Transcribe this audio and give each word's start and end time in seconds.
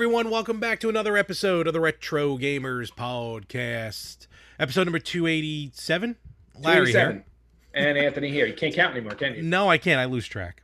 Everyone, 0.00 0.30
welcome 0.30 0.58
back 0.58 0.80
to 0.80 0.88
another 0.88 1.18
episode 1.18 1.66
of 1.66 1.74
the 1.74 1.80
Retro 1.80 2.38
Gamers 2.38 2.90
Podcast. 2.90 4.28
Episode 4.58 4.84
number 4.84 4.98
287. 4.98 6.16
Larry 6.58 6.86
here. 6.90 7.02
287. 7.02 7.24
And 7.74 7.98
Anthony 7.98 8.30
here. 8.30 8.46
You 8.46 8.54
can't 8.54 8.74
count 8.74 8.92
anymore, 8.96 9.12
can 9.12 9.34
you? 9.34 9.42
No, 9.42 9.68
I 9.68 9.76
can't. 9.76 10.00
I 10.00 10.06
lose 10.06 10.26
track. 10.26 10.62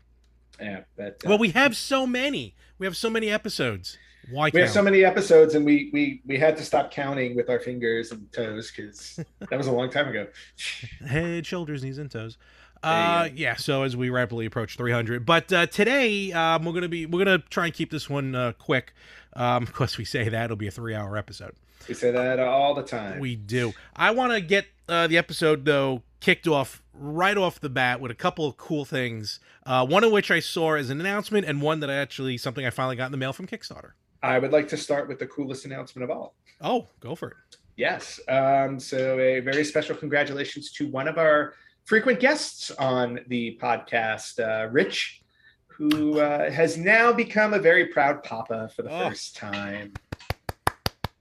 Yeah, 0.59 0.85
but 0.97 1.21
uh, 1.23 1.29
Well, 1.29 1.37
we 1.37 1.51
have 1.51 1.77
so 1.77 2.07
many. 2.07 2.55
We 2.79 2.87
have 2.87 2.97
so 2.97 3.11
many 3.11 3.29
episodes. 3.29 3.99
Why 4.31 4.51
we 4.55 4.61
have 4.61 4.71
so 4.71 4.81
many 4.81 5.05
episodes, 5.05 5.55
and 5.55 5.67
we 5.67 5.91
we 5.93 6.23
we 6.27 6.39
had 6.39 6.57
to 6.57 6.65
stop 6.65 6.91
counting 6.91 7.37
with 7.37 7.51
our 7.51 7.61
fingers 7.61 8.13
and 8.13 8.33
toes 8.33 8.73
because 8.75 9.21
that 9.51 9.59
was 9.59 9.67
a 9.67 9.73
long 9.73 9.91
time 9.91 10.09
ago. 10.09 10.29
Head, 11.07 11.45
shoulders, 11.45 11.85
knees, 11.85 11.99
and 11.99 12.11
toes. 12.11 12.39
Uh, 12.87 13.29
yeah. 13.35 13.57
So 13.57 13.83
as 13.83 13.97
we 13.97 14.11
rapidly 14.11 14.47
approach 14.47 14.77
300, 14.77 15.27
but 15.27 15.53
uh, 15.53 15.67
today 15.67 16.33
um, 16.33 16.65
we're 16.65 16.73
gonna 16.73 16.89
be 16.89 17.07
we're 17.07 17.25
gonna 17.25 17.43
try 17.51 17.67
and 17.67 17.75
keep 17.75 17.91
this 17.91 18.09
one 18.09 18.35
uh, 18.35 18.53
quick. 18.59 18.95
Um, 19.35 19.63
of 19.63 19.73
course, 19.73 19.99
we 19.99 20.05
say 20.05 20.29
that 20.29 20.45
it'll 20.45 20.57
be 20.57 20.69
a 20.69 20.71
three-hour 20.71 21.17
episode. 21.17 21.55
We 21.89 21.95
say 21.95 22.11
that 22.11 22.41
all 22.41 22.75
the 22.75 22.83
time. 22.83 23.21
We 23.21 23.37
do. 23.37 23.75
I 23.95 24.11
want 24.11 24.33
to 24.33 24.41
get 24.41 24.67
uh, 24.89 25.07
the 25.07 25.19
episode 25.19 25.65
though 25.65 26.03
kicked 26.21 26.49
off 26.49 26.83
right 26.95 27.37
off 27.37 27.61
the 27.61 27.69
bat 27.69 28.01
with 28.01 28.11
a 28.11 28.15
couple 28.15 28.47
of 28.47 28.57
cool 28.57 28.85
things. 28.85 29.41
Uh, 29.65 29.87
one 29.87 30.05
of 30.05 30.13
which 30.13 30.31
I 30.31 30.41
saw 30.41 30.75
as 30.75 30.91
an 30.91 31.01
announcement, 31.01 31.47
and 31.47 31.61
one 31.61 31.81
that 31.81 31.91
I 31.91 31.95
actually 31.95 32.39
something 32.39 32.65
I 32.65 32.71
finally 32.71 32.97
got 32.97 33.07
in 33.07 33.13
the 33.13 33.19
mail 33.19 33.33
from 33.33 33.47
Kickstarter. 33.47 33.93
I 34.23 34.39
would 34.39 34.53
like 34.53 34.69
to 34.69 34.77
start 34.77 35.09
with 35.09 35.19
the 35.19 35.27
coolest 35.27 35.65
announcement 35.65 36.05
of 36.05 36.17
all. 36.17 36.35
Oh, 36.61 36.87
go 37.01 37.15
for 37.15 37.29
it. 37.29 37.57
Yes. 37.77 38.19
Um, 38.29 38.81
so 38.81 39.19
a 39.19 39.41
very 39.41 39.65
special 39.65 39.95
congratulations 39.95 40.73
to 40.73 40.89
one 40.89 41.07
of 41.07 41.19
our 41.19 41.55
frequent 41.87 42.21
guests 42.21 42.71
on 42.73 43.21
the 43.29 43.59
podcast, 43.63 44.39
uh, 44.41 44.69
Rich, 44.69 45.23
who 45.69 46.19
uh, 46.21 46.51
has 46.51 46.77
now 46.77 47.13
become 47.13 47.55
a 47.55 47.59
very 47.59 47.87
proud 47.87 48.23
papa 48.23 48.69
for 48.75 48.83
the 48.83 48.91
Oh. 48.91 49.09
first 49.09 49.37
time. 49.37 49.95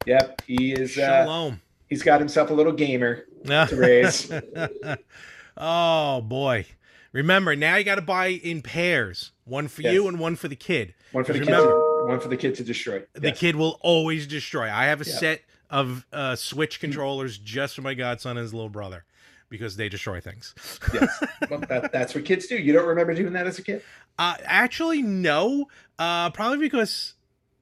Yep, 0.06 0.42
he 0.46 0.74
is. 0.74 0.98
Uh, 0.98 1.24
Shalom. 1.24 1.62
he's 1.88 2.04
got 2.04 2.20
himself 2.20 2.50
a 2.50 2.54
little 2.54 2.72
gamer 2.74 3.26
to 3.46 3.70
raise. 3.76 4.32
oh 5.58 6.22
boy. 6.22 6.66
Remember, 7.12 7.56
now 7.56 7.78
you 7.78 7.84
got 7.86 7.96
to 7.96 8.02
buy 8.02 8.28
in 8.28 8.62
pairs. 8.62 9.32
One 9.46 9.68
for 9.70 9.84
you 9.84 10.08
and 10.10 10.20
one 10.20 10.36
for 10.36 10.48
the 10.50 10.56
kid. 10.56 10.94
One 11.14 11.24
for 11.24 11.32
the 11.32 11.40
kid. 11.40 11.48
Remember- 11.48 11.70
To, 11.72 12.08
one 12.10 12.20
for 12.20 12.28
the 12.28 12.36
kid 12.38 12.56
to 12.56 12.64
destroy. 12.64 13.04
The 13.14 13.30
Yes. 13.30 13.40
kid 13.40 13.56
will 13.56 13.80
always 13.82 14.28
destroy. 14.28 14.70
I 14.70 14.86
have 14.86 15.00
a 15.02 15.06
Yeah. 15.06 15.16
set 15.16 15.42
of 15.70 16.06
uh, 16.12 16.36
Switch 16.36 16.80
controllers 16.80 17.38
just 17.38 17.76
for 17.76 17.82
my 17.82 17.94
godson 17.94 18.32
and 18.32 18.40
his 18.40 18.54
little 18.54 18.70
brother 18.70 19.06
because 19.50 19.76
they 19.78 19.90
destroy 19.90 20.20
things. 20.20 20.54
Yes. 20.94 21.24
Well, 21.50 21.60
that, 21.70 21.92
that's 21.92 22.16
what 22.16 22.26
kids 22.26 22.48
do. 22.48 22.56
You 22.56 22.74
don't 22.74 22.88
remember 22.88 23.14
doing 23.14 23.34
that 23.34 23.46
as 23.46 23.60
a 23.60 23.62
kid? 23.62 23.84
Uh, 24.18 24.34
actually, 24.46 25.04
no. 25.04 25.68
Uh, 26.00 26.32
probably 26.32 26.58
because 26.58 27.14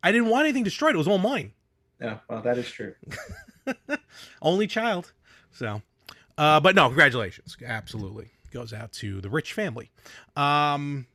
I 0.02 0.14
didn't 0.14 0.30
want 0.30 0.46
anything 0.46 0.64
destroyed. 0.64 0.96
It 0.96 0.98
was 0.98 1.08
all 1.08 1.18
mine. 1.18 1.52
No. 2.00 2.20
Well, 2.30 2.42
that 2.42 2.58
is 2.58 2.70
true. 2.72 2.96
Only 4.42 4.68
child. 4.68 5.12
So, 5.52 5.82
uh, 6.38 6.62
but 6.62 6.76
no, 6.76 6.88
congratulations. 6.88 7.58
Absolutely 7.66 8.32
goes 8.54 8.72
out 8.72 8.94
to 8.94 9.20
the 9.20 9.30
rich 9.30 9.52
family. 9.52 9.92
Um, 10.38 11.08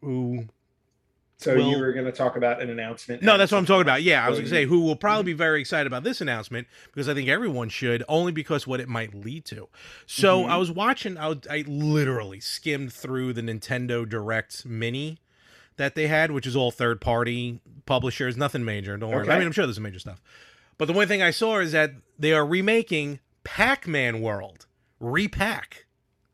who? 0.00 0.46
So 1.40 1.54
you 1.54 1.78
were 1.78 1.92
going 1.92 2.04
to 2.04 2.12
talk 2.12 2.36
about 2.36 2.60
an 2.60 2.68
announcement. 2.70 3.22
No, 3.22 3.38
that's 3.38 3.50
what 3.50 3.58
I'm 3.58 3.66
talking 3.66 3.82
about. 3.82 4.02
Yeah, 4.02 4.24
I 4.24 4.28
was 4.28 4.38
gonna 4.38 4.50
say 4.50 4.66
who 4.66 4.80
will 4.80 4.96
probably 4.96 5.24
be 5.32 5.36
very 5.36 5.60
excited 5.60 5.86
about 5.86 6.04
this 6.04 6.20
announcement 6.20 6.68
because 6.92 7.08
I 7.08 7.14
think 7.14 7.28
everyone 7.28 7.68
should, 7.70 8.04
only 8.08 8.30
because 8.32 8.66
what 8.66 8.78
it 8.80 8.88
might 8.88 9.14
lead 9.14 9.44
to. 9.46 9.68
So 10.06 10.42
Mhm. 10.44 10.50
I 10.50 10.56
was 10.58 10.70
watching. 10.70 11.16
I, 11.16 11.28
was- 11.28 11.46
I 11.50 11.64
literally 11.66 12.40
skimmed 12.40 12.92
through 12.92 13.32
the 13.32 13.40
Nintendo 13.42 14.06
Direct 14.08 14.66
Mini 14.66 15.18
that 15.76 15.94
they 15.94 16.08
had, 16.08 16.30
which 16.30 16.46
is 16.46 16.54
all 16.54 16.70
third 16.70 17.00
party 17.00 17.60
publishers, 17.86 18.36
nothing 18.36 18.64
major. 18.64 18.96
Don't 18.98 19.10
worry. 19.10 19.28
I 19.28 19.38
mean, 19.38 19.46
I'm 19.46 19.52
sure 19.52 19.64
there's 19.66 19.76
some 19.76 19.84
major 19.84 19.98
stuff. 19.98 20.20
But 20.76 20.84
the 20.86 20.92
one 20.92 21.08
thing 21.08 21.22
I 21.22 21.30
saw 21.30 21.58
is 21.60 21.72
that 21.72 21.92
they 22.18 22.32
are 22.34 22.44
remaking 22.44 23.20
Pac-Man 23.44 24.20
World, 24.20 24.66
repack. 24.98 25.86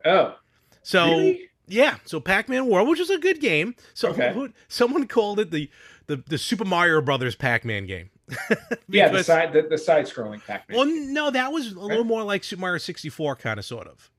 Oh, 0.05 0.35
So 0.83 1.07
really? 1.11 1.49
Yeah, 1.67 1.97
so 2.05 2.21
Pac-Man 2.21 2.67
World, 2.67 2.89
which 2.89 3.01
is 3.01 3.11
a 3.11 3.19
good 3.19 3.41
game. 3.41 3.75
So 3.95 4.09
Okay. 4.11 4.33
who- 4.33 4.53
someone 4.69 5.07
called 5.07 5.41
it 5.41 5.51
the, 5.51 5.71
the 6.07 6.23
the 6.29 6.39
Super 6.39 6.65
Mario 6.65 7.01
Brothers 7.01 7.35
Pac-Man 7.35 7.87
game. 7.87 8.11
Yeah, 8.89 9.09
the 9.09 9.23
side 9.25 9.53
the, 9.53 9.63
the 9.63 9.79
side 9.79 10.07
scrolling 10.07 10.45
Pac-Man. 10.47 10.77
Well, 10.77 10.87
no, 10.87 11.31
that 11.31 11.53
was 11.53 11.73
a 11.73 11.79
little 11.81 12.05
more 12.05 12.23
like 12.23 12.45
Super 12.45 12.61
Mario 12.61 12.79
64 12.79 13.37
kind 13.37 13.59
of 13.59 13.65
sort 13.65 13.87
of. 13.89 14.11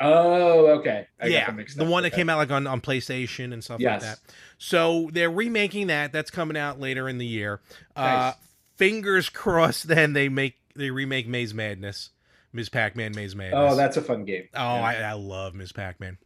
oh, 0.00 0.66
okay. 0.78 1.06
I 1.20 1.26
yeah, 1.28 1.50
the 1.76 1.84
one 1.84 2.02
that 2.02 2.10
came 2.12 2.28
out 2.28 2.38
like 2.38 2.50
on, 2.50 2.66
on 2.66 2.80
PlayStation 2.80 3.52
and 3.52 3.62
stuff 3.62 3.80
Yes. 3.80 4.02
like 4.02 4.10
that. 4.10 4.18
So 4.58 5.10
they're 5.12 5.30
remaking 5.30 5.86
that. 5.88 6.12
That's 6.12 6.30
coming 6.30 6.56
out 6.56 6.80
later 6.80 7.08
in 7.08 7.18
the 7.18 7.26
year. 7.26 7.60
Uh, 7.94 8.32
fingers 8.76 9.28
crossed. 9.28 9.86
Then 9.88 10.12
they 10.12 10.28
make 10.28 10.56
they 10.74 10.90
remake 10.90 11.28
Maze 11.28 11.54
Madness, 11.54 12.10
Ms. 12.52 12.68
Pac-Man 12.68 13.12
Maze 13.14 13.36
Madness. 13.36 13.72
Oh, 13.72 13.76
that's 13.76 13.96
a 13.96 14.02
fun 14.02 14.24
game. 14.24 14.48
oh, 14.54 14.58
Yeah. 14.76 14.82
I, 14.82 14.94
I 14.96 15.12
love 15.12 15.54
Ms. 15.54 15.70
Pac-Man. 15.72 16.18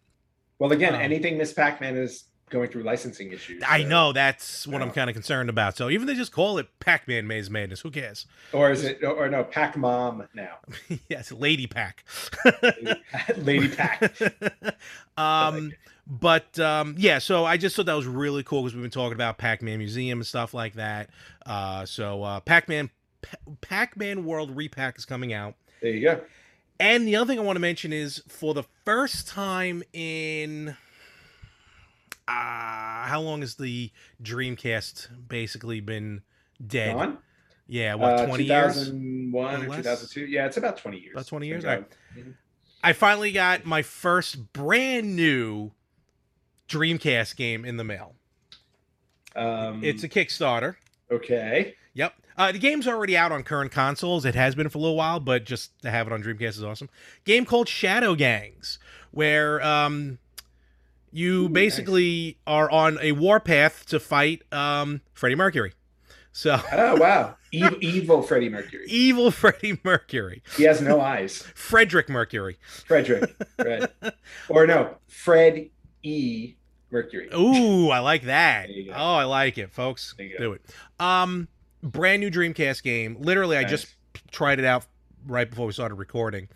Well, 0.58 0.72
again, 0.72 0.94
um, 0.94 1.00
anything 1.00 1.38
Miss 1.38 1.52
Pac-Man 1.52 1.96
is 1.96 2.24
going 2.48 2.68
through 2.68 2.84
licensing 2.84 3.32
issues. 3.32 3.62
I 3.66 3.82
so- 3.82 3.88
know 3.88 4.12
that's 4.12 4.66
what 4.66 4.82
I'm 4.82 4.90
kind 4.92 5.10
of 5.10 5.14
concerned 5.14 5.50
about. 5.50 5.76
So 5.76 5.90
even 5.90 6.06
they 6.06 6.14
just 6.14 6.32
call 6.32 6.58
it 6.58 6.68
Pac-Man 6.80 7.26
Maze 7.26 7.50
Madness, 7.50 7.80
who 7.80 7.90
cares? 7.90 8.26
Or 8.52 8.70
is 8.70 8.84
it? 8.84 9.02
Or 9.02 9.28
no, 9.28 9.44
Pac 9.44 9.76
Mom 9.76 10.28
now. 10.34 10.58
yes, 11.08 11.32
Lady 11.32 11.66
Pac. 11.66 12.04
Lady 13.36 13.68
Pac. 13.68 14.14
um, 15.16 15.72
but 16.06 16.58
um, 16.60 16.94
yeah, 16.98 17.18
so 17.18 17.44
I 17.44 17.56
just 17.56 17.74
thought 17.74 17.86
that 17.86 17.94
was 17.94 18.06
really 18.06 18.44
cool 18.44 18.62
because 18.62 18.74
we've 18.74 18.82
been 18.82 18.90
talking 18.90 19.14
about 19.14 19.38
Pac-Man 19.38 19.78
Museum 19.78 20.20
and 20.20 20.26
stuff 20.26 20.54
like 20.54 20.74
that. 20.74 21.10
Uh, 21.44 21.84
so 21.84 22.22
uh, 22.22 22.40
Pac-Man, 22.40 22.90
Pac-Man 23.60 24.24
World 24.24 24.56
Repack 24.56 24.98
is 24.98 25.04
coming 25.04 25.32
out. 25.32 25.54
There 25.82 25.90
you 25.90 26.02
go. 26.02 26.20
And 26.78 27.06
the 27.08 27.16
other 27.16 27.26
thing 27.32 27.38
I 27.38 27.42
want 27.42 27.56
to 27.56 27.60
mention 27.60 27.92
is 27.92 28.22
for 28.28 28.52
the 28.54 28.64
first 28.84 29.28
time 29.28 29.82
in 29.92 30.76
uh, 32.28 32.32
how 33.06 33.20
long 33.20 33.40
has 33.40 33.54
the 33.54 33.90
Dreamcast 34.22 35.28
basically 35.28 35.80
been 35.80 36.22
dead? 36.64 36.94
Gone? 36.94 37.18
Yeah, 37.68 37.94
what 37.94 38.12
Uh, 38.20 38.26
twenty 38.26 38.44
years? 38.44 38.74
2001 38.74 39.54
or 39.54 39.72
or 39.72 39.76
2002. 39.76 40.26
Yeah, 40.26 40.46
it's 40.46 40.56
about 40.56 40.76
20 40.76 40.98
years. 40.98 41.12
About 41.14 41.26
20 41.26 41.46
years? 41.46 41.62
There 41.64 41.72
you 41.78 41.84
Alright. 41.84 42.26
go. 42.26 42.32
I 42.84 42.92
finally 42.92 43.32
got 43.32 43.64
my 43.64 43.82
first 43.82 44.52
brand 44.52 45.16
new 45.16 45.72
Dreamcast 46.68 47.36
game 47.36 47.64
in 47.64 47.76
the 47.76 47.84
mail. 47.84 48.14
Um, 49.34 49.82
It's 49.82 50.04
a 50.04 50.08
Kickstarter. 50.08 50.76
okay. 51.10 51.74
Yep. 51.94 52.14
Uh, 52.36 52.52
the 52.52 52.58
game's 52.58 52.86
already 52.86 53.16
out 53.16 53.32
on 53.32 53.42
current 53.42 53.72
consoles. 53.72 54.24
It 54.24 54.34
has 54.34 54.54
been 54.54 54.68
for 54.68 54.78
a 54.78 54.80
little 54.80 54.96
while, 54.96 55.20
but 55.20 55.44
just 55.44 55.70
to 55.82 55.90
have 55.90 56.06
it 56.06 56.12
on 56.12 56.22
Dreamcast 56.22 56.48
is 56.50 56.64
awesome. 56.64 56.90
Game 57.24 57.44
called 57.46 57.68
Shadow 57.68 58.14
Gangs, 58.14 58.78
where 59.10 59.62
um, 59.62 60.18
you 61.12 61.44
Ooh, 61.44 61.48
basically 61.48 62.36
are 62.46 62.70
on 62.70 62.98
a 63.00 63.12
warpath 63.12 63.86
to 63.86 63.98
fight 63.98 64.42
um, 64.52 65.00
Freddie 65.14 65.34
Mercury. 65.34 65.72
So 66.32 66.60
Oh 66.72 66.96
wow, 66.96 67.36
evil, 67.50 67.78
evil 67.80 68.22
Freddie 68.22 68.50
Mercury. 68.50 68.84
evil 68.88 69.30
Freddie 69.30 69.80
Mercury, 69.82 70.42
He 70.58 70.64
has 70.64 70.82
no 70.82 71.00
eyes. 71.00 71.38
Frederick 71.54 72.10
Mercury. 72.10 72.58
Frederick, 72.86 73.34
right? 73.58 73.88
Or 74.50 74.66
no, 74.66 74.96
Fred 75.08 75.70
E. 76.02 76.52
Mercury. 76.90 77.28
Ooh, 77.34 77.88
I 77.88 78.00
like 78.00 78.24
that. 78.24 78.66
There 78.68 78.76
you 78.76 78.86
go. 78.90 78.92
Oh, 78.94 79.14
I 79.14 79.24
like 79.24 79.56
it, 79.56 79.72
folks. 79.72 80.14
There 80.18 80.26
you 80.26 80.38
go. 80.38 80.44
Do 80.44 80.52
it. 80.52 80.62
Um, 81.00 81.48
brand 81.82 82.20
new 82.20 82.30
Dreamcast 82.30 82.82
game. 82.82 83.16
Literally, 83.20 83.56
I 83.56 83.64
just 83.64 83.94
tried 84.30 84.58
it 84.58 84.64
out 84.64 84.86
right 85.26 85.48
before 85.48 85.66
we 85.66 85.72
started 85.72 85.96
recording. 85.96 86.48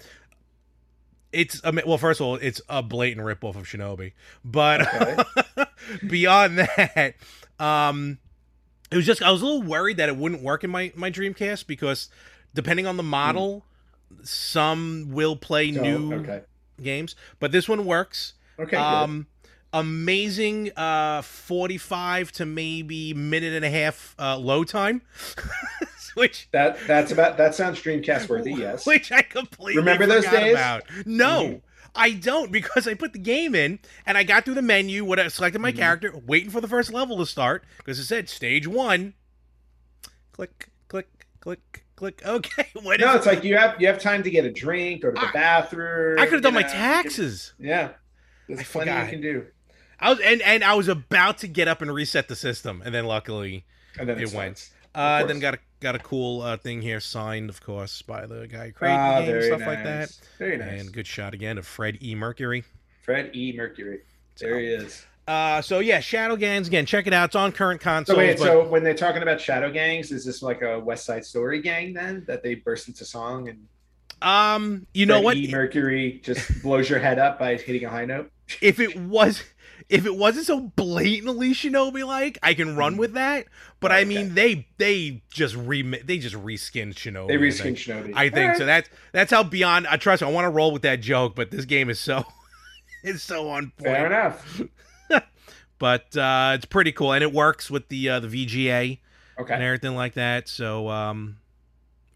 It's 1.33 1.65
mean, 1.65 1.85
well, 1.87 1.99
first 1.99 2.21
of 2.21 2.27
all, 2.27 2.37
it's 2.37 2.61
a 2.69 2.83
blatant 2.83 3.25
ripoff 3.25 3.55
of 3.55 3.65
Shinobi, 3.65 4.13
but 4.45 5.27
beyond 6.09 6.59
that, 6.59 7.15
um, 7.61 8.19
it 8.91 8.97
was 8.97 9.07
just 9.07 9.23
I 9.23 9.31
was 9.31 9.41
a 9.43 9.45
little 9.45 9.63
worried 9.63 9.99
that 9.99 10.09
it 10.09 10.17
wouldn't 10.17 10.43
work 10.43 10.65
in 10.65 10.71
my 10.71 10.93
my 10.97 11.11
Dreamcast 11.11 11.67
because 11.69 12.09
depending 12.53 12.87
on 12.87 12.97
the 12.97 13.05
model, 13.05 13.65
some 14.23 15.11
will 15.11 15.37
play 15.37 15.73
So, 15.73 15.81
new 15.81 16.15
okay. 16.15 16.43
games, 16.83 17.15
but 17.39 17.53
this 17.53 17.69
one 17.69 17.85
works. 17.85 18.35
Okay. 18.59 18.77
Um, 18.77 19.27
amazing 19.73 20.71
uh 20.77 21.23
45 21.23 22.33
to 22.33 22.47
maybe 22.47 23.15
minute 23.15 23.53
and 23.53 23.65
a 23.65 23.71
half 23.71 24.17
uh 24.19 24.37
load 24.37 24.67
time 24.69 25.01
which 26.15 26.49
that 26.51 26.77
that's 26.89 27.13
about 27.13 27.37
that 27.37 27.55
sounds 27.55 27.81
Dreamcast 27.81 28.29
worthy. 28.29 28.53
Yes. 28.59 28.85
which 28.85 29.13
i 29.13 29.23
completely 29.23 29.77
Remember 29.77 30.07
those 30.07 30.25
forgot 30.25 30.41
days? 30.41 30.53
about 30.55 30.83
no 31.07 31.45
Mhm. 31.45 31.61
i 31.95 32.11
don't 32.11 32.51
because 32.51 32.89
i 32.89 32.95
put 32.95 33.13
the 33.13 33.21
game 33.21 33.55
in 33.55 33.79
and 34.07 34.19
i 34.19 34.25
got 34.25 34.45
through 34.45 34.55
the 34.55 34.63
menu 34.63 35.05
what 35.05 35.21
i 35.21 35.29
selected 35.29 35.61
my 35.61 35.71
Mhm. 35.73 35.77
character 35.77 36.15
waiting 36.27 36.51
for 36.51 36.61
the 36.61 36.67
first 36.69 36.93
level 36.93 37.17
to 37.19 37.27
start 37.27 37.65
because 37.79 37.99
it 38.01 38.05
said 38.07 38.29
stage 38.29 38.67
one 38.67 39.15
click 40.33 40.69
click 40.89 41.07
click 41.41 41.85
click 41.95 42.23
okay 42.27 42.67
what 42.83 42.99
is 43.01 43.07
No, 43.07 43.13
it? 43.13 43.17
it's 43.19 43.27
like 43.27 43.45
you 43.45 43.57
have 43.57 43.81
you 43.81 43.87
have 43.87 44.01
time 44.01 44.25
to 44.25 44.31
get 44.31 44.45
a 44.45 44.51
drink, 44.51 45.05
or 45.05 45.13
to 45.13 45.21
the 45.21 45.29
I- 45.29 45.33
bathroom. 45.33 46.19
i 46.19 46.25
could 46.25 46.35
have 46.35 46.43
done 46.43 46.55
you 46.55 46.61
my 46.61 46.67
know, 46.67 46.73
taxes 46.73 47.53
Yeah. 47.59 47.91
There's 48.49 48.59
I 48.61 48.65
plenty 48.65 48.91
forgot. 48.91 49.05
you 49.05 49.11
can 49.13 49.21
do. 49.21 49.47
I 50.01 50.11
was 50.11 50.21
and 50.21 50.41
and 50.43 50.65
I 50.65 50.75
was 50.75 50.89
about 50.89 51.39
to 51.39 51.47
get 51.49 51.69
up 51.69 51.83
and 51.83 51.93
reset 51.93 52.29
the 52.29 52.37
system, 52.37 52.83
and 52.85 52.95
then 52.95 53.05
luckily 53.07 53.65
And 53.99 54.09
then 54.09 54.19
it 54.19 54.33
it 54.33 54.35
went. 54.35 54.71
Uh, 54.95 55.25
then 55.25 55.39
got 55.39 55.55
a 55.55 55.59
got 55.81 55.95
a 55.95 55.99
cool 56.01 56.43
uh, 56.43 56.57
thing 56.57 56.83
here 56.83 56.99
signed, 57.01 57.49
of 57.49 57.63
course, 57.63 58.03
by 58.03 58.27
the 58.27 58.47
guy 58.49 58.71
created 58.71 58.99
Ah, 58.99 59.21
the 59.21 59.33
game, 59.33 59.43
stuff 59.43 59.61
nice. 59.61 59.69
like 59.69 59.85
that. 59.85 60.19
Very 60.39 60.57
nice. 60.57 60.81
And 60.81 60.93
good 60.93 61.07
shot 61.07 61.33
again 61.33 61.59
of 61.59 61.67
Fred 61.67 61.99
E. 62.03 62.15
Mercury. 62.15 62.65
Fred 63.03 63.31
E. 63.35 63.53
Mercury. 63.57 64.01
There 64.39 64.59
he 64.59 64.67
is. 64.67 65.07
Uh, 65.29 65.63
so 65.63 65.79
yeah, 65.79 66.01
Shadow 66.01 66.35
Gangs 66.35 66.67
again. 66.67 66.87
Check 66.87 67.07
it 67.07 67.13
out. 67.13 67.27
It's 67.27 67.37
on 67.37 67.53
current 67.53 67.81
consoles. 67.81 68.17
So 68.17 68.19
wait, 68.19 68.37
but 68.39 68.45
so 68.47 68.67
when 68.69 68.83
they're 68.83 68.95
talking 68.95 69.23
about 69.23 69.41
shadow 69.41 69.71
gangs, 69.71 70.11
is 70.11 70.25
this 70.25 70.43
like 70.43 70.61
a 70.63 70.81
West 70.81 71.05
Side 71.07 71.25
Story 71.25 71.63
gang 71.63 71.93
then 71.93 72.25
that 72.27 72.43
they 72.43 72.57
burst 72.57 72.89
into 72.89 73.05
song 73.05 73.49
and 73.49 73.67
um, 74.23 74.87
you 74.93 75.07
know 75.07 75.17
Fred 75.19 75.25
what? 75.25 75.37
E. 75.37 75.51
Mercury 75.53 76.21
just 76.25 76.63
blows 76.63 76.91
your 76.91 76.99
head 76.99 77.19
up 77.21 77.39
by 77.39 77.55
hitting 77.57 77.85
a 77.85 77.91
high 77.91 78.07
note? 78.07 78.31
if 78.61 78.81
it 78.81 78.97
was 78.97 79.45
if 79.89 80.07
it 80.07 80.15
wasn't 80.17 80.47
so 80.47 80.61
blatantly 80.61 81.51
shinobi 81.53 82.07
like 82.07 82.39
i 82.43 82.53
can 82.55 82.77
run 82.77 82.97
with 82.97 83.15
that 83.15 83.47
but 83.81 83.91
i 83.93 84.05
Mm. 84.05 84.09
Mean 84.09 84.35
they 84.35 84.67
they 84.79 85.23
just 85.31 85.55
re 85.57 85.83
they 85.83 86.19
just 86.19 86.35
reskinned 86.37 86.95
shinobi 86.95 87.29
They 87.29 87.47
I 87.47 87.51
think. 87.51 87.79
Shinobi. 87.79 88.13
i 88.17 88.29
think 88.29 88.53
All 88.53 88.59
so 88.59 88.67
that's 88.67 88.89
that's 89.13 89.31
how 89.31 89.43
beyond 89.43 89.87
i 89.87 89.97
trust 89.97 90.23
me 90.23 90.29
i 90.29 90.31
want 90.31 90.45
to 90.45 90.51
roll 90.51 90.73
with 90.73 90.83
that 90.83 91.01
joke 91.01 91.35
but 91.35 91.51
this 91.51 91.65
game 91.65 91.89
is 91.91 91.99
so 92.01 92.25
it's 93.03 93.23
so 93.23 93.49
on 93.51 93.73
point 93.79 93.83
Fair 93.97 94.09
point 94.09 94.13
enough. 94.13 95.25
but 95.79 96.17
uh 96.17 96.53
it's 96.55 96.65
pretty 96.67 96.93
cool 96.93 97.13
and 97.13 97.23
it 97.23 97.33
works 97.33 97.71
with 97.71 97.89
the 97.89 98.09
uh 98.09 98.21
the 98.21 98.29
vga 98.29 98.99
okay 99.39 99.55
and 99.55 99.63
everything 99.63 99.95
like 99.95 100.15
that 100.15 100.49
so 100.49 100.89
um 100.89 101.37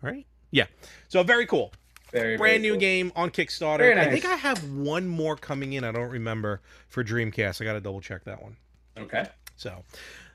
right 0.02 0.26
yeah 0.50 0.66
so 1.08 1.22
very 1.22 1.46
cool 1.46 1.72
Very 2.14 2.36
brand 2.36 2.62
very 2.62 2.62
new 2.62 2.72
cool. 2.72 2.80
game 2.80 3.12
on 3.16 3.30
Kickstarter. 3.30 3.78
Very 3.78 4.00
I 4.00 4.10
think. 4.10 4.24
I 4.24 4.36
have 4.36 4.62
one 4.70 5.06
more 5.06 5.36
coming 5.36 5.72
in. 5.72 5.84
I 5.84 5.92
don't 5.92 6.10
remember 6.10 6.60
for 6.88 7.02
Dreamcast. 7.02 7.60
I 7.60 7.64
got 7.64 7.72
to 7.72 7.80
double 7.80 8.00
check 8.00 8.24
that 8.24 8.42
one. 8.42 8.56
Okay. 8.96 9.26
So 9.56 9.82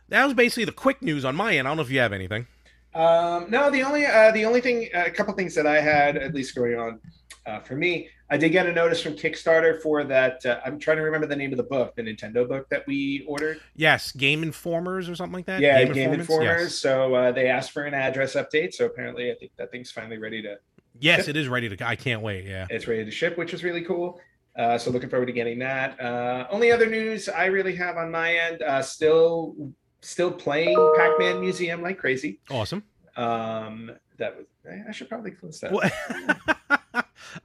that 0.10 0.26
was 0.26 0.34
basically 0.34 0.66
the 0.66 0.72
quick 0.72 1.02
news 1.02 1.24
on 1.26 1.36
my 1.36 1.56
end. 1.56 1.68
I 1.68 1.72
don't 1.72 1.78
know 1.78 1.84
if 1.84 1.92
you 1.92 2.00
have 2.00 2.14
anything. 2.14 2.48
Um, 2.94 3.50
no, 3.50 3.70
the 3.70 3.84
only 3.84 4.06
uh, 4.06 4.32
the 4.32 4.46
only 4.46 4.62
thing, 4.62 4.90
a 4.94 5.12
couple 5.12 5.34
things 5.36 5.56
that 5.56 5.68
I 5.68 5.80
had 5.80 6.18
at 6.18 6.34
least 6.34 6.56
going 6.56 6.76
on 6.78 7.00
uh, 7.46 7.60
for 7.60 7.76
me, 7.76 8.10
I 8.30 8.38
did 8.38 8.50
get 8.50 8.66
a 8.66 8.74
notice 8.74 9.02
from 9.02 9.14
Kickstarter 9.14 9.82
for 9.82 10.04
that. 10.04 10.46
Uh, 10.46 10.60
I'm 10.66 10.80
trying 10.80 10.98
to 10.98 11.04
remember 11.04 11.28
the 11.28 11.36
name 11.36 11.52
of 11.52 11.58
the 11.58 11.64
book, 11.64 11.96
the 11.96 12.02
Nintendo 12.02 12.48
book 12.48 12.68
that 12.70 12.86
we 12.88 13.26
ordered. 13.28 13.60
Yes, 13.76 14.12
Game 14.12 14.44
Informers 14.44 15.10
or 15.10 15.16
something 15.16 15.34
like 15.36 15.46
that. 15.46 15.62
yeah, 15.62 15.84
Game, 15.84 16.14
Informants? 16.14 16.30
Informers. 16.30 16.62
Yes. 16.62 16.76
So 16.76 17.16
uh, 17.16 17.32
they 17.32 17.48
asked 17.48 17.72
for 17.72 17.84
an 17.84 17.94
address 17.94 18.36
update. 18.36 18.74
So 18.74 18.86
apparently, 18.86 19.32
I 19.32 19.36
think 19.36 19.52
that 19.58 19.72
thing's 19.72 19.92
finally 19.92 20.18
ready 20.18 20.42
to 20.42 20.58
Yes, 21.00 21.28
it 21.28 21.38
is 21.38 21.48
ready 21.48 21.76
to. 21.76 21.88
I 21.88 21.96
can't 21.96 22.22
wait. 22.22 22.46
Yeah. 22.46 22.68
it's 22.70 22.88
ready 22.88 23.06
to 23.06 23.12
ship, 23.12 23.38
which 23.38 23.54
is 23.54 23.64
really 23.64 23.84
cool. 23.84 24.20
Uh, 24.56 24.78
so 24.78 24.92
looking 24.92 25.10
forward 25.10 25.28
to 25.28 25.32
getting 25.32 25.60
that. 25.60 26.00
Uh, 26.02 26.48
only 26.50 26.72
other 26.72 26.86
news 26.86 27.30
I 27.30 27.46
really 27.46 27.76
have 27.76 27.98
on 27.98 28.12
my 28.12 28.36
end, 28.36 28.62
uh, 28.62 28.82
still 28.82 29.56
still 30.02 30.32
playing 30.32 30.76
Pac-Man 30.98 31.40
Museum 31.42 31.82
like 31.82 31.98
crazy. 31.98 32.40
Awesome. 32.50 32.84
Um, 33.16 33.92
that 34.18 34.36
was 34.38 34.46
I 34.88 34.92
should 34.92 35.10
probably 35.10 35.32
close 35.32 35.60
that. 35.62 36.58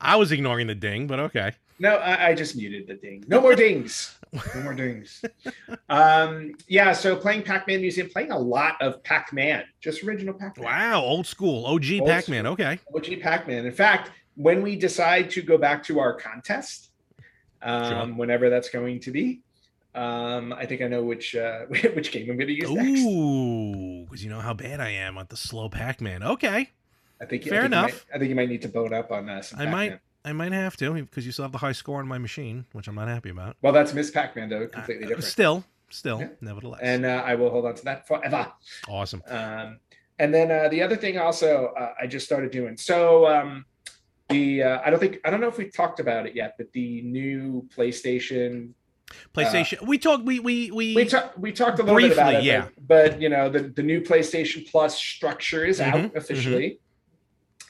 I 0.00 0.16
was 0.16 0.32
ignoring 0.32 0.66
the 0.66 0.74
ding, 0.74 1.06
but 1.06 1.18
okay. 1.20 1.52
No, 1.78 1.96
I, 1.96 2.28
I 2.28 2.34
just 2.34 2.56
muted 2.56 2.86
the 2.86 2.94
ding. 2.94 3.24
No 3.26 3.40
more 3.40 3.54
dings. 3.54 4.14
No 4.54 4.62
more 4.62 4.74
dings. 4.74 5.24
um, 5.88 6.52
yeah, 6.68 6.92
so 6.92 7.16
playing 7.16 7.42
Pac-Man 7.42 7.80
Museum, 7.80 8.08
playing 8.08 8.30
a 8.30 8.38
lot 8.38 8.80
of 8.80 9.02
Pac-Man, 9.02 9.64
just 9.80 10.02
original 10.04 10.34
Pac-Man. 10.34 10.64
Wow, 10.64 11.02
old 11.02 11.26
school, 11.26 11.66
OG 11.66 11.84
Old 12.00 12.08
Pac-Man. 12.08 12.46
Okay. 12.46 12.78
OG 12.94 13.20
Pac-Man. 13.20 13.66
In 13.66 13.72
fact, 13.72 14.10
when 14.36 14.62
we 14.62 14.76
decide 14.76 15.30
to 15.30 15.42
go 15.42 15.58
back 15.58 15.82
to 15.84 15.98
our 16.00 16.14
contest, 16.14 16.90
um, 17.62 17.90
Sure. 17.90 18.06
whenever 18.16 18.50
that's 18.50 18.68
going 18.68 19.00
to 19.00 19.10
be, 19.10 19.40
um, 19.94 20.52
I 20.52 20.66
think 20.66 20.82
I 20.82 20.88
know 20.88 21.02
which 21.04 21.36
uh, 21.36 21.60
which 21.68 22.10
game 22.12 22.28
I'm 22.30 22.36
going 22.36 22.48
to 22.48 22.52
use 22.54 22.70
next. 22.70 23.00
Ooh, 23.00 24.04
because 24.04 24.24
you 24.24 24.30
know 24.30 24.40
how 24.40 24.54
bad 24.54 24.80
I 24.80 24.90
am 24.90 25.16
at 25.18 25.28
the 25.28 25.36
slow 25.36 25.68
Pac-Man. 25.68 26.22
Okay, 26.22 26.70
I 27.20 27.24
think 27.26 27.44
Fair 27.44 27.60
I 27.60 27.62
think 27.62 27.72
you 27.72 27.78
enough. 27.78 27.90
might- 27.90 28.04
I 28.14 28.18
think 28.18 28.28
you 28.28 28.34
might 28.34 28.48
need 28.48 28.62
to 28.62 28.68
bone 28.68 28.92
up 28.92 29.10
on 29.12 29.28
uh, 29.28 29.42
I 29.56 29.66
might-. 29.66 29.98
I 30.26 30.32
might 30.32 30.52
have 30.52 30.74
to 30.78 30.94
because 30.94 31.26
you 31.26 31.32
still 31.32 31.44
have 31.44 31.52
the 31.52 31.58
high 31.58 31.72
score 31.72 31.98
on 32.00 32.08
my 32.08 32.16
machine, 32.16 32.64
which 32.72 32.88
I'm 32.88 32.94
not 32.94 33.08
happy 33.08 33.28
about. 33.28 33.56
Well, 33.60 33.74
that's 33.74 33.92
Miss 33.92 34.10
Pac-Man 34.10 34.48
though, 34.48 34.66
completely 34.68 35.04
Uh, 35.04 35.08
different. 35.08 35.24
Still, 35.26 35.64
still, 35.90 36.18
Yeah. 36.20 36.28
nevertheless, 36.40 36.80
And 36.82 37.04
uh, 37.04 37.22
I 37.26 37.34
will 37.34 37.50
hold 37.50 37.66
on 37.66 37.74
to 37.74 37.84
that 37.84 38.06
forever. 38.08 38.50
awesome. 38.88 39.22
Um, 39.28 39.80
and 40.18 40.32
then 40.32 40.50
uh, 40.50 40.68
the 40.70 40.80
other 40.82 40.96
thing 40.96 41.18
also 41.18 41.74
uh, 41.78 41.92
I 42.00 42.06
just 42.06 42.24
started 42.24 42.52
doing. 42.52 42.78
So 42.78 43.26
um, 43.26 43.66
the 44.30 44.62
uh, 44.62 44.80
I 44.82 44.88
don't 44.88 44.98
think 44.98 45.20
I 45.26 45.30
don't 45.30 45.42
know 45.42 45.48
if 45.48 45.58
we 45.58 45.68
talked 45.68 46.00
about 46.00 46.24
it 46.26 46.34
yet, 46.34 46.54
but 46.56 46.72
the 46.72 47.02
new 47.02 47.68
PlayStation. 47.76 48.70
PlayStation. 49.34 49.86
we 49.86 49.98
talked. 49.98 50.24
We 50.24 50.40
we 50.40 50.70
we. 50.70 50.94
We 50.94 51.04
talked 51.04 51.38
we 51.38 51.52
talked 51.52 51.78
a 51.80 51.82
little 51.82 52.00
bit 52.00 52.12
about 52.12 52.34
it, 52.36 52.44
yeah. 52.44 52.68
but, 52.78 53.10
but 53.12 53.20
you 53.20 53.28
know 53.28 53.50
the 53.50 53.60
the 53.60 53.82
new 53.82 54.00
PlayStation 54.00 54.66
Plus 54.70 54.96
structure 54.96 55.64
is 55.66 55.80
Mhm, 55.80 56.06
out 56.06 56.16
officially. 56.16 56.78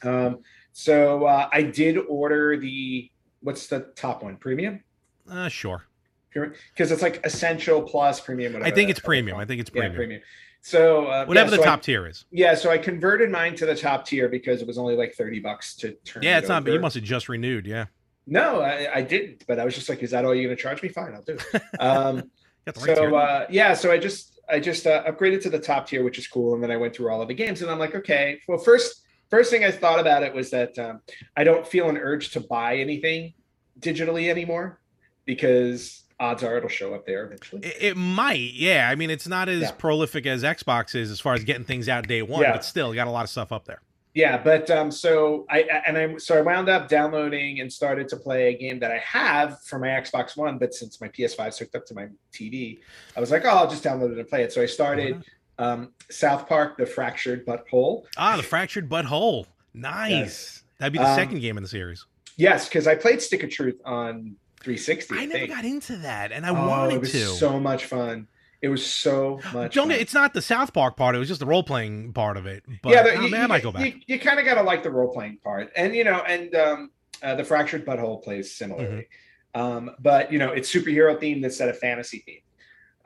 Um, 0.04 0.40
so 0.72 1.24
uh, 1.26 1.48
I 1.52 1.62
did 1.62 1.98
order 1.98 2.56
the 2.56 3.10
what's 3.40 3.66
the 3.66 3.92
top 3.96 4.22
one 4.22 4.36
premium 4.36 4.82
uh, 5.30 5.48
sure. 5.48 5.84
because 6.32 6.90
it's 6.90 7.02
like 7.02 7.24
essential 7.24 7.82
plus 7.82 8.20
premium. 8.20 8.56
I 8.62 8.70
think 8.70 8.90
it's 8.90 9.00
premium. 9.00 9.38
I 9.38 9.44
think 9.44 9.60
it's 9.60 9.70
premium. 9.70 9.92
Yeah, 9.92 9.96
premium. 9.96 10.22
So 10.60 11.06
uh, 11.06 11.26
Whatever 11.26 11.50
yeah, 11.50 11.50
the 11.50 11.56
so 11.56 11.62
I- 11.62 11.66
top 11.66 11.82
tier 11.82 12.06
is. 12.06 12.24
Yeah, 12.30 12.54
so 12.54 12.70
I 12.70 12.78
converted 12.78 13.30
mine 13.30 13.54
to 13.56 13.66
the 13.66 13.76
top 13.76 14.06
tier 14.06 14.28
because 14.28 14.62
it 14.62 14.66
was 14.66 14.78
only 14.78 14.96
like 14.96 15.14
30 15.14 15.40
bucks 15.40 15.76
to 15.76 15.92
turn 16.04 16.22
Yeah, 16.22 16.36
it 16.36 16.40
it's 16.40 16.48
not. 16.48 16.64
But 16.64 16.72
you 16.72 16.80
must 16.80 16.94
have 16.94 17.04
just 17.04 17.28
renewed. 17.28 17.66
Yeah. 17.66 17.86
No, 18.26 18.62
I, 18.62 18.88
I 18.94 19.02
didn't, 19.02 19.44
but 19.46 19.60
I 19.60 19.64
was 19.66 19.74
just 19.74 19.90
like, 19.90 20.02
is 20.02 20.10
that 20.12 20.24
all 20.24 20.34
you're 20.34 20.44
going 20.44 20.56
to 20.56 20.62
charge 20.62 20.82
me? 20.82 20.88
Fine, 20.88 21.14
I'll 21.14 21.22
do 21.22 21.36
it. 21.52 21.62
Um, 21.80 22.30
right 22.66 22.96
so 22.96 23.14
uh, 23.14 23.46
yeah, 23.50 23.74
so 23.74 23.92
I 23.92 23.98
just 23.98 24.40
I 24.48 24.58
just 24.58 24.86
uh, 24.86 25.04
upgraded 25.04 25.42
to 25.42 25.50
the 25.50 25.58
top 25.58 25.86
tier, 25.86 26.02
which 26.02 26.18
is 26.18 26.26
cool, 26.26 26.54
and 26.54 26.62
then 26.62 26.70
I 26.70 26.76
went 26.78 26.96
through 26.96 27.10
all 27.10 27.20
of 27.20 27.28
the 27.28 27.34
games, 27.34 27.60
and 27.60 27.70
I'm 27.70 27.78
like, 27.78 27.94
okay, 27.94 28.40
well, 28.48 28.56
first 28.56 29.03
first 29.30 29.50
thing 29.50 29.64
I 29.64 29.70
thought 29.70 30.00
about 30.00 30.22
it 30.22 30.34
was 30.34 30.50
that 30.50 30.78
um, 30.78 31.00
I 31.36 31.44
don't 31.44 31.66
feel 31.66 31.88
an 31.88 31.96
urge 31.96 32.30
to 32.32 32.40
buy 32.40 32.76
anything 32.76 33.34
digitally 33.80 34.30
anymore 34.30 34.80
because 35.24 36.02
odds 36.20 36.42
are 36.42 36.56
it'll 36.56 36.68
show 36.68 36.94
up 36.94 37.06
there 37.06 37.24
eventually. 37.26 37.62
It, 37.66 37.96
might, 37.96 38.52
yeah. 38.54 38.88
I 38.90 38.94
mean, 38.94 39.10
it's 39.10 39.26
not 39.26 39.48
as 39.48 39.62
Yeah. 39.62 39.70
prolific 39.72 40.26
as 40.26 40.42
Xbox 40.42 40.94
is 40.94 41.10
as 41.10 41.20
far 41.20 41.34
as 41.34 41.44
getting 41.44 41.64
things 41.64 41.88
out 41.88 42.06
day 42.06 42.22
one, 42.22 42.42
Yeah. 42.42 42.52
but 42.52 42.64
still, 42.64 42.90
you 42.90 42.96
got 42.96 43.06
a 43.08 43.10
lot 43.10 43.24
of 43.24 43.30
stuff 43.30 43.50
up 43.52 43.64
there. 43.64 43.80
Yeah, 44.14 44.40
but 44.40 44.70
um, 44.70 44.92
so 44.92 45.44
I 45.50 45.62
and 45.88 45.98
I 45.98 46.16
so 46.18 46.38
I 46.38 46.40
wound 46.40 46.68
up 46.68 46.88
downloading 46.88 47.58
and 47.58 47.72
started 47.72 48.06
to 48.10 48.16
play 48.16 48.54
a 48.54 48.56
game 48.56 48.78
that 48.78 48.92
I 48.92 48.98
have 48.98 49.60
for 49.64 49.76
my 49.80 49.88
Xbox 49.88 50.36
One, 50.36 50.56
but 50.56 50.72
since 50.72 51.00
my 51.00 51.08
PS5 51.08 51.48
is 51.48 51.58
hooked 51.58 51.74
up 51.74 51.84
to 51.86 51.94
my 51.94 52.06
TV, 52.32 52.78
I 53.16 53.20
was 53.20 53.32
like, 53.32 53.44
oh, 53.44 53.48
I'll 53.48 53.68
just 53.68 53.82
download 53.82 54.12
it 54.12 54.18
and 54.18 54.28
play 54.28 54.44
it. 54.44 54.52
So 54.52 54.62
I 54.62 54.66
started 54.66 55.20
um, 55.58 55.92
South 56.10 56.48
Park: 56.48 56.76
The 56.78 56.86
Fractured 56.86 57.46
Butthole. 57.46 58.04
Ah, 58.16 58.36
the 58.36 58.42
fractured 58.42 58.88
butthole. 58.88 59.46
Nice. 59.72 60.10
Yes. 60.10 60.62
That'd 60.78 60.92
be 60.92 60.98
the 60.98 61.08
Um, 61.08 61.16
second 61.16 61.40
game 61.40 61.56
in 61.56 61.62
the 61.62 61.68
series. 61.68 62.06
Yes, 62.36 62.68
because 62.68 62.86
I 62.86 62.94
played 62.96 63.22
Stick 63.22 63.42
of 63.44 63.50
Truth 63.50 63.80
on 63.84 64.36
360. 64.60 65.14
I, 65.16 65.22
I 65.22 65.24
never 65.26 65.38
think. 65.40 65.50
got 65.52 65.64
into 65.64 65.96
that, 65.98 66.32
and 66.32 66.44
I 66.44 66.50
oh, 66.50 66.54
wanted 66.68 66.94
it 66.96 67.00
was 67.00 67.12
to. 67.12 67.26
so 67.26 67.60
much 67.60 67.84
fun. 67.86 68.26
It 68.60 68.68
was 68.68 68.84
so 68.84 69.40
much. 69.52 69.74
Don't 69.74 69.90
fun. 69.90 69.98
it's 70.00 70.14
not 70.14 70.32
the 70.34 70.40
South 70.42 70.72
Park 70.72 70.96
part; 70.96 71.14
it 71.14 71.18
was 71.18 71.28
just 71.28 71.40
the 71.40 71.46
role 71.46 71.62
playing 71.62 72.12
part 72.12 72.36
of 72.36 72.46
it. 72.46 72.64
But 72.82 72.92
yeah, 72.92 73.02
the, 73.02 73.22
you, 73.24 73.30
man, 73.30 73.42
I 73.42 73.46
might 73.46 73.62
go 73.62 73.70
back. 73.72 73.84
You, 73.84 74.00
you 74.06 74.18
kind 74.18 74.38
of 74.40 74.44
got 74.46 74.54
to 74.54 74.62
like 74.62 74.82
the 74.82 74.90
role 74.90 75.12
playing 75.12 75.38
part, 75.44 75.70
and 75.76 75.94
you 75.94 76.02
know, 76.02 76.22
and 76.26 76.54
um, 76.54 76.90
uh, 77.22 77.34
the 77.36 77.44
fractured 77.44 77.84
butthole 77.86 78.22
plays 78.22 78.54
similarly, 78.56 79.06
Mm-hmm. 79.54 79.60
um, 79.60 79.90
but 80.00 80.32
you 80.32 80.38
know, 80.38 80.50
it's 80.50 80.72
superhero 80.72 81.16
themed 81.20 81.44
instead 81.44 81.68
of 81.68 81.78
fantasy 81.78 82.24
themed. 82.26 82.42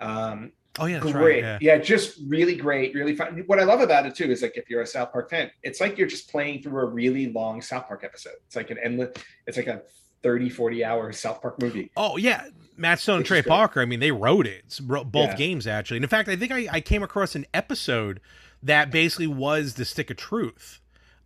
Um, 0.07 0.53
oh 0.79 0.87
yeah, 0.87 0.99
that's 1.01 1.13
great, 1.13 1.43
right. 1.45 1.61
Yeah. 1.63 1.75
yeah. 1.75 1.79
just 1.79 2.19
really 2.27 2.57
great, 2.57 2.95
really 2.95 3.15
fun. 3.17 3.43
What 3.47 3.59
I 3.59 3.65
love 3.65 3.81
about 3.81 4.07
it 4.07 4.15
too 4.15 4.31
is 4.31 4.43
like 4.43 4.57
if 4.57 4.69
you're 4.71 4.83
a 4.83 4.87
South 4.87 5.13
Park 5.13 5.31
fan, 5.31 5.51
it's 5.63 5.81
like 5.81 5.99
you're 5.99 6.09
just 6.09 6.31
playing 6.31 6.63
through 6.63 6.81
a 6.81 6.87
really 6.87 7.31
long 7.33 7.61
South 7.63 7.87
Park 7.89 8.03
episode. 8.05 8.35
It's 8.47 8.57
like 8.57 8.71
an 8.71 8.79
endless. 8.83 9.17
It's 9.47 9.57
like 9.57 9.67
a 9.67 9.83
30, 10.23 10.51
40 10.51 10.85
hour 10.85 11.13
South 11.13 11.41
Park 11.43 11.61
movie. 11.63 11.91
Oh 11.97 12.17
yeah, 12.17 12.47
Matt 12.77 12.99
Stone 13.01 13.19
and 13.19 13.27
Trey. 13.27 13.43
Parker. 13.43 13.81
I 13.81 13.85
mean, 13.85 14.01
they 14.01 14.11
wrote 14.13 14.47
it. 14.47 14.63
It's 14.67 14.81
both 14.81 15.15
Yeah. 15.15 15.37
games 15.37 15.67
actually. 15.67 15.99
And 15.99 16.05
in 16.05 16.09
fact, 16.11 16.29
I 16.29 16.37
think 16.37 16.53
I, 16.53 16.67
I 16.71 16.81
came 16.81 17.03
across 17.03 17.35
an 17.35 17.47
episode 17.55 18.21
that 18.63 18.91
basically 18.91 19.29
was 19.29 19.75
the 19.75 19.85
Stick 19.85 20.11
of 20.11 20.17
Truth. 20.17 20.81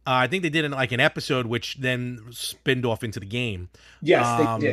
Uh, 0.06 0.10
I 0.14 0.26
think 0.26 0.42
they 0.42 0.50
did 0.50 0.64
an, 0.64 0.72
like 0.72 0.90
an 0.92 1.00
episode 1.00 1.46
which 1.46 1.76
then 1.76 2.18
spinned 2.32 2.84
off 2.84 3.02
into 3.04 3.20
the 3.20 3.26
game. 3.26 3.68
Yes, 4.02 4.26
Um, 4.26 4.60
they 4.60 4.66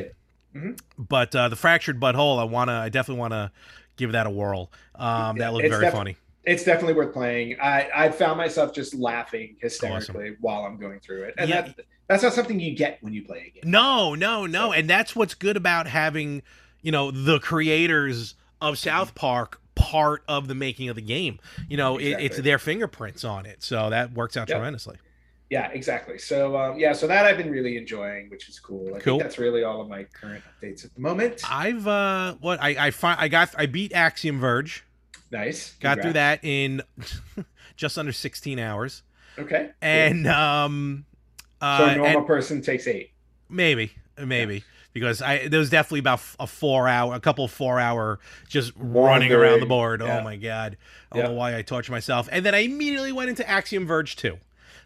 did. 0.54 0.82
But 0.98 1.36
uh, 1.36 1.48
the 1.50 1.56
fractured 1.56 2.00
butthole, 2.00 2.40
I 2.40 2.44
wanna, 2.44 2.74
I 2.80 2.90
definitely 2.90 3.20
wanna 3.20 3.52
give 4.00 4.14
that 4.14 4.26
a 4.26 4.30
whirl. 4.32 4.72
Um, 4.96 5.38
that 5.38 5.54
looked 5.54 5.66
it's 5.66 5.74
very 5.74 5.86
def- 5.86 5.94
funny. 5.94 6.18
It's 6.46 6.64
definitely 6.64 6.94
worth 6.96 7.14
playing. 7.14 7.58
I 7.62 7.90
I 7.94 8.10
found 8.10 8.38
myself 8.38 8.74
just 8.74 8.96
laughing 8.96 9.58
hysterically 9.62 10.36
while 10.42 10.64
I'm 10.66 10.78
going 10.78 11.00
through 11.00 11.24
it, 11.26 11.36
and 11.38 11.50
Yeah. 11.50 11.62
that 11.62 11.80
that's 12.08 12.24
not 12.24 12.34
something 12.34 12.60
you 12.60 12.76
get 12.76 12.98
when 13.04 13.14
you 13.14 13.24
play 13.24 13.52
a 13.54 13.62
game. 13.62 13.70
No, 13.72 14.16
no, 14.16 14.48
no. 14.48 14.72
And 14.74 14.90
that's 14.90 15.16
what's 15.16 15.36
good 15.36 15.56
about 15.58 15.86
having, 15.86 16.42
you 16.82 16.92
know, 16.92 17.12
the 17.12 17.40
creators 17.40 18.34
of 18.62 18.80
South 18.80 19.14
Park 19.14 19.62
part 19.76 20.24
of 20.28 20.48
the 20.48 20.56
making 20.56 20.90
of 20.90 20.96
the 20.96 21.02
game. 21.04 21.40
You 21.70 21.78
know, 21.78 21.98
it, 22.00 22.14
it's 22.20 22.38
their 22.40 22.58
fingerprints 22.58 23.24
on 23.24 23.46
it. 23.46 23.62
So 23.62 23.92
that 23.92 24.12
works 24.14 24.36
out 24.38 24.50
Yep. 24.50 24.58
tremendously. 24.58 24.98
Yeah, 25.50 25.70
exactly. 25.72 26.18
So 26.18 26.56
um, 26.58 26.78
yeah, 26.80 26.94
so 26.94 27.08
that 27.08 27.26
I've 27.26 27.38
been 27.38 27.52
really 27.52 27.78
enjoying, 27.78 28.30
which 28.30 28.48
is 28.50 28.60
cool. 28.60 28.88
I 28.96 29.00
Cool. 29.00 29.14
think 29.18 29.24
that's 29.24 29.38
really 29.40 29.64
all 29.64 29.82
of 29.82 29.88
my 29.90 30.04
current 30.06 30.44
updates 30.46 30.86
at 30.86 30.94
the 30.94 31.02
moment. 31.02 31.42
I've 31.50 31.88
uh 31.88 32.36
what 32.40 32.62
I 32.62 32.88
I 32.88 32.92
find 32.92 33.20
I 33.20 33.28
got 33.28 33.54
I 33.58 33.66
beat 33.66 33.94
Axiom 33.94 34.40
Verge. 34.40 34.84
Nice. 35.32 35.74
Got 35.80 36.02
through 36.02 36.14
that 36.14 36.40
in 36.44 36.82
just 37.76 37.98
under 37.98 38.12
16 38.12 38.58
hours. 38.60 39.04
Okay. 39.38 39.70
And 39.82 40.28
um 40.28 41.06
so 41.62 41.66
uh 41.66 41.90
a 41.92 41.96
normal 41.96 42.22
person 42.24 42.62
takes 42.62 42.88
eight. 42.88 43.12
maybe 43.50 43.92
maybe 44.24 44.64
because 44.94 45.22
I 45.22 45.48
there 45.48 45.60
was 45.60 45.70
definitely 45.70 46.00
about 46.00 46.22
a 46.40 46.48
4 46.48 46.88
hour 46.88 47.14
a 47.14 47.20
couple 47.20 47.48
4 47.48 47.80
hour 47.80 48.20
just 48.48 48.72
running 48.76 49.32
around 49.32 49.60
the 49.62 49.66
board. 49.66 50.02
yeah. 50.02 50.20
Oh 50.20 50.24
my 50.24 50.36
god. 50.36 50.78
I 51.12 51.16
don't 51.16 51.24
Yeah. 51.26 51.32
know 51.32 51.38
why 51.38 51.56
I 51.58 51.62
torture 51.62 51.92
myself. 51.92 52.28
And 52.32 52.46
then 52.46 52.54
I 52.56 52.60
immediately 52.60 53.12
went 53.12 53.30
into 53.30 53.48
Axiom 53.50 53.86
Verge 53.88 54.16
2. 54.16 54.38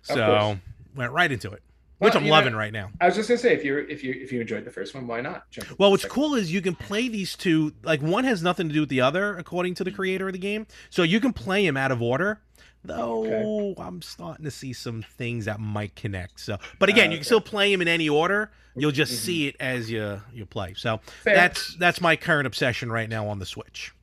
So 0.03 0.57
went 0.95 1.11
right 1.11 1.31
into 1.31 1.51
it. 1.51 1.61
Well, 1.99 2.09
Which 2.09 2.15
I'm 2.17 2.23
you 2.23 2.29
know, 2.31 2.35
loving 2.35 2.55
right 2.55 2.73
now. 2.73 2.91
I 2.99 3.05
was 3.05 3.15
just 3.15 3.29
gonna 3.29 3.37
say 3.37 3.53
if 3.53 3.63
you 3.63 3.77
if 3.77 4.03
you 4.03 4.13
if 4.13 4.31
you 4.31 4.41
enjoyed 4.41 4.65
the 4.65 4.71
first 4.71 4.93
one, 4.93 5.07
why 5.07 5.21
not? 5.21 5.49
Jump 5.51 5.79
Well, 5.79 5.89
what's 5.91 6.03
second 6.03 6.13
cool 6.15 6.35
is 6.35 6.51
you 6.51 6.61
can 6.61 6.75
play 6.75 7.07
these 7.07 7.35
two. 7.35 7.73
Like 7.83 8.01
one 8.01 8.25
has 8.25 8.43
nothing 8.43 8.67
to 8.67 8.73
do 8.73 8.81
with 8.81 8.89
the 8.89 8.99
other, 9.01 9.37
according 9.37 9.75
to 9.75 9.83
the 9.85 9.91
creator 9.91 10.27
of 10.27 10.33
the 10.33 10.39
game. 10.39 10.67
So 10.89 11.03
you 11.03 11.19
can 11.21 11.31
play 11.33 11.65
them 11.65 11.77
out 11.77 11.91
of 11.91 12.01
order. 12.01 12.41
Though 12.85 13.73
I'm 13.77 14.01
starting 14.01 14.43
to 14.43 14.51
see 14.51 14.73
some 14.73 15.03
things 15.17 15.45
that 15.45 15.61
might 15.61 15.95
connect. 15.95 16.41
So, 16.41 16.57
but 16.79 16.89
again, 16.89 17.05
you 17.11 17.15
Okay. 17.15 17.17
can 17.19 17.23
still 17.23 17.39
play 17.41 17.71
them 17.71 17.81
in 17.81 17.87
any 17.87 18.09
order. 18.09 18.51
You'll 18.75 18.91
just 18.91 19.13
Mhm. 19.13 19.17
see 19.25 19.47
it 19.47 19.55
as 19.61 19.89
you 19.89 20.21
you 20.33 20.45
play. 20.45 20.73
So 20.75 20.99
Fair. 21.23 21.33
that's 21.33 21.75
that's 21.77 22.01
my 22.01 22.17
current 22.17 22.45
obsession 22.47 22.91
right 22.91 23.07
now 23.07 23.27
on 23.29 23.39
the 23.39 23.45
Switch. 23.45 23.93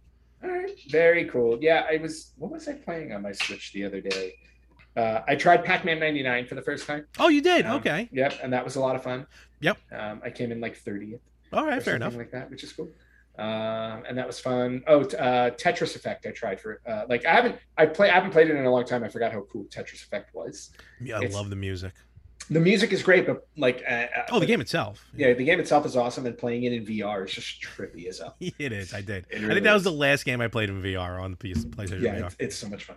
All 0.42 0.48
right, 0.48 0.70
very 0.88 1.26
cool. 1.26 1.58
Yeah, 1.60 1.84
I 1.90 1.98
was. 1.98 2.32
What 2.38 2.50
was 2.52 2.66
I 2.68 2.72
playing 2.72 3.12
on 3.12 3.20
my 3.20 3.32
Switch 3.32 3.74
the 3.74 3.84
other 3.84 4.00
day? 4.00 4.32
Uh, 4.96 5.20
I 5.28 5.34
tried 5.36 5.64
Pac-Man 5.64 5.98
'99 6.00 6.46
for 6.46 6.54
the 6.56 6.62
first 6.62 6.86
time. 6.86 7.06
Oh, 7.18 7.28
you 7.28 7.40
did? 7.40 7.64
Um, 7.66 7.76
okay. 7.76 8.08
Yep, 8.12 8.40
and 8.42 8.52
that 8.52 8.64
was 8.64 8.76
a 8.76 8.80
lot 8.80 8.96
of 8.96 9.02
fun. 9.02 9.26
Yep. 9.60 9.78
Um, 9.92 10.20
I 10.24 10.30
came 10.30 10.50
in 10.52 10.60
like 10.60 10.76
30th. 10.82 11.20
All 11.52 11.64
right. 11.66 11.82
Fair 11.82 11.96
enough. 11.96 12.16
Like 12.16 12.30
that, 12.32 12.50
which 12.50 12.64
is 12.64 12.72
cool. 12.72 12.88
Um, 13.38 14.02
and 14.08 14.18
that 14.18 14.26
was 14.26 14.38
fun. 14.40 14.82
Oh, 14.86 15.04
t- 15.04 15.16
uh, 15.16 15.50
Tetris 15.52 15.96
Effect. 15.96 16.26
I 16.26 16.30
tried 16.30 16.60
for 16.60 16.80
uh, 16.86 17.04
like 17.08 17.24
I 17.24 17.32
haven't 17.32 17.56
I 17.78 17.86
play 17.86 18.10
I 18.10 18.14
haven't 18.14 18.32
played 18.32 18.48
it 18.50 18.56
in 18.56 18.64
a 18.66 18.70
long 18.70 18.84
time. 18.84 19.02
I 19.04 19.08
forgot 19.08 19.32
how 19.32 19.42
cool 19.50 19.64
Tetris 19.64 20.02
Effect 20.04 20.34
was. 20.34 20.70
Yeah, 21.00 21.16
I 21.16 21.20
it's- 21.20 21.34
love 21.34 21.50
the 21.50 21.56
music. 21.56 21.92
The 22.50 22.58
music 22.60 22.92
is 22.92 23.02
great, 23.02 23.26
but 23.26 23.46
like 23.56 23.84
uh, 23.88 23.92
uh, 23.92 24.06
Oh, 24.30 24.34
the 24.34 24.38
like, 24.40 24.48
game 24.48 24.60
itself. 24.60 25.06
Yeah, 25.16 25.32
the 25.34 25.44
game 25.44 25.60
itself 25.60 25.86
is 25.86 25.94
awesome, 25.96 26.26
and 26.26 26.36
playing 26.36 26.64
it 26.64 26.72
in 26.72 26.84
VR 26.84 27.24
is 27.24 27.32
just 27.32 27.62
trippy 27.62 28.08
as 28.08 28.18
hell. 28.18 28.34
It 28.58 28.72
is. 28.72 28.92
I 28.92 29.02
did. 29.02 29.24
It 29.30 29.44
I 29.44 29.48
think 29.48 29.62
that 29.62 29.72
was 29.72 29.82
is. 29.82 29.84
the 29.84 29.92
last 29.92 30.24
game 30.24 30.40
I 30.40 30.48
played 30.48 30.68
in 30.68 30.82
VR 30.82 31.22
on 31.22 31.30
the 31.30 31.36
PS, 31.36 31.64
PlayStation 31.64 32.02
Yeah, 32.02 32.16
VR. 32.16 32.26
it's, 32.26 32.36
it's 32.40 32.56
so 32.56 32.68
much 32.68 32.84
fun. 32.84 32.96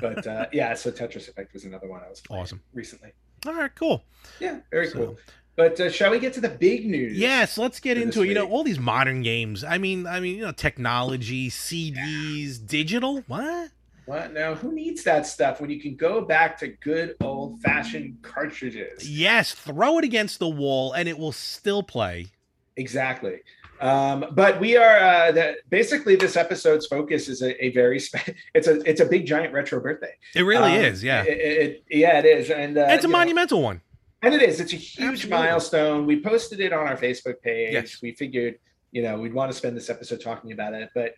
But 0.00 0.26
uh, 0.26 0.46
yeah, 0.52 0.74
so 0.74 0.90
Tetris 0.90 1.28
Effect 1.28 1.52
was 1.52 1.64
another 1.64 1.88
one 1.88 2.00
I 2.04 2.08
was 2.08 2.20
playing 2.20 2.42
Awesome. 2.42 2.62
recently. 2.74 3.10
All 3.46 3.54
right. 3.54 3.74
Cool. 3.74 4.04
Yeah, 4.40 4.60
very 4.70 4.88
So- 4.88 4.94
cool. 4.98 5.18
But 5.56 5.80
uh, 5.80 5.90
shall 5.90 6.12
we 6.12 6.20
get 6.20 6.34
to 6.34 6.40
the 6.40 6.48
big 6.50 6.86
news? 6.86 7.18
Yes, 7.18 7.58
let's 7.58 7.80
get 7.80 7.98
into 7.98 8.22
it. 8.22 8.28
You 8.28 8.34
know, 8.34 8.48
all 8.48 8.62
these 8.62 8.78
modern 8.78 9.22
games. 9.22 9.64
I 9.64 9.76
mean, 9.76 10.06
I 10.06 10.20
mean, 10.20 10.36
you 10.36 10.42
know, 10.44 10.52
technology, 10.52 11.50
CDs, 11.50 12.64
digital. 12.64 13.24
What? 13.26 13.70
What 14.06 14.32
now? 14.32 14.54
Who 14.54 14.70
needs 14.72 15.02
that 15.02 15.26
stuff 15.26 15.60
when 15.60 15.68
you 15.68 15.80
can 15.80 15.96
go 15.96 16.20
back 16.20 16.56
to 16.60 16.68
good 16.68 17.16
old 17.20 17.60
fashioned 17.60 18.18
cartridges? 18.22 19.10
Yes, 19.10 19.52
throw 19.52 19.98
it 19.98 20.04
against 20.04 20.38
the 20.38 20.48
wall 20.48 20.92
and 20.92 21.08
it 21.08 21.18
will 21.18 21.32
still 21.32 21.82
play. 21.82 22.28
Exactly. 22.76 23.40
Um, 23.80 24.26
but 24.32 24.58
we 24.60 24.76
are 24.76 24.98
uh, 24.98 25.32
the, 25.32 25.56
basically 25.70 26.16
this 26.16 26.36
episode's 26.36 26.86
focus 26.86 27.28
is 27.28 27.42
a, 27.42 27.64
a 27.64 27.70
very 27.72 28.00
spe- 28.00 28.30
it's 28.54 28.66
a 28.66 28.80
it's 28.88 29.00
a 29.00 29.04
big 29.06 29.26
giant 29.26 29.52
retro 29.52 29.80
birthday. 29.80 30.14
It 30.34 30.42
really 30.42 30.76
Um, 30.76 30.84
is. 30.84 31.02
Yeah, 31.04 31.22
It, 31.22 31.38
it- 31.38 31.84
yeah, 31.90 32.18
it 32.18 32.24
is, 32.24 32.50
and 32.50 32.76
uh, 32.76 32.86
it's 32.90 33.04
a 33.04 33.06
you 33.08 33.12
know, 33.12 33.18
monumental 33.18 33.62
one. 33.62 33.80
and 34.22 34.34
it 34.34 34.42
is. 34.42 34.60
It's 34.60 34.72
a 34.72 34.76
huge 34.76 35.24
Absolutely. 35.24 35.30
milestone. 35.46 36.06
We 36.06 36.20
posted 36.20 36.60
it 36.60 36.72
on 36.72 36.86
our 36.86 36.96
Facebook 36.96 37.40
page. 37.42 37.72
Yes. 37.72 38.02
We 38.02 38.12
figured, 38.12 38.58
you 38.90 39.02
know, 39.02 39.18
we'd 39.20 39.32
want 39.34 39.50
to 39.52 39.56
spend 39.56 39.76
this 39.76 39.88
episode 39.90 40.20
talking 40.20 40.50
about 40.52 40.74
it. 40.74 40.88
But 40.94 41.14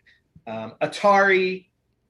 um, 0.46 0.74
Atari 0.82 1.66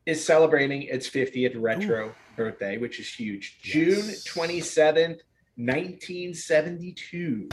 is 0.07 0.25
celebrating 0.25 0.83
its 0.83 1.09
50th 1.09 1.55
retro 1.61 2.13
birthday, 2.35 2.77
which 2.79 2.99
is 2.99 3.09
huge. 3.15 3.61
June 3.63 4.03
27th, 4.03 5.21
1972. 5.57 7.49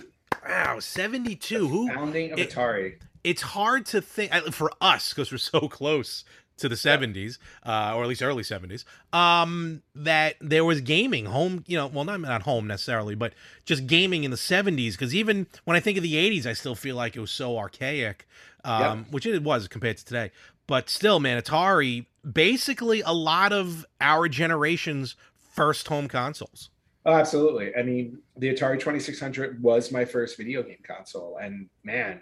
Wow, 0.48 0.80
seventy-two. 0.80 1.68
Who? 1.68 1.88
Founding 1.94 2.32
of 2.32 2.40
it- 2.40 2.52
Atari. 2.52 2.96
It's 3.24 3.42
hard 3.42 3.86
to 3.88 4.02
think 4.02 4.32
for 4.54 4.72
us 4.80 5.10
because 5.10 5.32
we're 5.32 5.38
so 5.38 5.68
close 5.68 6.24
to 6.58 6.70
the 6.70 6.78
seventies, 6.78 7.38
uh, 7.66 7.94
or 7.96 8.04
at 8.04 8.08
least 8.10 8.22
early 8.24 8.44
seventies. 8.44 8.86
Um, 9.12 9.82
that 9.96 10.36
there 10.40 10.64
was 10.64 10.82
gaming 10.82 11.26
home. 11.26 11.64
You 11.68 11.78
know, 11.78 11.88
well, 11.88 12.06
not 12.06 12.22
not 12.22 12.44
home 12.44 12.68
necessarily, 12.68 13.16
but 13.16 13.34
just 13.66 13.86
gaming 13.86 14.24
in 14.24 14.32
the 14.32 14.38
seventies. 14.38 14.96
Because 14.96 15.14
even 15.14 15.48
when 15.66 15.76
I 15.76 15.80
think 15.82 15.98
of 15.98 16.04
the 16.04 16.16
eighties, 16.18 16.48
I 16.48 16.54
still 16.54 16.76
feel 16.76 16.96
like 16.96 17.16
it 17.16 17.20
was 17.20 17.32
so 17.32 17.58
archaic, 17.58 18.28
um, 18.64 19.06
which 19.12 19.26
it 19.26 19.44
was 19.44 19.68
compared 19.68 19.98
to 19.98 20.06
today. 20.06 20.32
But 20.68 20.90
still, 20.90 21.20
man, 21.20 21.42
Atari 21.42 22.06
basically 22.30 23.02
a 23.02 23.14
lot 23.14 23.52
of 23.52 23.86
our 24.00 24.28
generation's 24.30 25.16
first 25.54 25.88
home 25.88 26.08
consoles. 26.08 26.70
Oh, 27.08 27.14
absolutely. 27.14 27.74
I 27.74 27.84
mean, 27.84 28.20
the 28.36 28.54
Atari 28.54 28.74
2600 28.80 29.64
was 29.64 29.94
my 29.94 30.04
first 30.04 30.36
video 30.36 30.62
game 30.62 30.80
console. 30.86 31.38
And 31.42 31.70
man, 31.86 32.22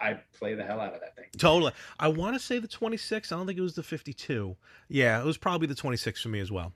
I 0.00 0.20
play 0.38 0.54
the 0.54 0.62
hell 0.62 0.80
out 0.80 0.94
of 0.94 1.00
that 1.00 1.16
thing. 1.16 1.26
Totally. 1.36 1.72
I 1.98 2.06
want 2.08 2.34
to 2.34 2.40
say 2.40 2.60
the 2.60 2.68
26. 2.68 3.32
I 3.32 3.36
don't 3.36 3.46
think 3.46 3.58
it 3.58 3.62
was 3.62 3.74
the 3.74 3.82
52. 3.82 4.56
Yeah, 4.88 5.20
it 5.20 5.24
was 5.26 5.36
probably 5.36 5.66
the 5.66 5.74
26 5.74 6.22
for 6.22 6.28
me 6.28 6.38
as 6.38 6.52
well. 6.52 6.72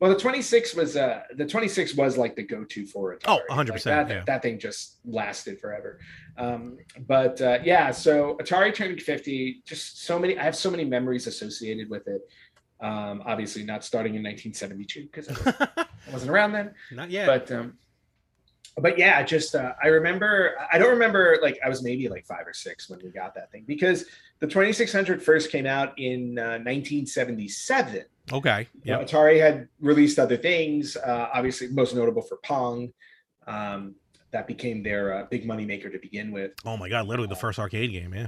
Well, 0.00 0.12
the 0.12 0.18
26 0.18 0.74
was 0.74 0.96
uh 0.96 1.22
the 1.36 1.46
26 1.46 1.94
was 1.94 2.18
like 2.18 2.34
the 2.36 2.42
go-to 2.42 2.84
for 2.86 3.16
Atari. 3.16 3.22
Oh, 3.26 3.40
100%, 3.54 3.68
Like, 3.70 3.82
that, 3.84 4.08
yeah. 4.08 4.22
that 4.26 4.42
thing 4.42 4.58
just 4.58 4.96
lasted 5.04 5.60
forever. 5.60 6.00
Um, 6.36 6.78
but 7.06 7.40
uh, 7.40 7.58
yeah, 7.62 7.90
so 7.90 8.36
Atari 8.40 8.74
turning 8.74 8.98
50, 8.98 9.62
just 9.64 10.04
so 10.04 10.18
many. 10.18 10.36
I 10.38 10.42
have 10.42 10.56
so 10.56 10.70
many 10.70 10.84
memories 10.84 11.26
associated 11.26 11.88
with 11.90 12.08
it. 12.08 12.22
Um, 12.84 13.22
obviously, 13.24 13.64
not 13.64 13.82
starting 13.82 14.14
in 14.14 14.22
1972 14.22 15.08
because 15.10 15.28
I 15.30 15.86
wasn't 16.12 16.30
around 16.30 16.52
then. 16.52 16.74
Not 16.92 17.10
yet. 17.10 17.26
But 17.26 17.50
um, 17.50 17.78
but 18.76 18.98
yeah, 18.98 19.22
just 19.22 19.54
uh, 19.54 19.72
I 19.82 19.86
remember. 19.86 20.54
I 20.70 20.76
don't 20.76 20.90
remember 20.90 21.38
like 21.40 21.58
I 21.64 21.68
was 21.70 21.82
maybe 21.82 22.08
like 22.10 22.26
five 22.26 22.46
or 22.46 22.52
six 22.52 22.90
when 22.90 23.00
we 23.02 23.10
got 23.10 23.34
that 23.36 23.50
thing 23.50 23.64
because 23.66 24.04
the 24.40 24.46
2600 24.46 25.22
first 25.22 25.50
came 25.50 25.64
out 25.64 25.98
in 25.98 26.38
uh, 26.38 26.60
1977. 26.60 28.04
okay. 28.32 28.68
You 28.82 28.92
know, 28.92 28.98
Atari 28.98 29.40
had 29.40 29.68
released 29.80 30.18
other 30.18 30.36
things, 30.36 30.96
uh, 30.98 31.30
obviously 31.32 31.68
most 31.68 31.94
notable 31.94 32.22
for 32.22 32.36
Pong. 32.44 32.92
Um, 33.46 33.94
that 34.32 34.46
became 34.46 34.82
their 34.82 35.14
uh, 35.14 35.26
big 35.30 35.46
money 35.46 35.64
maker 35.64 35.88
to 35.88 35.98
begin 35.98 36.32
with. 36.32 36.52
Oh 36.66 36.76
my 36.76 36.90
god, 36.90 37.06
literally 37.06 37.28
the 37.28 37.36
first 37.36 37.58
arcade 37.58 37.92
game, 37.92 38.12
yeah. 38.12 38.26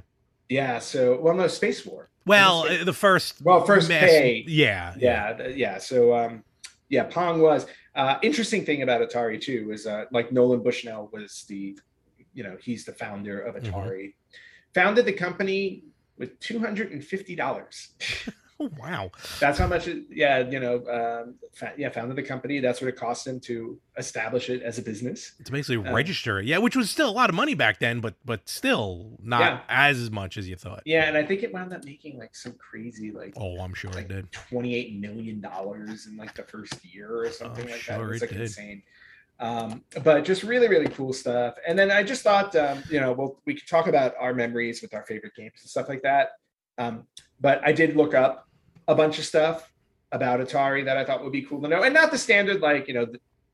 Yeah. 0.48 0.78
So, 0.78 1.20
well, 1.20 1.34
no, 1.34 1.46
Space 1.48 1.84
War. 1.84 2.08
Well, 2.26 2.64
Space- 2.64 2.80
uh, 2.82 2.84
the 2.84 2.92
first 2.92 3.42
Well, 3.42 3.64
first 3.64 3.88
mass- 3.88 4.02
pay. 4.10 4.44
Yeah. 4.48 4.94
Yeah, 4.98 5.32
th- 5.32 5.56
yeah. 5.56 5.78
So, 5.78 6.14
um, 6.14 6.42
yeah, 6.88 7.04
Pong 7.04 7.40
was. 7.40 7.66
Uh, 7.94 8.18
interesting 8.22 8.64
thing 8.64 8.82
about 8.82 9.00
Atari 9.00 9.40
too 9.40 9.68
was 9.68 9.86
uh, 9.86 10.04
like 10.12 10.30
Nolan 10.32 10.62
Bushnell 10.62 11.08
was 11.12 11.44
the, 11.48 11.78
you 12.34 12.42
know, 12.44 12.56
he's 12.60 12.84
the 12.84 12.92
founder 12.92 13.40
of 13.40 13.54
Mhm. 13.54 13.70
Atari. 13.72 14.14
Founded 14.74 15.06
the 15.06 15.12
company 15.12 15.84
with 16.18 16.38
two 16.40 16.58
hundred 16.58 16.92
and 16.92 17.02
fifty 17.04 17.34
dollars. 17.34 17.90
Oh 18.58 18.70
wow. 18.78 19.10
That's 19.38 19.58
how 19.58 19.66
much. 19.66 19.86
It, 19.86 20.04
yeah, 20.10 20.38
you 20.38 20.58
know, 20.60 20.76
um, 20.88 21.34
fa- 21.52 21.74
yeah, 21.76 21.90
founded 21.90 22.16
the 22.16 22.22
company. 22.22 22.58
That's 22.60 22.80
what 22.80 22.88
it 22.88 22.96
cost 22.96 23.26
him 23.26 23.38
to 23.40 23.78
establish 23.98 24.48
it 24.48 24.62
as 24.62 24.78
a 24.78 24.82
business. 24.82 25.32
To 25.44 25.52
basically 25.52 25.86
Uh, 25.86 25.92
register 25.94 26.38
it. 26.38 26.46
Yeah, 26.46 26.56
which 26.58 26.74
was 26.74 26.90
still 26.90 27.10
a 27.10 27.12
lot 27.12 27.28
of 27.28 27.36
money 27.36 27.54
back 27.54 27.80
then, 27.80 28.00
but 28.00 28.14
but 28.24 28.48
still 28.48 29.18
not 29.22 29.40
Yeah. 29.40 29.60
as 29.68 30.10
much 30.10 30.38
as 30.38 30.48
you 30.48 30.56
thought. 30.56 30.82
Yeah, 30.86 31.04
and 31.04 31.18
I 31.18 31.22
think 31.24 31.42
it 31.42 31.52
wound 31.52 31.74
up 31.74 31.84
making 31.84 32.18
like 32.18 32.34
some 32.34 32.54
crazy 32.54 33.10
like 33.10 33.34
Oh, 33.36 33.60
I'm 33.60 33.74
sure 33.74 33.90
it 33.98 34.08
did. 34.08 34.32
twenty-eight 34.32 34.98
million 35.00 35.42
dollars 35.42 36.06
in 36.06 36.16
like 36.16 36.34
the 36.34 36.44
first 36.44 36.82
year 36.82 37.14
or 37.24 37.30
something 37.30 37.64
I'm 37.64 37.70
like 37.72 37.84
that. 37.86 37.96
sure 37.98 38.04
It 38.06 38.08
was 38.08 38.22
it 38.22 38.30
like 38.30 38.30
did. 38.30 38.40
insane. 38.40 38.82
Um, 39.38 39.84
but 40.02 40.24
just 40.24 40.44
really, 40.44 40.66
really 40.66 40.88
cool 40.88 41.12
stuff. 41.12 41.56
And 41.68 41.78
then 41.78 41.90
I 41.90 42.02
just 42.02 42.22
thought, 42.22 42.56
um, 42.56 42.82
you 42.88 43.00
know, 43.00 43.12
well, 43.12 43.38
we 43.44 43.52
could 43.54 43.68
talk 43.68 43.86
about 43.86 44.14
our 44.18 44.32
memories 44.32 44.80
with 44.80 44.94
our 44.94 45.02
favorite 45.02 45.34
games 45.36 45.52
and 45.60 45.68
stuff 45.68 45.90
like 45.90 46.00
that. 46.04 46.30
Um, 46.78 47.06
but 47.40 47.60
I 47.64 47.72
did 47.72 47.96
look 47.96 48.14
up 48.14 48.48
a 48.88 48.94
bunch 48.94 49.18
of 49.18 49.24
stuff 49.24 49.72
about 50.12 50.40
Atari 50.40 50.84
that 50.84 50.96
I 50.96 51.04
thought 51.04 51.22
would 51.22 51.32
be 51.32 51.42
cool 51.42 51.60
to 51.62 51.68
know, 51.68 51.82
and 51.82 51.92
not 51.94 52.10
the 52.10 52.18
standard 52.18 52.60
like, 52.60 52.88
you 52.88 52.94
know, 52.94 53.06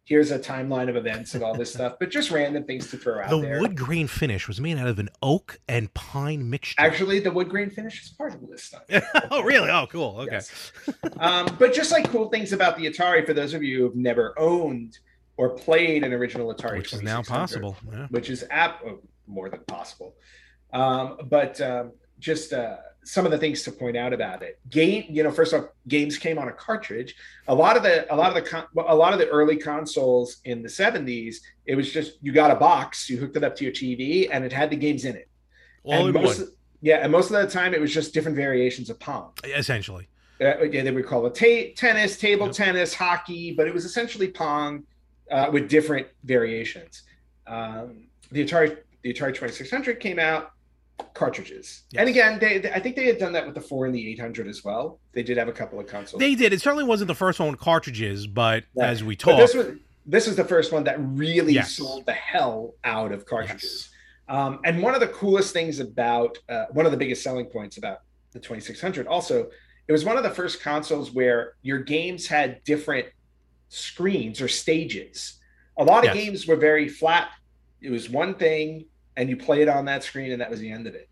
here's 0.05 0.31
a 0.33 0.39
timeline 0.39 0.89
of 0.89 0.97
events 0.97 1.35
and 1.35 1.43
all 1.45 1.55
this 1.55 1.73
stuff, 1.75 1.95
but 1.99 2.11
just 2.11 2.31
random 2.31 2.65
things 2.65 2.91
to 2.91 2.97
throw 2.97 3.21
out 3.23 3.31
The 3.31 3.41
there. 3.41 3.61
wood 3.61 3.77
grain 3.77 4.07
finish 4.09 4.49
was 4.49 4.61
made 4.61 4.77
out 4.77 4.89
of 4.89 4.99
an 4.99 5.09
oak 5.23 5.61
and 5.69 5.93
pine 5.95 6.49
mixture. 6.51 6.81
Actually, 6.81 7.21
the 7.21 7.31
wood 7.31 7.49
grain 7.49 7.71
finish 7.71 8.03
is 8.03 8.11
part 8.11 8.35
of 8.35 8.47
this 8.49 8.65
stuff. 8.65 8.83
oh, 9.31 9.43
really? 9.43 9.71
Oh, 9.71 9.87
cool. 9.89 10.21
Okay. 10.21 10.33
Yes. 10.33 10.73
um, 11.21 11.49
but 11.59 11.73
just 11.73 11.93
like 11.93 12.09
cool 12.11 12.29
things 12.29 12.53
about 12.53 12.77
the 12.77 12.87
Atari 12.87 13.25
for 13.25 13.33
those 13.33 13.55
of 13.55 13.63
you 13.63 13.79
who've 13.79 13.97
never 13.97 14.39
owned 14.39 14.99
or 15.37 15.51
played 15.51 16.05
an 16.05 16.13
original 16.13 16.53
Atari, 16.55 16.79
Which 16.79 16.93
is 16.93 17.03
now 17.03 17.23
possible. 17.23 17.77
Yeah. 17.91 18.07
which 18.11 18.29
is 18.29 18.45
app 18.51 18.83
oh, 18.87 18.99
more 19.27 19.49
than 19.49 19.61
possible. 19.61 20.15
Um, 20.73 21.19
but 21.29 21.61
um, 21.61 21.93
just 22.19 22.53
uh, 22.53 22.77
some 23.05 23.25
of 23.25 23.33
the 23.33 23.39
things 23.39 23.63
to 23.65 23.73
point 23.73 23.97
out 23.97 24.13
about 24.13 24.43
it. 24.43 24.59
Game, 24.71 25.05
you 25.09 25.23
know, 25.23 25.31
first 25.31 25.53
off, 25.55 25.67
games 25.89 26.17
came 26.19 26.39
on 26.39 26.49
a 26.49 26.53
cartridge. 26.53 27.15
A 27.49 27.55
lot 27.55 27.77
of 27.77 27.83
the, 27.83 28.13
a 28.13 28.17
lot 28.17 28.29
of 28.29 28.35
the, 28.35 28.49
con- 28.49 28.67
a 28.77 28.95
lot 28.95 29.13
of 29.13 29.19
the 29.19 29.29
early 29.29 29.57
consoles 29.57 30.37
in 30.45 30.63
the 30.63 30.69
'70s, 30.69 31.37
it 31.67 31.75
was 31.75 31.93
just 31.93 32.19
you 32.23 32.33
got 32.33 32.51
a 32.51 32.55
box, 32.57 33.11
you 33.11 33.17
hooked 33.19 33.37
it 33.37 33.45
up 33.45 33.57
to 33.57 33.65
your 33.65 33.73
TV, 33.73 34.29
and 34.31 34.45
it 34.45 34.53
had 34.53 34.71
the 34.71 34.77
games 34.77 35.05
in 35.05 35.17
it. 35.17 35.29
All 35.85 36.07
and 36.07 36.17
in 36.17 36.23
most, 36.23 36.39
one, 36.41 36.49
yeah, 36.81 36.97
and 36.99 37.11
most 37.11 37.31
of 37.31 37.41
the 37.43 37.47
time, 37.49 37.75
it 37.75 37.81
was 37.81 37.93
just 37.93 38.15
different 38.15 38.37
variations 38.37 38.89
of 38.91 38.99
Pong. 39.01 39.33
essentially. 39.45 40.09
Uh, 40.41 40.63
yeah, 40.65 40.83
they 40.83 40.91
would 40.91 41.07
call 41.07 41.25
it 41.27 41.35
ta- 41.37 41.73
tennis, 41.77 42.17
table 42.17 42.47
Yep. 42.47 42.55
tennis, 42.55 42.95
hockey, 42.95 43.53
but 43.53 43.69
it 43.69 43.75
was 43.75 43.85
essentially 43.85 44.29
Pong 44.29 44.83
uh, 45.31 45.49
with 45.53 45.69
different 45.69 46.07
variations. 46.25 47.03
Um, 47.47 48.09
the 48.33 48.45
Atari, 48.45 48.77
the 49.03 49.13
Atari 49.13 49.35
2600 49.35 50.01
came 50.01 50.19
out 50.19 50.51
cartridges, 51.15 51.83
Yes. 51.91 52.01
and 52.01 52.09
again, 52.09 52.39
they, 52.39 52.59
they- 52.59 52.73
I 52.73 52.81
think 52.81 52.97
they 52.97 53.07
had 53.07 53.19
done 53.19 53.33
that 53.33 53.45
with 53.47 53.55
the 53.55 53.61
four 53.61 53.87
and 53.87 53.95
the 53.95 54.11
800 54.13 54.47
as 54.49 54.65
well. 54.65 55.01
They 55.13 55.23
did 55.23 55.37
have 55.37 55.49
a 55.49 55.53
couple 55.53 55.79
of 55.81 55.87
consoles. 55.87 56.21
They 56.21 56.35
did. 56.35 56.53
It 56.53 56.61
certainly 56.61 56.85
wasn't 56.85 57.09
the 57.09 57.15
first 57.15 57.39
one 57.41 57.51
with 57.51 57.61
cartridges, 57.61 58.27
but 58.27 58.65
Right. 58.77 58.89
as 58.91 59.03
we 59.05 59.17
talked, 59.17 59.39
this 59.39 59.55
was 59.55 59.77
this 60.05 60.27
is 60.27 60.35
the 60.35 60.45
first 60.45 60.73
one 60.73 60.83
that 60.85 60.97
really 60.99 61.53
Yes. 61.55 61.73
sold 61.77 62.07
the 62.07 62.13
hell 62.13 62.75
out 62.83 63.13
of 63.13 63.25
cartridges. 63.25 63.89
Um, 64.29 64.59
and 64.65 64.83
one 64.83 64.95
of 64.95 65.01
the 65.01 65.07
coolest 65.09 65.53
things 65.53 65.79
about 65.79 66.39
uh, 66.49 66.65
one 66.73 66.87
of 66.87 66.93
the 66.93 66.99
biggest 66.99 67.23
selling 67.23 67.47
points 67.47 67.77
about 67.79 67.99
the 68.33 68.41
2600 68.41 69.07
also, 69.07 69.49
it 69.87 69.93
was 69.93 70.05
one 70.05 70.17
of 70.17 70.23
the 70.25 70.31
first 70.31 70.61
consoles 70.61 71.13
where 71.13 71.55
your 71.63 71.79
games 71.79 72.27
had 72.27 72.65
different 72.65 73.07
screens 73.69 74.41
or 74.41 74.49
stages. 74.49 75.39
A 75.79 75.85
lot 75.85 76.07
of 76.07 76.15
Yes. 76.15 76.25
games 76.25 76.47
were 76.47 76.57
very 76.57 76.89
flat. 76.89 77.31
It 77.81 77.91
was 77.91 78.09
one 78.11 78.35
thing, 78.35 78.87
and 79.17 79.29
you 79.29 79.37
play 79.37 79.63
it 79.63 79.69
on 79.69 79.85
that 79.87 80.03
screen, 80.03 80.33
and 80.33 80.41
that 80.41 80.51
was 80.51 80.61
the 80.61 80.71
end 80.71 80.87
of 80.87 80.95
it. 80.95 81.09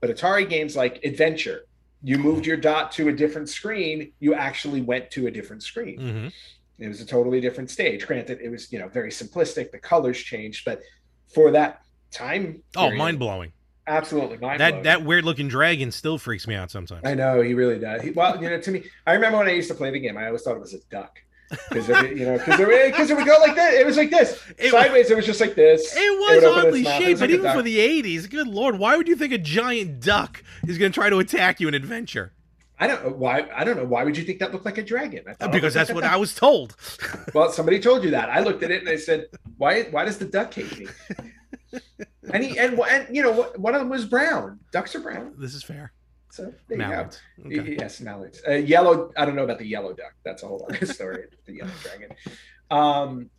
But 0.00 0.10
Atari 0.10 0.48
games 0.48 0.76
like 0.76 1.04
Adventure, 1.04 1.66
you 2.02 2.18
moved 2.18 2.46
your 2.46 2.56
dot 2.56 2.92
to 2.92 3.08
a 3.08 3.12
different 3.12 3.48
screen, 3.48 4.12
you 4.20 4.34
actually 4.34 4.80
went 4.80 5.10
to 5.12 5.26
a 5.26 5.30
different 5.30 5.62
screen. 5.62 6.00
Mhm. 6.00 6.32
It 6.78 6.88
was 6.88 7.00
a 7.00 7.06
totally 7.06 7.40
different 7.40 7.70
stage. 7.70 8.06
Granted, 8.06 8.40
it 8.40 8.48
was 8.48 8.72
you 8.72 8.78
know 8.78 8.88
very 8.88 9.10
simplistic. 9.10 9.70
The 9.70 9.78
colors 9.78 10.18
changed, 10.18 10.64
but 10.64 10.80
for 11.28 11.50
that 11.50 11.82
time, 12.10 12.62
oh, 12.76 12.90
mind 12.90 13.18
blowing. 13.18 13.52
absolutely 13.86 14.36
That 14.38 14.84
that 14.84 15.04
weird 15.04 15.24
looking 15.24 15.48
dragon 15.48 15.90
still 15.92 16.16
freaks 16.16 16.46
me 16.46 16.54
out 16.54 16.70
sometimes. 16.70 17.02
I 17.04 17.14
know 17.14 17.42
he 17.42 17.54
really 17.54 17.78
does. 17.78 18.02
He, 18.02 18.10
well, 18.12 18.42
you 18.42 18.48
know, 18.48 18.60
to 18.60 18.70
me, 18.70 18.84
I 19.06 19.12
remember 19.12 19.38
when 19.38 19.48
I 19.48 19.52
used 19.52 19.68
to 19.68 19.74
play 19.74 19.90
the 19.90 20.00
game, 20.00 20.16
I 20.16 20.26
always 20.26 20.42
thought 20.42 20.56
it 20.56 20.60
was 20.60 20.74
a 20.74 20.80
duck 20.90 21.20
because 21.68 21.88
you 21.88 22.24
know 22.26 22.38
because 22.38 22.60
it, 22.60 22.94
'cause 22.94 23.10
it 23.10 23.16
would 23.16 23.26
go 23.26 23.36
like 23.40 23.54
this. 23.54 23.80
It 23.80 23.86
was 23.86 23.96
like 23.96 24.10
this 24.10 24.40
It- 24.58 24.70
sideways. 24.70 25.10
It 25.10 25.16
was 25.16 25.26
just 25.26 25.40
like 25.40 25.54
this. 25.54 25.94
It 25.96 26.18
was 26.18 26.44
oddly 26.44 26.84
shaped, 26.84 27.10
was 27.10 27.20
but 27.20 27.30
like 27.30 27.38
even 27.38 27.52
for 27.52 27.62
the 27.62 27.78
'80s, 27.78 28.28
good 28.30 28.46
lord, 28.48 28.78
why 28.78 28.96
would 28.96 29.08
you 29.08 29.16
think 29.16 29.32
a 29.32 29.38
giant 29.38 30.00
duck 30.00 30.42
is 30.66 30.78
going 30.78 30.92
to 30.92 30.94
try 30.94 31.10
to 31.10 31.18
attack 31.18 31.60
you 31.60 31.68
in 31.68 31.74
Adventure? 31.74 32.32
I 32.78 32.86
don't 32.86 33.16
why. 33.16 33.46
I 33.54 33.64
don't 33.64 33.76
know 33.76 33.84
why 33.84 34.04
would 34.04 34.16
you 34.16 34.24
think 34.24 34.38
that 34.38 34.52
looked 34.52 34.64
like 34.64 34.78
a 34.78 34.82
dragon? 34.82 35.24
Because 35.52 35.74
that's 35.74 35.90
like 35.90 35.94
what 35.96 36.04
I 36.04 36.16
was 36.16 36.34
told. 36.34 36.76
Well, 37.34 37.50
somebody 37.52 37.78
told 37.78 38.02
you 38.04 38.10
that. 38.12 38.28
I 38.30 38.40
looked 38.40 38.62
at 38.62 38.70
it 38.70 38.80
and 38.80 38.88
I 38.88 38.96
said, 38.96 39.26
"Why? 39.58 39.82
Why 39.90 40.04
does 40.04 40.18
the 40.18 40.24
duck 40.24 40.52
hate 40.54 40.78
me?" 40.78 40.86
and 42.32 42.42
he 42.42 42.58
and 42.58 42.78
and 42.80 43.14
you 43.14 43.22
know 43.22 43.32
one 43.56 43.74
of 43.74 43.80
them 43.80 43.88
was 43.90 44.04
brown. 44.04 44.58
Ducks 44.72 44.94
are 44.94 45.00
brown, 45.00 45.34
This 45.38 45.54
is 45.54 45.62
fair. 45.62 45.92
So 46.30 46.52
there 46.68 46.78
you 46.78 46.84
go. 46.84 47.08
Okay. 47.60 47.76
Yes, 47.78 48.00
mallards. 48.00 48.40
Uh, 48.46 48.52
yellow. 48.52 49.10
I 49.16 49.24
don't 49.24 49.36
know 49.36 49.44
about 49.44 49.58
the 49.58 49.66
yellow 49.66 49.92
duck. 49.92 50.14
That's 50.24 50.42
a 50.42 50.46
whole 50.46 50.66
other 50.68 50.86
story. 50.98 51.24
the 51.46 51.54
yellow 51.54 51.70
dragon. 51.82 52.10
Um, 52.70 53.30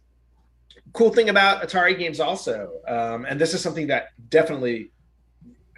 cool 0.93 1.11
thing 1.11 1.29
about 1.29 1.63
Atari 1.63 1.97
games 1.97 2.19
also, 2.19 2.71
um, 2.87 3.25
and 3.25 3.39
this 3.39 3.53
is 3.53 3.61
something 3.61 3.87
that 3.87 4.09
definitely 4.29 4.91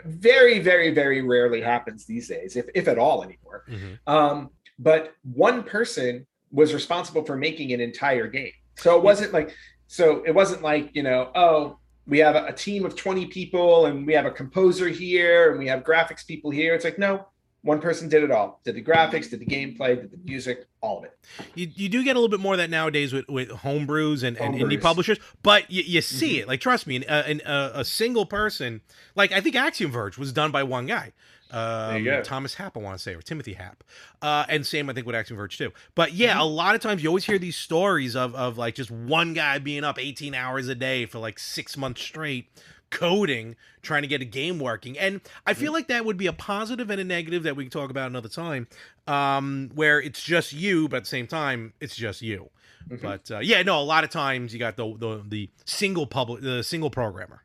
very, 0.05 0.59
very, 0.59 0.91
very 0.91 1.21
rarely 1.21 1.61
happens 1.61 2.05
these 2.05 2.27
days, 2.27 2.55
if 2.55 2.65
if 2.75 2.87
at 2.87 2.97
all 2.97 3.23
anymore. 3.23 3.63
Mhm. 3.69 3.99
Um, 4.07 4.49
but 4.79 5.13
one 5.23 5.63
person 5.63 6.25
was 6.51 6.73
responsible 6.73 7.23
for 7.23 7.35
making 7.37 7.71
an 7.73 7.79
entire 7.79 8.27
game. 8.27 8.51
So 8.75 8.97
it 8.97 9.03
wasn't 9.03 9.33
like, 9.33 9.55
so 9.87 10.23
it 10.25 10.31
wasn't 10.33 10.61
like, 10.61 10.89
you 10.95 11.03
know, 11.03 11.31
oh, 11.35 11.77
we 12.05 12.19
have 12.19 12.35
a, 12.35 12.45
a 12.47 12.53
team 12.53 12.85
of 12.85 12.95
20 12.95 13.27
people 13.27 13.85
and 13.85 14.05
we 14.05 14.13
have 14.13 14.25
a 14.25 14.31
composer 14.31 14.87
here 14.89 15.51
and 15.51 15.59
we 15.59 15.67
have 15.67 15.83
graphics 15.83 16.25
people 16.25 16.51
here. 16.51 16.73
It's 16.75 16.83
like, 16.83 16.99
no, 16.99 17.27
one 17.61 17.79
person 17.79 18.09
did 18.09 18.23
it 18.23 18.31
all. 18.31 18.59
Did 18.65 18.75
the 18.75 18.83
graphics, 18.83 19.29
did 19.29 19.39
the 19.39 19.45
gameplay, 19.45 19.95
did 19.95 20.11
the 20.11 20.17
music, 20.25 20.67
all 20.81 20.97
of 20.99 21.05
it. 21.05 21.17
You, 21.55 21.69
you 21.73 21.87
do 21.89 22.03
get 22.03 22.17
a 22.17 22.19
little 22.19 22.27
bit 22.29 22.41
more 22.41 22.53
of 22.55 22.57
that 22.57 22.69
nowadays 22.69 23.13
with, 23.13 23.27
with 23.29 23.49
homebrews 23.49 24.23
and, 24.23 24.35
and 24.37 24.55
indie 24.55 24.81
publishers, 24.81 25.17
but 25.43 25.71
you, 25.71 25.83
you 25.85 26.01
see 26.01 26.35
Mhm. 26.37 26.41
it. 26.41 26.47
Like, 26.49 26.59
trust 26.59 26.87
me, 26.87 26.97
an, 26.97 27.03
uh, 27.07 27.23
an, 27.25 27.41
uh, 27.41 27.71
a 27.75 27.85
single 27.85 28.25
person, 28.25 28.81
like 29.15 29.31
I 29.31 29.39
think 29.39 29.55
Axiom 29.55 29.91
Verge 29.91 30.17
was 30.17 30.33
done 30.33 30.51
by 30.51 30.63
one 30.63 30.87
guy. 30.87 31.13
Um. 31.53 32.03
Thomas 32.21 32.55
Happ, 32.55 32.75
I 32.75 32.79
want 32.81 32.97
to 32.97 33.01
say, 33.03 33.13
or 33.13 33.21
Timothy 33.21 33.53
Happ. 33.53 33.83
Uh, 34.21 34.45
and 34.49 34.65
same, 34.65 34.89
I 34.89 34.93
think, 34.93 35.05
with 35.05 35.15
Axiom 35.15 35.37
Verge 35.37 35.57
too. 35.57 35.71
But 35.95 36.13
yeah, 36.13 36.41
a 36.41 36.43
lot 36.43 36.75
of 36.75 36.81
times 36.81 37.03
you 37.03 37.09
always 37.09 37.25
hear 37.25 37.37
these 37.37 37.55
stories 37.55 38.15
of, 38.15 38.33
of 38.35 38.57
like 38.57 38.75
just 38.75 38.89
one 38.91 39.33
guy 39.33 39.59
being 39.59 39.83
up 39.83 39.99
18 39.99 40.33
hours 40.33 40.67
a 40.67 40.75
day 40.75 41.05
for 41.05 41.19
like 41.19 41.37
six 41.39 41.77
months 41.77 42.01
straight 42.01 42.49
coding 42.89 43.55
trying 43.81 44.03
to 44.03 44.07
get 44.07 44.21
a 44.21 44.25
game 44.25 44.59
working 44.59 44.99
and 44.99 45.19
i 45.47 45.53
feel 45.55 45.73
like 45.73 45.87
that 45.87 46.05
would 46.05 46.15
be 46.15 46.27
a 46.27 46.33
positive 46.33 46.91
and 46.91 47.01
a 47.01 47.03
negative 47.03 47.41
that 47.41 47.55
we 47.55 47.63
can 47.63 47.71
talk 47.71 47.89
about 47.89 48.07
another 48.07 48.29
time 48.29 48.67
um 49.07 49.71
where 49.73 49.99
it's 49.99 50.21
just 50.21 50.53
you 50.53 50.87
but 50.87 50.97
at 50.97 51.03
the 51.03 51.09
same 51.09 51.25
time 51.25 51.73
it's 51.79 51.95
just 51.95 52.21
you 52.21 52.51
Mhm. 52.91 53.01
but 53.01 53.31
uh, 53.31 53.39
yeah 53.39 53.63
no 53.63 53.79
a 53.79 53.81
lot 53.81 54.03
of 54.03 54.11
times 54.11 54.53
you 54.53 54.59
got 54.59 54.75
the 54.77 54.95
the, 54.97 55.23
the 55.27 55.49
single 55.65 56.05
public 56.05 56.43
the 56.43 56.61
single 56.63 56.91
programmer 56.91 57.41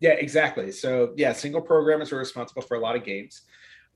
Yeah, 0.00 0.12
exactly. 0.12 0.72
So 0.72 1.12
yeah, 1.16 1.32
single 1.32 1.60
programmers 1.60 2.10
were 2.10 2.18
responsible 2.18 2.62
for 2.62 2.76
a 2.76 2.80
lot 2.80 2.96
of 2.96 3.04
games. 3.04 3.42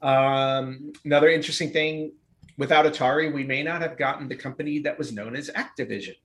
Um, 0.02 0.92
another 1.04 1.30
interesting 1.30 1.70
thing, 1.70 2.12
without 2.58 2.84
Atari, 2.84 3.32
we 3.32 3.42
may 3.42 3.62
not 3.62 3.80
have 3.80 3.96
gotten 3.96 4.28
the 4.28 4.36
company 4.36 4.78
that 4.80 4.98
was 4.98 5.12
known 5.12 5.34
as 5.34 5.50
Activision, 5.50 6.16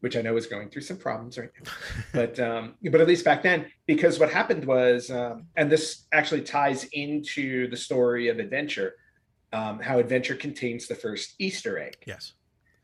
which 0.00 0.14
I 0.16 0.20
know 0.20 0.36
is 0.36 0.46
going 0.46 0.68
through 0.68 0.82
some 0.82 0.98
problems 0.98 1.38
right 1.38 1.48
now. 1.64 1.72
But 2.12 2.38
um, 2.38 2.74
but 2.82 3.00
at 3.00 3.08
least 3.08 3.24
back 3.24 3.42
then, 3.42 3.66
because 3.86 4.20
what 4.20 4.30
happened 4.30 4.66
was, 4.66 5.10
um, 5.10 5.46
and 5.56 5.72
this 5.72 6.04
actually 6.12 6.42
ties 6.42 6.84
into 6.92 7.68
the 7.70 7.76
story 7.76 8.28
of 8.28 8.38
Adventure, 8.38 8.94
um, 9.54 9.80
how 9.80 9.98
Adventure 9.98 10.34
contains 10.34 10.86
the 10.86 10.94
first 10.94 11.34
Easter 11.38 11.78
egg. 11.78 11.96
yes 12.06 12.34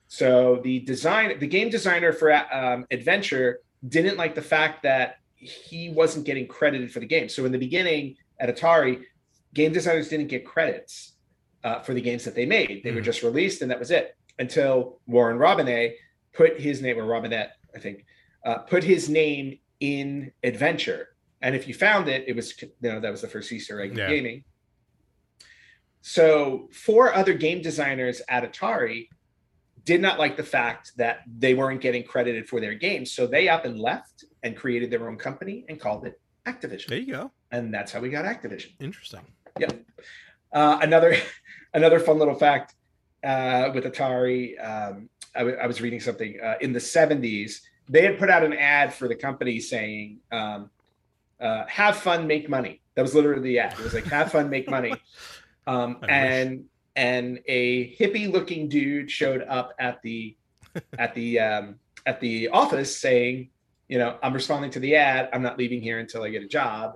So 0.09 0.61
the 0.65 0.81
design, 0.81 1.39
the 1.39 1.47
game 1.47 1.69
designer 1.69 2.13
for 2.15 2.33
um, 2.33 2.87
Adventure 2.91 3.61
didn't 3.87 4.17
like 4.17 4.35
the 4.35 4.43
fact 4.43 4.83
that 4.85 5.20
he 5.41 5.89
wasn't 5.91 6.27
getting 6.27 6.47
credited 6.47 6.93
for 6.93 7.01
the 7.01 7.07
game. 7.07 7.29
So 7.29 7.45
in 7.47 7.53
the 7.53 7.59
beginning 7.59 8.17
at 8.39 8.55
Atari, 8.55 9.03
game 9.55 9.73
designers 9.73 10.09
didn't 10.09 10.29
get 10.29 10.45
credits 10.45 11.15
uh, 11.65 11.81
for 11.81 11.93
the 11.95 12.01
games 12.01 12.25
that 12.25 12.35
they 12.35 12.47
made. 12.47 12.83
They 12.85 12.91
were 12.93 13.01
Mhm. 13.01 13.05
just 13.05 13.23
released, 13.23 13.61
and 13.63 13.71
that 13.71 13.79
was 13.79 13.91
it. 13.91 14.15
Until 14.39 15.01
Warren 15.07 15.37
Robinett 15.39 15.95
put 16.33 16.59
his 16.61 16.81
name, 16.81 16.99
or 16.99 17.05
Robinette, 17.05 17.53
I 17.75 17.79
think, 17.79 18.07
uh, 18.45 18.59
put 18.59 18.83
his 18.85 19.09
name 19.11 19.59
in 19.81 20.33
Adventure. 20.43 21.09
And 21.43 21.55
if 21.55 21.67
you 21.69 21.75
found 21.75 22.09
it, 22.09 22.25
it 22.29 22.37
was 22.37 22.61
you 22.63 22.71
know 22.81 23.01
that 23.01 23.11
was 23.11 23.21
the 23.23 23.29
first 23.29 23.51
Easter 23.53 23.81
egg 23.81 23.91
in 23.91 23.97
gaming. 23.97 24.45
So 26.03 26.69
four 26.73 27.13
other 27.15 27.35
game 27.35 27.61
designers 27.63 28.23
at 28.29 28.51
Atari 28.51 29.09
did 29.85 30.01
not 30.01 30.19
like 30.19 30.37
the 30.37 30.45
fact 30.45 30.93
that 30.97 31.21
they 31.27 31.55
weren't 31.55 31.81
getting 31.81 32.05
credited 32.05 32.49
for 32.49 32.61
their 32.61 32.75
games. 32.75 33.13
So 33.13 33.27
they 33.27 33.49
up 33.49 33.65
and 33.65 33.79
left 33.79 34.25
and 34.43 34.57
created 34.57 34.91
their 34.91 35.09
own 35.09 35.17
company 35.17 35.65
and 35.69 35.79
called 35.81 36.07
it 36.07 36.21
Activision. 36.47 36.87
there 36.89 36.99
you 36.99 37.13
go 37.15 37.31
And 37.53 37.73
that's 37.73 37.93
how 37.93 38.01
we 38.01 38.09
got 38.11 38.25
Activision. 38.25 38.73
interesting 38.81 39.21
Yeah. 39.59 39.69
Uh, 40.53 40.79
another 40.83 41.17
another 41.75 41.99
fun 42.01 42.19
little 42.19 42.35
fact 42.35 42.75
uh, 43.23 43.71
with 43.75 43.85
Atari. 43.85 44.59
Um, 44.65 45.09
I, 45.35 45.41
w- 45.41 45.57
I 45.59 45.67
was 45.67 45.81
reading 45.81 46.01
something 46.01 46.39
uh, 46.43 46.55
in 46.61 46.73
the 46.73 46.79
70s. 46.81 47.61
They 47.89 48.03
had 48.03 48.19
put 48.19 48.31
out 48.31 48.43
an 48.43 48.53
ad 48.55 48.93
for 48.95 49.07
the 49.09 49.15
company 49.15 49.61
saying, 49.61 50.19
um, 50.33 50.71
uh, 51.41 51.67
"Have 51.67 51.97
fun, 51.99 52.27
make 52.27 52.49
money." 52.49 52.81
That 52.95 53.03
was 53.03 53.15
literally 53.15 53.43
the 53.43 53.59
ad. 53.61 53.73
It 53.75 53.85
was 53.85 53.95
like, 53.95 54.05
"Have 54.05 54.33
fun, 54.33 54.49
make 54.51 54.69
money." 54.79 54.93
Um, 55.67 55.99
I 56.03 56.07
wish. 56.07 56.11
and 56.11 56.65
and 56.97 57.41
a 57.47 57.95
hippie-looking 57.97 58.69
dude 58.69 59.11
showed 59.11 59.43
up 59.43 59.73
at 59.79 60.01
the 60.03 60.37
at 60.99 61.15
the 61.15 61.39
um, 61.41 61.77
at 62.07 62.21
the 62.21 62.49
office 62.49 62.97
saying, 62.97 63.51
"You 63.91 63.99
know, 63.99 64.11
I'm 64.23 64.33
responding 64.41 64.71
to 64.77 64.81
the 64.81 64.93
ad. 64.97 65.29
I'm 65.33 65.43
not 65.43 65.59
leaving 65.59 65.81
here 65.83 65.99
until 65.99 66.23
I 66.23 66.29
get 66.31 66.43
a 66.43 66.49
job." 66.61 66.87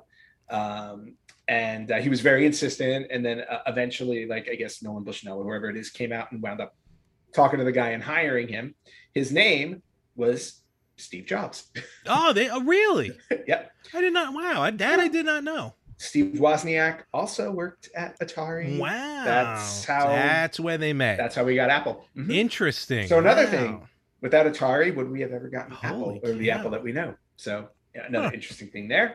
Um, 0.48 1.16
and 1.48 1.90
uh, 1.92 1.96
he 2.04 2.08
was 2.08 2.20
very 2.22 2.46
insistent 2.46 3.06
and 3.10 3.22
then 3.26 3.38
uh, 3.54 3.58
eventually 3.66 4.24
like 4.26 4.48
i 4.50 4.54
guess 4.54 4.82
nolan 4.82 5.04
bushnell 5.04 5.38
or 5.40 5.44
whoever 5.44 5.68
it 5.68 5.76
is 5.76 5.90
came 5.90 6.10
out 6.10 6.32
and 6.32 6.40
wound 6.42 6.58
up 6.58 6.74
talking 7.34 7.58
to 7.58 7.64
the 7.66 7.72
guy 7.72 7.90
and 7.90 8.02
hiring 8.02 8.48
him. 8.48 8.74
His 9.12 9.30
name 9.30 9.82
was 10.16 10.62
steve 10.96 11.26
jobs. 11.26 11.70
Oh 12.06 12.32
they 12.32 12.48
oh, 12.48 12.60
really? 12.62 13.12
Yep. 13.46 13.70
I 13.92 14.00
did 14.00 14.12
not 14.14 14.32
wow 14.32 14.62
I, 14.62 14.70
that 14.70 15.00
i 15.00 15.08
did 15.08 15.26
not 15.26 15.44
know. 15.44 15.74
Steve 15.98 16.34
wozniak 16.38 17.02
also 17.12 17.50
worked 17.50 17.88
at 17.94 18.18
atari. 18.20 18.78
Wow. 18.78 19.24
That's 19.24 19.84
how- 19.84 20.08
that's 20.08 20.58
where 20.60 20.78
they 20.78 20.92
met. 20.94 21.16
That's 21.18 21.34
how 21.34 21.44
we 21.44 21.54
got 21.56 21.68
apple. 21.70 22.06
Mhm. 22.16 22.32
interesting. 22.34 23.06
So 23.06 23.18
another 23.18 23.44
Wow. 23.44 23.50
thing, 23.50 23.88
without 24.24 24.44
atari 24.50 24.88
would 24.96 25.08
we 25.14 25.20
have 25.20 25.32
ever 25.38 25.48
gotten 25.48 25.72
Holy 25.72 26.16
apple 26.16 26.20
or 26.24 26.32
the 26.42 26.50
apple 26.50 26.70
that 26.74 26.82
we 26.82 26.92
know 26.92 27.14
so 27.36 27.68
yeah, 27.94 28.06
another 28.08 28.28
Huh. 28.28 28.34
interesting 28.38 28.68
thing 28.74 28.86
there 28.88 29.08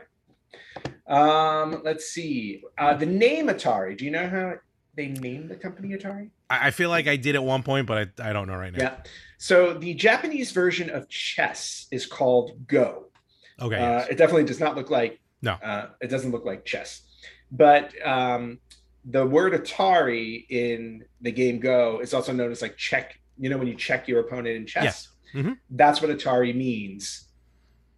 Um, 1.08 1.82
let's 1.84 2.06
see. 2.16 2.62
Uh, 2.78 2.94
the 2.94 3.06
name 3.06 3.48
Atari. 3.48 3.98
Do 3.98 4.06
you 4.06 4.12
know 4.12 4.28
how 4.30 4.54
they 4.96 5.08
named 5.08 5.50
the 5.50 5.56
company 5.56 5.90
Atari? 5.98 6.30
I, 6.50 6.68
I 6.68 6.72
feel 6.72 6.90
like 6.90 7.08
I 7.08 7.16
did 7.16 7.36
at 7.36 7.44
one 7.44 7.64
point, 7.64 7.88
but 7.88 7.98
I, 8.20 8.30
I 8.30 8.34
don't 8.34 8.48
know 8.48 8.56
right 8.56 8.72
now. 8.72 8.80
Yeah. 8.84 8.96
So 9.38 9.74
the 9.74 9.94
Japanese 9.94 10.52
version 10.52 10.90
of 10.90 11.10
chess 11.10 11.88
is 11.92 12.06
called 12.06 12.68
Go. 12.68 13.06
Okay. 13.62 13.76
Uh, 13.76 14.00
yes. 14.00 14.08
It 14.12 14.18
definitely 14.18 14.46
does 14.46 14.60
not 14.60 14.76
look 14.76 14.90
like. 14.90 15.20
No. 15.42 15.54
Uh, 15.54 15.88
it 16.02 16.08
doesn't 16.08 16.32
look 16.32 16.46
like 16.46 16.66
chess, 16.66 17.02
but 17.52 17.94
um, 18.06 18.60
the 19.06 19.26
word 19.26 19.54
Atari 19.54 20.46
in 20.50 21.06
the 21.22 21.32
game 21.32 21.60
Go 21.60 22.00
is 22.02 22.14
also 22.14 22.34
known 22.34 22.52
as 22.52 22.62
like 22.62 22.78
check. 22.78 23.19
You 23.40 23.50
know 23.50 23.58
when 23.58 23.68
you 23.68 23.76
check 23.76 24.08
your 24.08 24.20
opponent 24.20 24.56
in 24.56 24.66
chess. 24.66 24.84
Yes. 24.84 25.08
Mhm. 25.34 25.58
That's 25.70 26.02
what 26.02 26.12
Atari 26.12 26.56
means 26.56 27.26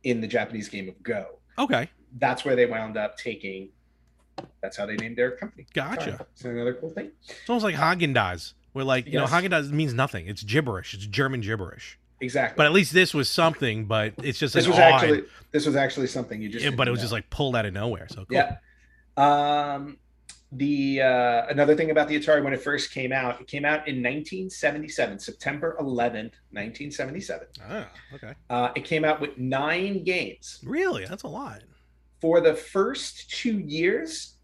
in 0.03 0.21
the 0.21 0.27
Japanese 0.27 0.69
game 0.69 0.87
of 0.89 1.01
Go. 1.03 1.39
Okay. 1.57 1.89
That's 2.19 2.43
where 2.45 2.55
they 2.55 2.65
wound 2.65 2.97
up 2.97 3.17
taking. 3.17 3.69
That's 4.61 4.77
how 4.77 4.85
they 4.85 4.95
named 4.95 5.17
their 5.17 5.31
company. 5.31 5.65
Gotcha. 5.73 6.25
It's 6.33 6.43
another 6.45 6.73
cool 6.73 6.89
thing. 6.89 7.11
It's 7.27 7.49
almost 7.49 7.63
like 7.63 7.75
Häagen-Dazs, 7.75 8.53
where 8.73 8.85
like 8.85 9.05
you 9.05 9.13
Yes. 9.13 9.29
know 9.31 9.37
Häagen-Dazs 9.37 9.71
means 9.71 9.93
nothing. 9.93 10.27
It's 10.27 10.43
gibberish. 10.43 10.93
It's 10.93 11.05
German 11.05 11.41
gibberish. 11.41 11.97
Exactly. 12.19 12.55
But 12.57 12.65
at 12.67 12.71
least 12.71 12.93
this 12.93 13.13
was 13.13 13.29
something. 13.29 13.85
But 13.85 14.13
it's 14.23 14.37
just 14.39 14.53
this 14.53 14.67
was 14.67 14.77
actually 14.77 15.23
this 15.51 15.65
was 15.65 15.75
actually 15.75 16.07
something 16.07 16.41
you 16.41 16.49
just. 16.49 16.63
yeah, 16.63 16.71
but 16.71 16.87
it 16.87 16.91
was 16.91 16.99
know. 16.99 17.03
just 17.03 17.13
like 17.13 17.29
pulled 17.29 17.55
out 17.55 17.65
of 17.65 17.73
nowhere. 17.73 18.07
So 18.09 18.25
cool. 18.25 18.37
Yeah. 18.37 18.57
Um, 19.17 19.97
the 20.53 21.01
uh, 21.01 21.45
another 21.49 21.75
thing 21.75 21.91
about 21.91 22.07
the 22.07 22.19
Atari 22.19 22.43
when 22.43 22.53
it 22.53 22.61
first 22.61 22.91
came 22.91 23.13
out, 23.13 23.39
it 23.39 23.47
came 23.47 23.63
out 23.63 23.87
in 23.87 23.95
1977, 23.97 25.19
September 25.19 25.77
11th, 25.79 26.35
1977. 26.51 27.47
Ah, 27.63 27.89
okay. 28.13 28.33
Uh, 28.49 28.69
it 28.75 28.83
came 28.83 29.05
out 29.05 29.21
with 29.21 29.37
nine 29.37 30.03
games. 30.03 30.59
Really, 30.65 31.05
that's 31.05 31.23
a 31.23 31.27
lot. 31.27 31.61
For 32.19 32.41
the 32.41 32.53
first 32.53 33.29
two 33.29 33.59
years, 33.59 34.35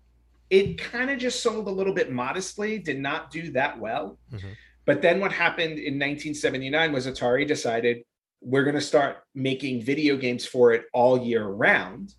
it 0.50 0.78
kind 0.78 1.10
of 1.10 1.20
just 1.20 1.44
sold 1.44 1.68
a 1.68 1.72
little 1.72 1.94
bit 1.94 2.12
modestly, 2.12 2.80
did 2.80 3.00
not 3.00 3.30
do 3.30 3.52
that 3.52 3.78
well. 3.78 4.18
Mhm. 4.32 4.56
But 4.86 5.02
then 5.02 5.20
what 5.20 5.34
happened 5.34 5.78
in 5.78 6.00
1979 6.00 6.94
was 6.94 7.06
Atari 7.06 7.46
decided 7.46 8.04
we're 8.40 8.64
going 8.64 8.76
to 8.76 8.82
start 8.82 9.18
making 9.36 9.82
video 9.82 10.16
games 10.16 10.46
for 10.46 10.72
it 10.72 10.86
all 10.94 11.22
year 11.22 11.44
round. 11.44 12.14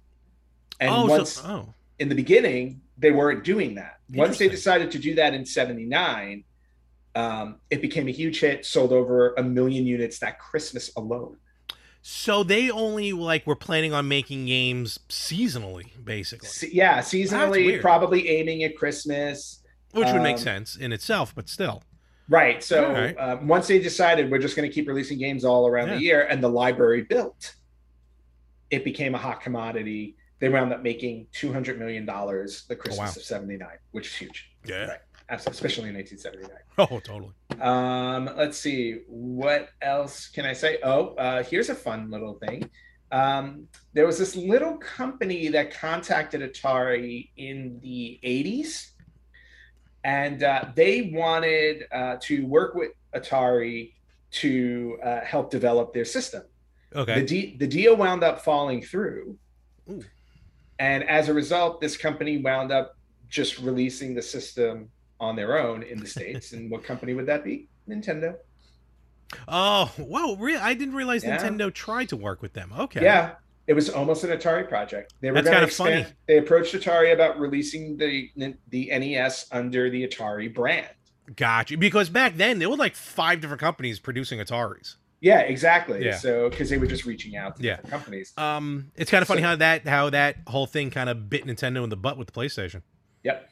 And 0.79 0.90
oh, 0.90 1.07
once 1.07 1.33
so, 1.33 1.48
oh, 1.48 1.74
in 1.98 2.11
the 2.11 2.14
beginning 2.14 2.83
they 2.98 3.11
weren't 3.12 3.44
doing 3.44 3.74
that 3.76 3.98
once 4.12 4.38
they 4.38 4.48
decided 4.48 4.90
to 4.90 4.98
do 4.98 5.14
that 5.14 5.34
in 5.34 5.44
79 5.46 6.44
um, 7.14 7.56
it 7.70 7.80
became 7.80 8.06
a 8.08 8.11
huge 8.12 8.40
hit 8.40 8.64
sold 8.64 8.92
over 8.92 9.34
a 9.34 9.42
million 9.42 9.87
units 9.87 10.18
that 10.18 10.38
christmas 10.38 10.90
alone 10.96 11.37
so 12.02 12.42
they 12.42 12.70
only 12.70 13.12
like 13.12 13.46
were 13.46 13.56
planning 13.56 13.92
on 13.92 14.06
making 14.08 14.46
games 14.46 14.98
seasonally, 15.08 15.87
basically, 16.02 16.48
Se- 16.48 16.70
yeah 16.72 17.00
seasonally 17.00 17.80
probably 17.80 18.28
aiming 18.28 18.62
at 18.64 18.76
christmas 18.76 19.62
which 19.92 20.08
would 20.12 20.22
make 20.22 20.37
Um, 20.37 20.42
sense 20.42 20.76
in 20.76 20.92
itself, 20.92 21.34
but 21.34 21.48
still. 21.48 21.82
right 22.28 22.62
so 22.62 22.92
right. 22.92 23.16
um, 23.18 23.48
once 23.48 23.66
they 23.68 23.78
decided 23.78 24.30
we're 24.30 24.38
just 24.38 24.54
going 24.56 24.68
to 24.68 24.72
keep 24.74 24.87
releasing 24.87 25.18
games 25.18 25.44
all 25.44 25.66
around 25.66 25.88
Yeah. 25.88 25.94
the 25.94 26.02
year 26.02 26.22
and 26.26 26.42
the 26.42 26.48
library 26.50 27.02
built 27.02 27.54
it 28.70 28.84
became 28.84 29.14
a 29.14 29.18
hot 29.18 29.40
commodity 29.40 30.16
they 30.40 30.48
wound 30.48 30.72
up 30.72 30.83
making 30.83 31.27
200 31.33 31.79
million 31.79 32.05
dollars 32.07 32.64
the 32.68 32.77
christmas 32.77 32.98
Oh, 32.98 33.03
wow. 33.03 33.09
of 33.16 33.22
79 33.22 33.68
which 33.92 34.07
is 34.09 34.14
huge 34.14 34.51
Yeah. 34.64 34.87
Right. 34.87 34.98
Absolutely, 35.31 35.57
especially 35.57 35.88
in 35.90 35.94
1979 35.96 36.59
Oh, 36.79 37.01
totally. 37.01 37.35
Um, 37.61 38.31
let's 38.37 38.57
see. 38.57 39.01
What 39.09 39.68
else 39.83 40.29
can 40.29 40.46
I 40.46 40.53
say? 40.55 40.79
Oh, 40.83 41.14
uh, 41.16 41.42
here's 41.42 41.68
a 41.68 41.74
fun 41.74 42.11
little 42.11 42.35
thing. 42.38 42.70
Um, 43.12 43.66
there 43.92 44.07
was 44.07 44.16
this 44.18 44.37
little 44.37 44.79
company 44.79 45.48
that 45.48 45.70
contacted 45.74 46.40
Atari 46.40 47.29
in 47.37 47.79
the 47.83 48.18
80s, 48.24 48.92
and 50.05 50.42
uh, 50.42 50.66
they 50.74 51.11
wanted 51.12 51.85
uh, 51.92 52.16
to 52.22 52.46
work 52.46 52.74
with 52.74 52.92
Atari 53.14 53.92
to 54.31 54.98
uh, 55.05 55.20
help 55.24 55.51
develop 55.51 55.92
their 55.92 56.05
system. 56.05 56.44
Okay. 56.94 57.20
The, 57.20 57.27
de- 57.27 57.57
the 57.59 57.66
deal 57.66 57.96
wound 57.96 58.22
up 58.24 58.40
falling 58.42 58.81
through. 58.83 59.37
Ooh. 59.90 60.03
And 60.79 61.05
as 61.05 61.29
a 61.29 61.35
result, 61.35 61.81
this 61.81 61.97
company 61.97 62.38
wound 62.38 62.71
up 62.73 62.97
just 63.29 63.59
releasing 63.59 64.14
the 64.14 64.23
system 64.23 64.88
on 65.21 65.35
their 65.37 65.59
own 65.59 65.83
in 65.83 65.99
the 65.99 66.07
States. 66.17 66.53
and 66.53 66.71
what 66.71 66.85
company 66.85 67.14
would 67.14 67.27
that 67.27 67.45
be? 67.45 67.69
Nintendo. 67.88 68.37
Oh, 69.47 69.93
wow! 69.99 70.37
Really, 70.38 70.59
I 70.61 70.73
didn't 70.75 70.95
realize 70.95 71.23
Yeah. 71.23 71.37
Nintendo 71.38 71.73
tried 71.73 72.09
to 72.11 72.17
work 72.17 72.41
with 72.41 72.55
them. 72.55 72.73
Okay. 72.79 73.03
Yeah. 73.03 73.35
It 73.67 73.75
was 73.75 73.91
almost 73.91 74.25
an 74.25 74.31
Atari 74.31 74.67
project. 74.67 75.12
They 75.21 75.31
were 75.31 75.43
That's 75.43 75.49
kinda 75.49 75.67
expand. 75.67 76.05
funny. 76.07 76.17
They 76.27 76.38
approached 76.38 76.75
Atari 76.75 77.12
about 77.12 77.38
releasing 77.38 77.99
the 77.99 78.31
the 78.71 78.88
NES 78.91 79.47
under 79.53 79.91
the 79.91 80.07
Atari 80.09 80.53
brand. 80.55 80.88
Gotcha. 81.37 81.77
Because 81.77 82.09
back 82.09 82.37
then 82.38 82.59
there 82.59 82.71
were 82.71 82.77
like 82.79 82.95
five 82.97 83.43
different 83.43 83.61
companies 83.61 83.99
producing 83.99 84.38
Ataris. 84.41 84.97
Yeah, 85.20 85.40
exactly. 85.40 86.04
Yeah. 86.04 86.16
So 86.16 86.48
because 86.48 86.70
they 86.70 86.78
were 86.78 86.87
just 86.87 87.04
reaching 87.04 87.37
out 87.37 87.57
to 87.57 87.62
Yeah. 87.62 87.76
different 87.76 87.90
companies. 87.90 88.33
Um, 88.37 88.92
it's 88.96 89.11
kind 89.11 89.22
of 89.22 89.28
funny 89.28 89.40
So- 89.42 89.48
how 89.48 89.57
that 89.57 89.87
how 89.87 90.11
that 90.11 90.37
whole 90.46 90.66
thing 90.66 90.90
kind 90.90 91.09
of 91.11 91.28
bit 91.28 91.44
Nintendo 91.46 91.83
in 91.85 91.90
the 91.90 91.96
butt 91.96 92.16
with 92.18 92.28
the 92.28 92.33
PlayStation. 92.33 92.83
Yep. 93.24 93.50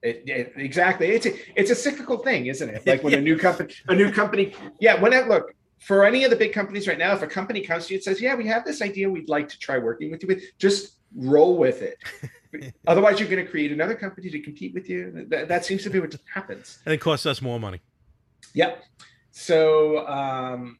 It, 0.00 0.22
it- 0.26 0.52
exactly. 0.56 1.08
It's 1.08 1.26
a 1.26 1.32
it's 1.60 1.70
a 1.70 1.74
cyclical 1.74 2.18
thing, 2.18 2.46
isn't 2.46 2.68
it? 2.68 2.86
Like 2.86 3.02
when 3.02 3.14
a 3.14 3.20
new 3.28 3.36
company, 3.36 3.74
a 3.88 3.94
new 3.94 4.12
company, 4.12 4.54
yeah. 4.80 5.00
When 5.00 5.12
I 5.12 5.22
look 5.22 5.52
for 5.80 6.04
any 6.04 6.22
of 6.24 6.30
the 6.30 6.36
big 6.36 6.52
companies 6.52 6.86
right 6.86 6.98
now, 6.98 7.12
if 7.14 7.22
a 7.22 7.26
company 7.26 7.62
comes 7.62 7.86
to 7.88 7.94
you 7.94 7.98
and 7.98 8.04
says, 8.04 8.20
"Yeah, 8.20 8.36
we 8.36 8.46
have 8.46 8.64
this 8.64 8.80
idea, 8.80 9.10
we'd 9.10 9.28
like 9.28 9.48
to 9.48 9.58
try 9.58 9.76
working 9.78 10.12
with 10.12 10.22
you 10.22 10.28
with," 10.28 10.42
just 10.58 10.98
roll 11.16 11.56
with 11.58 11.82
it. 11.82 11.98
Otherwise, 12.86 13.18
you're 13.18 13.28
going 13.28 13.44
to 13.44 13.50
create 13.50 13.72
another 13.72 13.96
company 13.96 14.30
to 14.30 14.40
compete 14.40 14.72
with 14.72 14.88
you. 14.88 15.26
That, 15.30 15.48
that 15.48 15.64
seems 15.64 15.82
to 15.82 15.90
be 15.90 15.98
what 15.98 16.12
just 16.12 16.22
happens. 16.32 16.78
And 16.86 16.94
it 16.94 16.98
costs 16.98 17.26
us 17.26 17.42
more 17.42 17.58
money. 17.58 17.80
Yep. 18.54 18.84
So 19.38 20.04
um, 20.08 20.78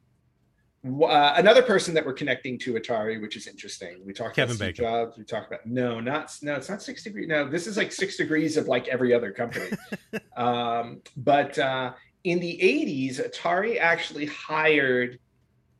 uh, 0.84 1.34
another 1.36 1.62
person 1.62 1.94
that 1.94 2.04
we're 2.04 2.12
connecting 2.12 2.58
to 2.58 2.74
Atari, 2.74 3.22
which 3.22 3.36
is 3.36 3.46
interesting. 3.46 4.00
We 4.04 4.12
talked 4.12 4.34
Kevin 4.34 4.56
about 4.56 4.64
Steve 4.64 4.76
Bacon. 4.76 4.84
Jobs. 4.84 5.16
We 5.16 5.24
talked 5.24 5.46
about 5.46 5.64
no, 5.64 6.00
not 6.00 6.36
no. 6.42 6.56
It's 6.56 6.68
not 6.68 6.82
six 6.82 7.04
degrees. 7.04 7.28
No, 7.28 7.48
this 7.48 7.68
is 7.68 7.76
like 7.76 7.92
six 7.92 8.16
degrees 8.16 8.56
of 8.56 8.66
like 8.66 8.88
every 8.88 9.14
other 9.14 9.30
company. 9.30 9.70
um, 10.36 11.02
but 11.16 11.56
uh, 11.56 11.92
in 12.24 12.40
the 12.40 12.58
'80s, 12.60 13.24
Atari 13.30 13.78
actually 13.78 14.26
hired 14.26 15.20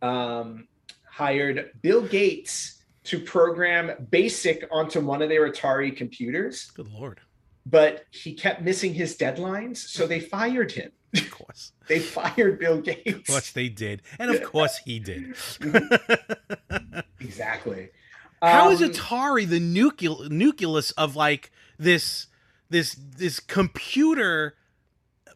um, 0.01 0.69
hired 1.05 1.73
Bill 1.83 2.03
Gates 2.03 2.85
to 3.05 3.19
program 3.19 4.07
BASIC 4.11 4.69
onto 4.71 5.01
one 5.01 5.21
of 5.21 5.29
their 5.29 5.51
Atari 5.51 5.97
computers, 5.97 6.71
Good 6.77 6.93
lord. 6.93 7.21
but 7.67 8.05
he 8.13 8.35
kept 8.35 8.63
missing 8.63 8.95
his 8.95 9.17
deadlines, 9.17 9.79
so 9.79 10.07
they 10.07 10.21
fired 10.21 10.71
him. 10.71 10.93
Of 11.15 11.31
course. 11.31 11.73
They 11.89 12.01
fired 12.01 12.59
Bill 12.59 12.83
Gates. 12.83 13.11
Of 13.15 13.27
course 13.27 13.51
they 13.53 13.71
did. 13.71 14.03
And 14.19 14.31
of 14.31 14.43
course 14.53 14.77
he 14.85 14.99
did. 14.99 15.35
Exactly. 17.21 17.89
How 18.43 18.71
is 18.71 18.83
Um, 18.83 18.91
Atari 18.91 19.49
the 19.49 19.59
nucleus 19.61 20.29
nucleus 20.31 20.91
of 20.93 21.17
like 21.17 21.51
this 21.79 22.27
this 22.71 22.95
this 23.17 23.41
computer 23.41 24.55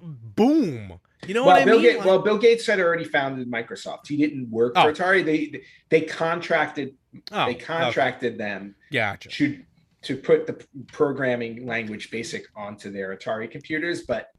boom? 0.01 1.01
You 1.27 1.35
know 1.35 1.45
well, 1.45 1.55
what 1.57 1.63
I 1.63 1.65
Bill 1.65 1.75
mean? 1.75 1.83
Gates, 1.83 1.97
Like- 1.99 2.07
well, 2.07 2.19
Bill 2.21 2.39
Gates 2.39 2.67
had 2.67 2.81
already 2.81 3.05
founded 3.05 3.51
Microsoft. 3.51 4.09
He 4.09 4.17
didn't 4.17 4.51
work 4.51 4.73
Oh. 4.77 4.83
for 4.83 4.93
Atari. 4.93 5.25
They 5.25 5.63
they 5.89 6.03
contracted 6.03 6.95
oh, 7.33 7.47
they 7.47 7.53
okay. 7.53 7.61
contracted 7.65 8.39
them 8.39 8.75
Gotcha. 8.93 9.29
to 9.31 9.63
to 10.03 10.17
put 10.17 10.47
the 10.47 10.65
programming 10.93 11.65
language 11.67 12.11
BASIC 12.11 12.45
onto 12.57 12.91
their 12.91 13.17
Atari 13.17 13.49
computers, 13.51 14.03
but 14.03 14.32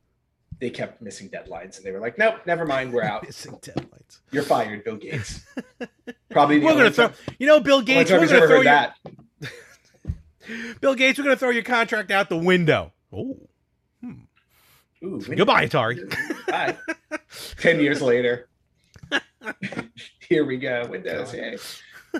they 0.60 0.70
kept 0.70 1.02
missing 1.02 1.30
deadlines, 1.30 1.78
and 1.78 1.86
they 1.86 1.92
were 1.92 2.00
like, 2.00 2.18
"Nope, 2.18 2.36
never 2.46 2.66
mind, 2.66 2.94
we're 2.94 3.04
out. 3.04 3.24
Missing 3.28 3.54
deadlines. 3.54 4.20
You're 4.32 4.44
fired, 4.44 4.84
Bill 4.84 4.96
Gates." 4.98 5.46
Probably 6.30 6.60
We're 6.60 6.74
gonna 6.74 6.92
throw. 6.92 7.08
time, 7.10 7.18
You 7.38 7.48
know, 7.48 7.60
Bill 7.60 7.82
Gates. 7.82 8.12
We're 8.12 8.26
gonna 8.26 8.48
throw 8.48 8.62
your, 8.62 8.64
that. 8.64 8.98
Bill 10.82 10.96
Gates. 10.96 11.18
We're 11.20 11.26
gonna 11.26 11.36
throw 11.36 11.50
your 11.52 11.64
contract 11.64 12.12
out 12.12 12.30
the 12.30 12.38
window. 12.38 12.92
Oh, 13.12 13.38
Ooh, 15.04 15.20
hmm. 15.20 15.34
goodbye, 15.34 15.68
Atari. 15.68 16.10
Bye. 16.48 16.78
Ten 17.58 17.80
years 17.80 18.02
later, 18.02 18.48
here 20.28 20.46
we 20.46 20.58
go. 20.58 20.88
Windows. 20.90 21.34
Yay. 21.34 21.58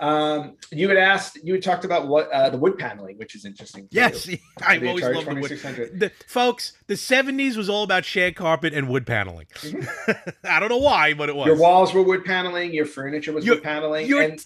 Um, 0.02 0.58
you 0.72 0.90
had 0.90 0.98
asked, 0.98 1.38
you 1.44 1.54
had 1.54 1.62
talked 1.64 1.86
about 1.86 2.08
what 2.08 2.30
uh, 2.32 2.50
the 2.50 2.58
wood 2.58 2.78
paneling, 2.78 3.18
which 3.18 3.36
is 3.36 3.46
interesting. 3.46 3.88
Yes, 3.92 4.28
I've 4.66 4.82
The 4.82 4.88
always 4.90 5.04
loved 5.04 5.28
the 5.28 5.36
wood. 5.36 5.50
2600. 5.50 6.00
The, 6.00 6.12
folks, 6.28 6.74
the 6.88 6.96
'70s 6.96 7.56
was 7.58 7.70
all 7.70 7.84
about 7.84 8.04
shag 8.06 8.36
carpet 8.36 8.74
and 8.74 8.90
wood 8.90 9.06
paneling. 9.06 9.46
Mhm. 9.56 10.34
I 10.44 10.60
don't 10.60 10.70
know 10.70 10.78
why, 10.78 11.14
but 11.14 11.30
it 11.30 11.36
was. 11.36 11.48
Your 11.48 11.58
walls 11.58 11.94
were 11.94 12.02
wood 12.02 12.26
paneling. 12.26 12.74
Your 12.74 12.86
furniture 12.86 13.34
was 13.34 13.46
Your- 13.46 13.56
wood 13.56 13.64
paneling. 13.64 14.08
your 14.08 14.22
and 14.22 14.46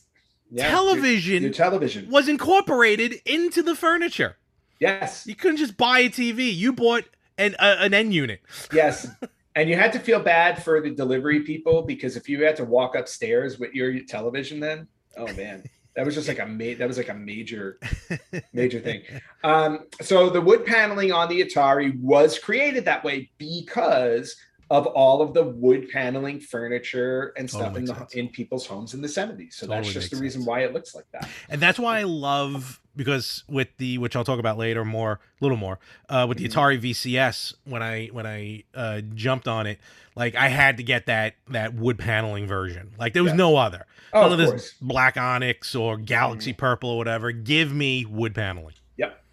yeah, 0.51 0.63
your- 0.63 0.71
television 0.71 1.43
Your, 1.43 1.51
television. 1.53 2.09
was 2.09 2.27
incorporated 2.27 3.15
into 3.25 3.61
the 3.63 3.75
furniture. 3.75 4.37
Yes. 4.79 5.25
You 5.25 5.35
couldn't 5.35 5.57
just 5.57 5.75
buy 5.77 5.99
a 5.99 6.09
TV. 6.09 6.53
You 6.55 6.73
bought 6.73 7.05
an 7.37 7.55
uh, 7.57 7.77
an 7.79 7.93
end 7.93 8.13
unit. 8.13 8.41
Yes. 8.73 9.07
And 9.55 9.67
you 9.67 9.75
had 9.75 9.91
to 9.93 9.99
feel 9.99 10.19
bad 10.19 10.63
for 10.63 10.79
the 10.81 10.91
delivery 10.91 11.39
people 11.39 11.81
because 11.81 12.15
if 12.15 12.29
you 12.29 12.43
had 12.43 12.55
to 12.57 12.63
walk 12.63 12.93
upstairs 12.95 13.57
with 13.57 13.73
your 13.73 14.01
television, 14.01 14.59
then 14.59 14.87
oh 15.15 15.31
man, 15.33 15.63
That 15.95 16.05
was 16.05 16.15
just 16.15 16.27
like 16.27 16.39
a 16.39 16.45
ma- 16.45 16.75
that 16.77 16.87
was 16.87 16.97
like 16.97 17.09
a 17.09 17.13
major 17.13 17.79
major 18.53 18.79
thing. 18.79 19.03
Um, 19.43 19.85
so 20.01 20.29
the 20.29 20.41
wood 20.41 20.65
paneling 20.65 21.11
on 21.11 21.29
the 21.29 21.41
Atari 21.41 21.99
was 21.99 22.37
created 22.39 22.85
that 22.85 23.03
way 23.03 23.29
because 23.37 24.35
of 24.69 24.85
all 24.87 25.21
of 25.21 25.33
the 25.33 25.43
wood 25.43 25.87
paneling 25.89 26.41
furniture 26.41 27.31
and 27.37 27.47
Totally 27.49 27.69
stuff 27.69 27.77
in 27.77 27.85
the 27.85 27.95
sense. 27.95 28.13
in 28.15 28.27
people's 28.27 28.65
homes 28.67 28.93
in 28.93 29.01
the 29.01 29.07
70s. 29.07 29.53
So 29.53 29.65
Totally 29.65 29.81
that's 29.83 29.93
just 29.93 30.11
the 30.11 30.17
reason 30.17 30.41
sense. 30.41 30.47
why 30.49 30.59
it 30.65 30.73
looks 30.73 30.93
like 30.93 31.05
that. 31.13 31.29
and 31.49 31.61
that's 31.61 31.79
why 31.79 31.99
I 31.99 32.03
love 32.03 32.81
because 32.95 33.43
with 33.47 33.69
the 33.77 33.97
which 33.99 34.15
I'll 34.15 34.23
talk 34.25 34.39
about 34.39 34.57
later 34.57 34.83
more, 34.83 35.13
a 35.13 35.43
little 35.43 35.57
more, 35.57 35.79
uh, 36.09 36.25
with 36.27 36.37
the 36.39 36.47
Mhm. 36.49 36.51
Atari 36.53 36.81
VCS 36.81 37.53
when 37.63 37.81
I 37.81 38.07
when 38.07 38.27
I 38.27 38.63
uh, 38.75 39.01
jumped 39.15 39.47
on 39.47 39.67
it, 39.67 39.79
like 40.15 40.35
I 40.35 40.49
had 40.49 40.77
to 40.77 40.83
get 40.83 41.05
that 41.07 41.35
that 41.47 41.73
wood 41.73 41.97
paneling 41.97 42.45
version. 42.45 42.91
Like 42.99 43.13
there 43.13 43.23
was 43.23 43.31
Yeah. 43.33 43.37
no 43.37 43.55
other. 43.55 43.85
Oh, 44.13 44.21
None 44.21 44.33
of 44.33 44.39
of 44.39 44.51
this. 44.51 44.73
Mm-hmm. 44.73 44.87
black 44.87 45.17
onyx 45.17 45.75
or 45.75 45.97
galaxy 45.97 46.53
purple 46.53 46.89
or 46.91 46.97
whatever. 46.97 47.31
Give 47.31 47.73
me 47.73 48.05
wood 48.05 48.33
paneling. 48.35 48.75
Yep. 48.97 49.23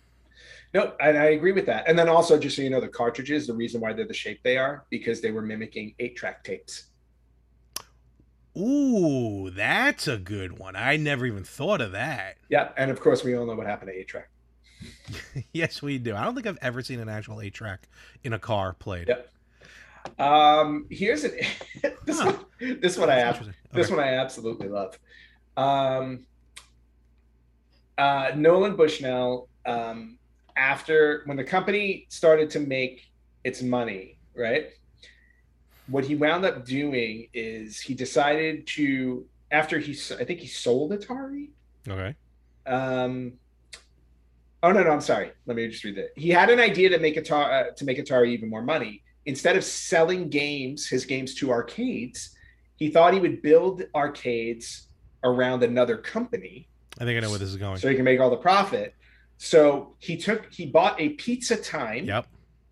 No, 0.74 0.92
and 1.00 1.16
I 1.16 1.26
agree 1.26 1.52
with 1.52 1.66
that. 1.66 1.88
And 1.88 1.98
then 1.98 2.08
also, 2.08 2.38
just 2.38 2.56
so 2.56 2.62
you 2.62 2.70
know, 2.70 2.80
the 2.80 2.88
cartridges, 2.88 3.46
the 3.46 3.54
reason 3.54 3.80
why 3.80 3.92
they're 3.92 4.06
the 4.06 4.12
shape 4.14 4.40
they 4.42 4.56
are, 4.56 4.84
because 4.90 5.20
they 5.20 5.30
were 5.30 5.42
mimicking 5.42 5.94
eight 6.00 6.16
track 6.16 6.42
tapes. 6.42 6.86
Ooh, 8.56 9.50
that's 9.50 10.06
a 10.06 10.16
good 10.16 10.58
one. 10.58 10.76
I 10.76 10.96
never 10.96 11.26
even 11.26 11.42
thought 11.44 11.80
of 11.80 11.92
that. 11.92 12.36
Yeah. 12.48 12.70
And 12.76 12.90
of 12.90 13.00
course, 13.00 13.24
we 13.24 13.36
all 13.36 13.46
know 13.46 13.54
what 13.54 13.66
happened 13.66 13.90
to 13.92 13.98
eight 13.98 14.08
track. 14.08 14.28
yes, 15.52 15.82
we 15.82 15.98
do. 15.98 16.14
I 16.14 16.24
don't 16.24 16.34
think 16.34 16.46
I've 16.46 16.58
ever 16.62 16.82
seen 16.82 17.00
an 17.00 17.08
actual 17.08 17.40
eight 17.40 17.54
track 17.54 17.88
in 18.22 18.32
a 18.32 18.38
car 18.38 18.74
played. 18.74 19.08
Yep. 19.08 19.30
Um, 20.18 20.86
here's 20.90 21.24
an 21.24 21.32
this 22.04 22.20
Huh. 22.20 22.32
one. 22.60 22.80
This 22.80 22.96
one 22.98 23.10
I 23.10 23.16
That's 23.16 23.24
have. 23.24 23.46
interesting. 23.48 23.54
This 23.72 23.86
Okay. 23.86 23.96
one 23.96 24.04
I 24.04 24.12
absolutely 24.14 24.68
love. 24.68 24.98
Um, 25.56 26.26
uh, 27.98 28.32
Nolan 28.36 28.76
Bushnell, 28.76 29.48
um, 29.66 30.18
after 30.56 31.22
when 31.26 31.36
the 31.36 31.44
company 31.44 32.06
started 32.08 32.50
to 32.50 32.60
make 32.60 33.10
its 33.44 33.62
money, 33.62 34.18
right? 34.36 34.68
What 35.86 36.04
he 36.04 36.14
wound 36.16 36.44
up 36.44 36.64
doing 36.64 37.28
is 37.34 37.80
he 37.80 37.94
decided 37.94 38.66
to 38.68 39.26
after 39.50 39.78
he 39.78 39.92
I 40.18 40.24
think 40.24 40.40
he 40.40 40.46
sold 40.48 40.92
Atari. 40.92 41.50
Okay. 41.88 42.14
Um, 42.66 43.34
oh 44.62 44.72
no, 44.72 44.82
no, 44.82 44.90
I'm 44.90 45.00
sorry. 45.00 45.32
Let 45.46 45.56
me 45.56 45.68
just 45.68 45.84
read 45.84 45.96
that. 45.96 46.10
He 46.16 46.30
had 46.30 46.50
an 46.50 46.58
idea 46.60 46.88
to 46.90 46.98
make 46.98 47.16
Atari 47.16 47.68
uh, 47.68 47.70
to 47.76 47.84
make 47.84 47.98
Atari 47.98 48.28
even 48.28 48.48
more 48.48 48.62
money. 48.62 49.02
Instead 49.26 49.56
of 49.56 49.64
selling 49.64 50.28
games, 50.28 50.86
his 50.88 51.04
games 51.06 51.34
to 51.36 51.50
arcades, 51.50 52.30
he 52.76 52.90
thought 52.90 53.14
he 53.14 53.20
would 53.20 53.40
build 53.42 53.82
arcades 53.94 54.88
around 55.22 55.62
another 55.62 55.96
company 55.96 56.68
I 57.00 57.04
think 57.04 57.16
I 57.16 57.20
know 57.20 57.30
where 57.30 57.38
this 57.38 57.48
is 57.48 57.56
going. 57.56 57.78
so 57.78 57.88
he 57.88 57.96
can 57.96 58.04
make 58.04 58.20
all 58.20 58.30
the 58.30 58.36
profit. 58.36 58.94
So 59.38 59.96
he 59.98 60.16
took 60.16 60.52
he 60.52 60.66
bought 60.66 61.00
a 61.00 61.08
Pizza 61.10 61.56
Time 61.56 62.04
Yep. 62.04 62.26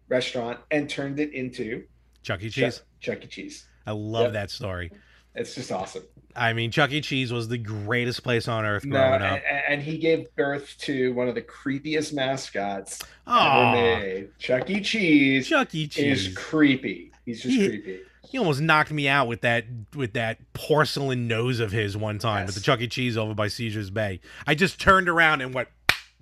restaurant 0.08 0.60
and 0.70 0.88
turned 0.88 1.18
it 1.18 1.32
into 1.32 1.84
Chuck 2.22 2.40
E. 2.42 2.48
Cheese. 2.50 2.76
Chuck, 2.76 2.84
Chuck 3.18 3.24
E. 3.24 3.26
Cheese. 3.26 3.66
I 3.84 3.90
love 3.92 4.26
Yep. 4.26 4.32
that 4.34 4.50
story. 4.50 4.92
It's 5.34 5.54
just 5.54 5.72
awesome. 5.72 6.02
I 6.34 6.52
mean, 6.54 6.70
Chuck 6.70 6.90
E. 6.92 7.00
Cheese 7.02 7.32
was 7.32 7.48
the 7.48 7.58
greatest 7.58 8.22
place 8.22 8.48
on 8.48 8.64
earth 8.64 8.84
No, 8.84 8.96
growing 8.96 9.14
and, 9.14 9.24
up. 9.24 9.42
and 9.68 9.82
he 9.82 9.98
gave 9.98 10.34
birth 10.34 10.74
to 10.80 11.12
one 11.14 11.28
of 11.28 11.34
the 11.34 11.42
creepiest 11.42 12.12
mascots 12.14 12.98
ever 13.26 13.38
Oh, 13.38 13.72
made. 13.72 14.38
Chuck 14.38 14.68
E. 14.70 14.80
Cheese 14.80 15.48
Chuck 15.48 15.74
E. 15.74 15.84
is 15.84 15.90
Cheese. 16.24 16.36
creepy. 16.36 17.12
He's 17.26 17.42
just 17.42 17.54
He- 17.54 17.68
creepy. 17.68 18.00
He 18.30 18.38
almost 18.38 18.62
knocked 18.62 18.90
me 18.92 19.08
out 19.08 19.28
with 19.28 19.42
that 19.42 19.66
with 19.94 20.14
that 20.14 20.38
porcelain 20.54 21.28
nose 21.28 21.60
of 21.60 21.70
his 21.70 21.98
one 21.98 22.18
time 22.18 22.46
with 22.46 22.54
the 22.54 22.62
Chuck 22.62 22.80
E. 22.80 22.88
Cheese 22.88 23.18
over 23.18 23.34
by 23.34 23.48
Caesar's 23.48 23.90
Bay. 23.90 24.20
I 24.46 24.54
just 24.54 24.80
turned 24.80 25.06
around 25.10 25.42
and 25.42 25.52
went 25.52 25.68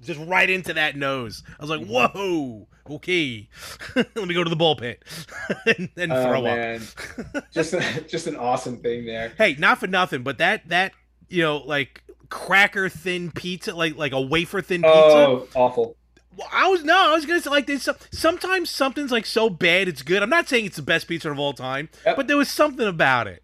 just 0.03 0.19
right 0.27 0.51
into 0.51 0.73
that 0.75 0.97
nose. 0.97 1.45
I 1.59 1.63
was 1.63 1.71
like, 1.71 1.83
mm. 1.83 1.87
"Whoa, 1.87 2.67
okay, 2.91 3.49
let 3.95 4.17
me 4.27 4.35
go 4.35 4.45
to 4.45 4.51
the 4.51 4.57
bull 4.57 4.77
pit 4.77 5.03
and, 5.67 5.89
and 5.97 6.13
Oh, 6.13 6.25
throw 6.25 6.47
up." 6.47 6.81
just 7.53 7.75
just 8.09 8.27
an 8.27 8.37
awesome 8.37 8.79
thing 8.79 9.05
there. 9.07 9.33
Hey, 9.39 9.57
not 9.59 9.79
for 9.79 9.87
nothing, 9.87 10.23
but 10.23 10.39
that 10.39 10.69
that 10.69 10.93
you 11.29 11.43
know 11.43 11.59
like 11.59 12.03
cracker 12.29 12.89
thin 12.89 13.31
pizza, 13.31 13.75
like 13.75 13.97
like 13.97 14.13
a 14.13 14.21
wafer 14.21 14.61
thin 14.63 14.83
pizza. 14.83 14.97
Oh, 14.97 15.49
awful. 15.55 15.97
I 16.53 16.69
was 16.69 16.85
no, 16.85 16.97
I 16.97 17.15
was 17.15 17.27
gonna 17.27 17.41
say 17.41 17.51
like 17.51 17.67
this. 17.67 17.89
Sometimes 18.13 18.71
something's 18.71 19.11
like 19.13 19.27
so 19.27 19.51
bad 19.51 19.89
it's 19.89 20.03
good. 20.03 20.23
I'm 20.23 20.31
not 20.31 20.49
saying 20.49 20.65
it's 20.67 20.77
the 20.77 20.83
best 20.83 21.07
pizza 21.09 21.31
of 21.31 21.39
all 21.39 21.53
time, 21.53 21.89
Yep. 22.07 22.17
but 22.17 22.29
there 22.29 22.37
was 22.37 22.49
something 22.49 22.87
about 22.87 23.27
it. 23.27 23.43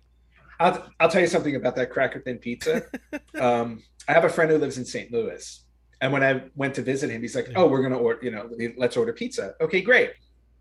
I'll, 0.59 0.89
I'll 0.99 1.11
tell 1.11 1.21
you 1.21 1.27
something 1.27 1.55
about 1.57 1.77
that 1.77 1.91
cracker 1.91 2.21
thin 2.21 2.39
pizza. 2.39 2.85
um, 3.39 3.83
I 4.09 4.13
have 4.13 4.25
a 4.25 4.29
friend 4.31 4.51
who 4.51 4.57
lives 4.57 4.79
in 4.79 4.87
St. 4.87 5.13
Louis, 5.13 5.61
and 6.01 6.13
when 6.13 6.23
I 6.23 6.43
went 6.55 6.75
to 6.75 6.83
visit 6.83 7.11
him, 7.11 7.23
he's 7.23 7.35
like, 7.35 7.49
"Oh, 7.57 7.67
we're 7.67 7.83
gonna 7.83 7.99
order, 7.99 8.21
you 8.23 8.31
know, 8.31 8.49
let's 8.77 8.97
order 8.97 9.13
pizza." 9.13 9.55
Okay, 9.61 9.81
great. 9.81 10.13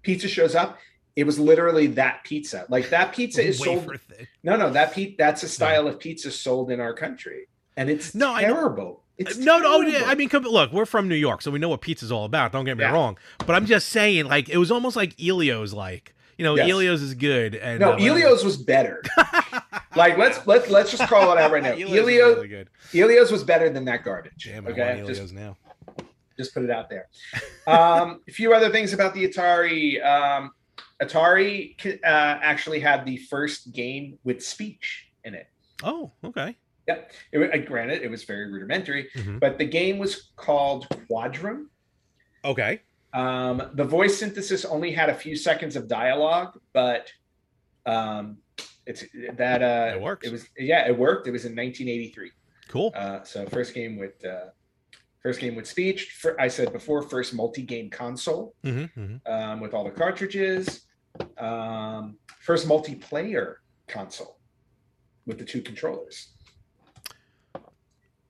Pizza 0.02 0.28
shows 0.28 0.56
up. 0.56 0.78
It 1.16 1.26
was 1.26 1.40
literally 1.40 1.88
that 1.88 2.24
pizza. 2.24 2.66
Like 2.70 2.90
that 2.90 3.14
pizza 3.14 3.42
is 3.44 3.58
sold. 3.60 3.88
Wafer 3.88 3.98
thin. 3.98 4.28
No, 4.44 4.56
no, 4.58 4.70
that 4.72 4.94
pe- 4.94 5.16
that's 5.18 5.44
a 5.44 5.48
style 5.50 5.88
of 5.88 6.00
pizza 6.00 6.30
sold 6.32 6.72
in 6.72 6.80
our 6.80 6.94
country, 6.94 7.48
and 7.78 7.90
it's 7.90 8.14
No, 8.14 8.34
I 8.34 8.42
terrible. 8.42 9.02
It's 9.18 9.38
no, 9.38 9.58
no, 9.60 9.80
yeah. 9.80 10.04
I 10.08 10.16
mean, 10.16 10.28
look, 10.30 10.74
we're 10.74 10.86
from 10.86 11.08
New 11.08 11.16
York, 11.16 11.42
so 11.42 11.50
we 11.50 11.58
know 11.58 11.70
what 11.70 11.80
pizza's 11.80 12.12
all 12.12 12.26
about. 12.26 12.52
Don't 12.52 12.66
get 12.66 12.76
me 12.78 12.84
Yeah. 12.84 12.92
wrong, 12.92 13.18
but 13.46 13.56
I'm 13.56 13.66
just 13.66 13.88
saying, 13.88 14.26
like, 14.26 14.50
it 14.50 14.58
was 14.58 14.72
almost 14.72 14.98
like 14.98 15.16
Elio's. 15.26 15.74
Like, 15.74 16.14
you 16.38 16.44
know, 16.44 16.58
Yes. 16.58 16.70
Elio's 16.70 17.02
is 17.02 17.14
good, 17.14 17.56
and 17.56 17.80
no, 17.80 17.94
uh, 17.94 17.96
Elio's 17.98 18.44
was 18.44 18.58
better. 18.58 19.02
like 19.96 20.18
let's 20.18 20.46
let's 20.48 20.70
let's 20.70 20.92
just 20.92 21.08
call 21.10 21.32
it 21.32 21.38
out 21.40 21.52
right 21.52 21.64
now. 21.64 21.72
Elio 21.74 22.42
really. 22.42 22.66
Elio's 22.94 23.32
was 23.32 23.44
better 23.44 23.70
than 23.70 23.86
that 23.86 24.04
garbage. 24.04 24.46
Damn, 24.46 24.68
I 24.68 24.72
okay, 24.72 25.04
just 25.06 25.34
now. 25.34 25.58
just 26.38 26.54
put 26.54 26.64
it 26.64 26.70
out 26.70 26.90
there. 26.90 27.08
Um, 27.68 28.22
a 28.28 28.32
few 28.32 28.54
other 28.54 28.70
things 28.70 28.94
about 28.94 29.14
the 29.14 29.28
Atari. 29.28 30.04
Um, 30.06 30.52
Atari 31.02 31.76
uh, 32.04 32.08
actually 32.08 32.80
had 32.80 33.06
the 33.06 33.18
first 33.18 33.74
game 33.74 34.18
with 34.24 34.44
speech 34.44 35.08
in 35.24 35.34
it. 35.34 35.48
Oh, 35.84 36.12
okay. 36.24 36.56
Yep. 36.88 37.12
It, 37.32 37.54
uh, 37.54 37.66
granted, 37.66 38.02
it 38.04 38.10
was 38.12 38.24
very 38.24 38.52
rudimentary, 38.52 39.10
Mhm. 39.16 39.40
but 39.40 39.58
the 39.58 39.66
game 39.66 39.98
was 39.98 40.32
called 40.36 40.88
Quadrun. 41.10 41.66
Okay. 42.46 42.82
Um, 43.14 43.72
the 43.74 43.84
voice 43.84 44.18
synthesis 44.20 44.66
only 44.66 44.92
had 44.92 45.10
a 45.10 45.16
few 45.16 45.36
seconds 45.36 45.76
of 45.76 45.88
dialogue, 45.88 46.60
but 46.74 47.12
um, 47.86 48.38
it's 48.86 49.04
that 49.34 49.62
uh, 49.62 49.96
It 49.96 50.02
works. 50.02 50.28
It 50.28 50.32
was 50.32 50.48
yeah, 50.58 50.88
it 50.88 50.98
worked. 50.98 51.28
It 51.28 51.32
was 51.32 51.46
in 51.46 51.56
1983. 51.56 52.32
Cool. 52.68 52.92
Uh, 52.96 53.24
so 53.24 53.46
first 53.48 53.74
game 53.74 53.98
with 53.98 54.24
uh, 54.26 54.48
first 55.22 55.40
game 55.40 55.56
with 55.56 55.68
speech. 55.68 56.18
For, 56.20 56.40
I 56.40 56.48
said 56.48 56.72
before, 56.74 57.02
first 57.04 57.34
multi-game 57.34 57.90
console 57.90 58.56
Mm-hmm, 58.64 59.00
mm-hmm. 59.00 59.32
um, 59.32 59.60
with 59.60 59.74
all 59.74 59.84
the 59.84 59.92
cartridges. 59.92 60.82
Um, 61.38 62.18
first 62.42 62.68
multiplayer 62.68 63.56
console 63.88 64.40
with 65.26 65.38
the 65.38 65.46
two 65.46 65.62
controllers. 65.62 66.30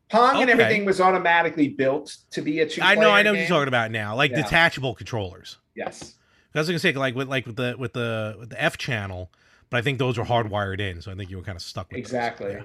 Pong 0.09 0.41
and 0.41 0.49
everything 0.51 0.85
was 0.85 1.01
automatically 1.01 1.67
built 1.69 2.15
to 2.31 2.41
be 2.41 2.59
a 2.59 2.69
two. 2.69 2.81
I 2.81 2.95
know, 2.95 3.09
I 3.09 3.23
know 3.23 3.31
what 3.31 3.39
you're 3.39 3.47
talking 3.47 3.67
about 3.67 3.91
now, 3.91 4.15
like 4.15 4.31
Yeah. 4.31 4.43
detachable 4.43 4.93
controllers. 4.93 5.57
Yes. 5.75 6.15
I 6.53 6.59
was 6.59 6.67
gonna 6.69 6.79
say 6.79 6.93
like 6.93 7.15
with 7.15 7.27
like 7.27 7.45
with 7.45 7.57
the 7.57 7.75
with 7.77 7.91
the 7.93 8.35
with 8.39 8.49
the 8.49 8.61
F 8.63 8.77
channel, 8.77 9.29
but 9.69 9.77
I 9.77 9.81
think 9.81 9.99
those 9.99 10.17
were 10.17 10.25
hardwired 10.25 10.79
in, 10.79 11.01
so 11.01 11.11
I 11.11 11.15
think 11.15 11.29
you 11.29 11.37
were 11.37 11.43
kind 11.43 11.55
of 11.55 11.61
stuck 11.61 11.89
with. 11.89 11.97
Exactly. 11.97 12.53
Yeah. 12.53 12.61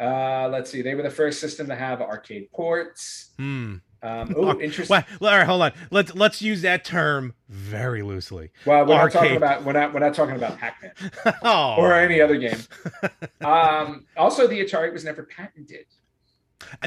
Uh, 0.00 0.48
let's 0.48 0.70
see. 0.70 0.82
They 0.82 0.94
were 0.94 1.02
the 1.02 1.10
first 1.10 1.40
system 1.40 1.66
to 1.68 1.74
have 1.74 2.00
arcade 2.00 2.50
ports. 2.52 3.30
Hmm. 3.36 3.76
Um, 4.02 4.34
oh, 4.36 4.60
interesting. 4.60 5.04
Well, 5.20 5.32
all 5.32 5.38
right, 5.38 5.46
hold 5.46 5.62
on. 5.62 5.72
Let's 5.90 6.14
let's 6.14 6.40
use 6.40 6.62
that 6.62 6.84
term 6.84 7.34
very 7.48 8.02
loosely. 8.02 8.50
Well, 8.64 8.86
we're 8.86 8.94
not 8.94 9.10
talking 9.10 9.36
about 9.36 9.64
we're 9.64 9.72
not 9.72 9.92
we're 9.92 10.00
not 10.00 10.14
talking 10.14 10.36
about 10.36 10.58
Pac-Man 10.58 10.92
oh, 11.42 11.76
or 11.78 11.94
any 11.94 12.20
other 12.20 12.36
game. 12.36 12.58
um, 13.40 14.06
also, 14.16 14.46
the 14.46 14.64
Atari 14.64 14.92
was 14.92 15.04
never 15.04 15.24
patented. 15.24 15.86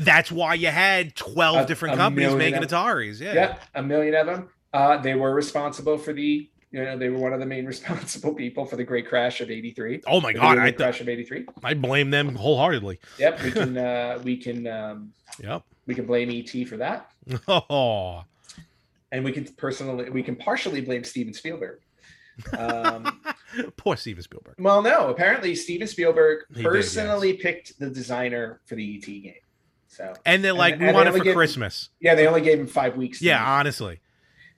that's 0.01 0.31
why 0.31 0.53
you 0.53 0.67
had 0.67 1.15
twelve 1.15 1.65
A- 1.65 1.65
different 1.65 1.95
a 1.95 1.97
companies 1.97 2.33
making 2.35 2.61
Ataris. 2.61 3.19
Yeah. 3.19 3.33
Yeah, 3.33 3.57
a 3.75 3.83
million 3.83 4.15
of 4.15 4.27
them. 4.27 4.49
Uh, 4.73 4.97
they 4.97 5.15
were 5.15 5.33
responsible 5.33 5.97
for 5.97 6.13
the 6.13 6.49
you 6.71 6.83
know 6.83 6.97
they 6.97 7.09
were 7.09 7.17
one 7.19 7.33
of 7.33 7.39
the 7.39 7.45
main 7.45 7.65
responsible 7.73 8.33
people 8.33 8.65
for 8.65 8.75
the 8.75 8.83
Great 8.83 9.07
Crash 9.07 9.41
of 9.41 9.49
'83. 9.51 10.01
Oh 10.07 10.21
my 10.21 10.33
god, 10.33 10.57
I 10.57 10.65
th- 10.65 10.77
Crash 10.77 11.01
of 11.01 11.09
'83. 11.09 11.45
I 11.63 11.73
blame 11.73 12.09
them 12.09 12.35
wholeheartedly. 12.35 12.99
Yep, 13.19 13.43
we 13.43 13.51
can 13.51 13.77
uh, 13.89 14.19
we 14.23 14.37
can 14.37 14.67
um, 14.67 15.13
Yep. 15.41 15.63
we 15.85 15.95
can 15.95 16.05
blame 16.05 16.29
ET 16.29 16.67
for 16.67 16.77
that, 16.77 17.11
Oh. 17.47 18.23
and 19.11 19.23
we 19.23 19.31
can 19.31 19.45
personally 19.45 20.09
we 20.09 20.23
can 20.23 20.35
partially 20.35 20.81
blame 20.81 21.03
Steven 21.03 21.33
Spielberg. 21.33 21.79
Um, 22.57 23.19
Poor 23.77 23.97
Steven 23.97 24.23
Spielberg. 24.23 24.55
Well, 24.57 24.81
no. 24.81 25.09
Apparently, 25.09 25.53
Steven 25.55 25.85
Spielberg 25.87 26.45
He 26.49 26.63
did, 26.63 26.71
personally 26.71 27.33
picked 27.33 27.77
the 27.77 27.89
designer 27.89 28.61
for 28.65 28.75
the 28.75 28.95
ET 28.97 29.05
game. 29.05 29.33
So 29.89 30.13
And 30.25 30.41
they're 30.43 30.53
like, 30.53 30.73
And- 30.75 30.81
we 30.83 30.87
and 30.87 30.95
want 30.95 31.09
it 31.09 31.11
for 31.11 31.19
gave- 31.19 31.35
Christmas. 31.35 31.89
yeah, 31.99 32.15
they 32.15 32.25
only 32.27 32.39
gave 32.41 32.57
him 32.59 32.65
five 32.67 32.95
weeks. 32.95 33.21
Yeah, 33.21 33.43
honestly. 33.43 33.99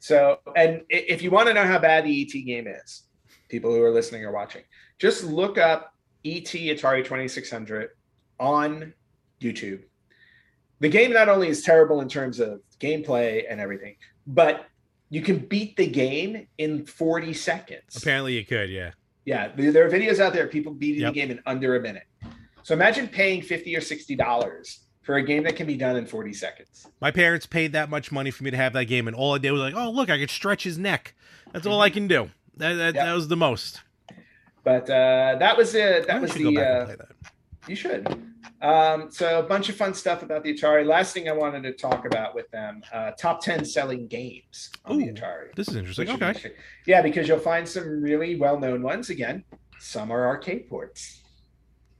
So, 0.03 0.39
and 0.57 0.81
if 0.89 1.21
you 1.21 1.31
want 1.31 1.47
to 1.47 1.53
know 1.53 1.63
how 1.63 1.79
bad 1.79 2.03
the 2.03 2.21
ET 2.23 2.33
game 2.45 2.67
is, 2.67 3.03
people 3.47 3.71
who 3.73 3.81
are 3.81 3.89
listening 3.89 4.25
or 4.25 4.33
watching, 4.33 4.63
just 4.99 5.23
look 5.23 5.57
up 5.57 5.93
ET 6.25 6.43
Atari 6.43 7.05
Twenty 7.05 7.29
Six 7.29 7.49
Hundred 7.49 7.91
on 8.37 8.93
YouTube, 9.39 9.83
the 10.81 10.89
game 10.89 11.13
not 11.13 11.29
only 11.29 11.47
is 11.47 11.61
terrible 11.63 12.01
in 12.01 12.09
terms 12.09 12.41
of 12.41 12.59
gameplay 12.81 13.45
and 13.49 13.61
everything, 13.61 13.95
but 14.27 14.65
you 15.09 15.21
can 15.21 15.37
beat 15.37 15.77
the 15.77 15.87
game 15.87 16.47
in 16.57 16.85
40 16.85 17.31
seconds. 17.31 17.95
Apparently, 17.95 18.33
you 18.33 18.45
could. 18.45 18.69
Yeah. 18.69 18.91
Yeah, 19.23 19.53
there 19.55 19.85
are 19.87 19.89
videos 19.89 20.19
out 20.19 20.33
there 20.33 20.43
of 20.43 20.51
people 20.51 20.73
beating 20.73 21.03
Yep. 21.03 21.13
the 21.13 21.19
game 21.21 21.31
in 21.31 21.39
under 21.45 21.77
a 21.77 21.79
minute. 21.79 22.03
So 22.63 22.73
imagine 22.73 23.07
paying 23.07 23.41
50 23.41 23.73
or 23.77 23.79
60 23.79 24.17
dollars 24.17 24.79
for 25.03 25.15
a 25.15 25.23
game 25.23 25.43
that 25.43 25.55
can 25.55 25.67
be 25.67 25.75
done 25.77 25.95
in 25.95 26.05
40 26.05 26.33
seconds. 26.33 26.87
My 27.01 27.11
parents 27.11 27.45
paid 27.45 27.73
that 27.73 27.89
much 27.89 28.11
money 28.11 28.31
for 28.31 28.43
me 28.43 28.51
to 28.51 28.57
have 28.57 28.73
that 28.73 28.85
game, 28.85 29.07
and 29.07 29.15
all 29.15 29.35
I 29.35 29.37
did 29.37 29.51
was 29.51 29.61
like, 29.61 29.75
"Oh, 29.75 29.89
look, 29.91 30.09
I 30.09 30.17
could 30.17 30.29
stretch 30.29 30.63
his 30.63 30.77
neck. 30.77 31.13
That's 31.51 31.65
all 31.67 31.81
I 31.81 31.89
can 31.89 32.07
do." 32.07 32.29
That 32.57 32.73
that, 32.73 32.95
Yep. 32.95 33.05
that 33.05 33.13
was 33.13 33.27
the 33.27 33.35
most. 33.37 33.81
But 34.63 34.89
uh, 34.89 35.35
that 35.39 35.57
was 35.57 35.75
it. 35.75 36.07
That 36.07 36.21
was 36.21 36.33
the. 36.33 36.43
go 36.43 36.53
back 36.55 36.89
and 36.89 37.01
Uh, 37.01 37.05
that. 37.05 37.69
you 37.69 37.75
should. 37.75 38.07
Um, 38.61 39.11
so 39.11 39.39
a 39.39 39.43
bunch 39.43 39.67
of 39.67 39.75
fun 39.75 39.93
stuff 39.93 40.23
about 40.23 40.43
the 40.43 40.53
Atari. 40.55 40.85
Last 40.85 41.13
thing 41.13 41.27
I 41.27 41.33
wanted 41.33 41.63
to 41.63 41.73
talk 41.73 42.05
about 42.05 42.33
with 42.33 42.49
them: 42.51 42.81
uh, 42.93 43.11
top 43.11 43.41
10 43.43 43.65
selling 43.65 44.07
games 44.07 44.71
on 44.85 44.99
the 44.99 45.07
Atari. 45.09 45.53
This 45.55 45.67
is 45.67 45.75
interesting. 45.75 46.07
Okay. 46.09 46.27
interesting. 46.27 46.51
Yeah, 46.85 47.01
because 47.01 47.27
you'll 47.27 47.39
find 47.39 47.67
some 47.67 48.01
really 48.01 48.37
well-known 48.37 48.81
ones. 48.81 49.09
Again, 49.09 49.43
some 49.79 50.11
are 50.11 50.25
arcade 50.27 50.69
ports, 50.69 51.22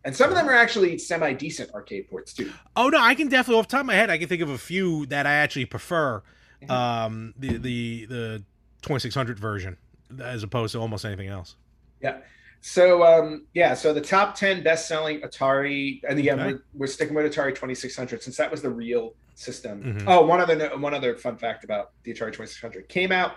and 0.06 0.16
some 0.16 0.30
of 0.30 0.36
them 0.36 0.48
are 0.50 0.54
actually 0.54 0.98
semi-decent 0.98 1.72
arcade 1.74 2.10
ports 2.10 2.34
too. 2.34 2.52
Oh 2.76 2.90
no, 2.90 3.00
I 3.00 3.16
can 3.16 3.28
definitely 3.30 3.60
off 3.60 3.68
the 3.68 3.72
top 3.74 3.82
of 3.82 3.86
my 3.88 3.96
head, 3.96 4.10
I 4.10 4.18
can 4.18 4.28
think 4.28 4.42
of 4.42 4.50
a 4.50 4.58
few 4.58 5.06
that 5.08 5.26
I 5.26 5.34
actually 5.36 5.66
prefer. 5.66 6.22
Mhm. 6.64 6.70
Um, 6.70 7.34
the 7.38 7.58
the 7.58 8.06
the 8.06 8.44
2600 8.84 9.40
version 9.40 9.78
as 10.22 10.44
opposed 10.44 10.74
to 10.74 10.80
almost 10.80 11.06
anything 11.06 11.28
else. 11.28 11.56
Yeah. 12.02 12.18
So 12.62 13.04
um, 13.04 13.46
yeah, 13.54 13.74
so 13.74 13.94
the 13.94 14.02
top 14.02 14.36
ten 14.36 14.64
best-selling 14.64 15.22
Atari, 15.22 16.02
and 16.08 16.18
again, 16.20 16.40
Okay. 16.40 16.54
we're, 16.54 16.64
we're 16.74 16.88
sticking 16.88 17.14
with 17.16 17.26
Atari 17.26 17.50
2600 17.54 18.24
since 18.24 18.38
that 18.38 18.50
was 18.50 18.62
the 18.62 18.70
real 18.70 19.16
system. 19.36 19.84
Mhm. 19.84 20.04
Oh, 20.08 20.26
one 20.26 20.40
other 20.40 20.70
one 20.78 20.94
other 20.94 21.16
fun 21.18 21.36
fact 21.38 21.64
about 21.66 21.92
the 22.04 22.12
Atari 22.14 22.32
2600 22.32 22.88
came 22.88 23.12
out 23.12 23.34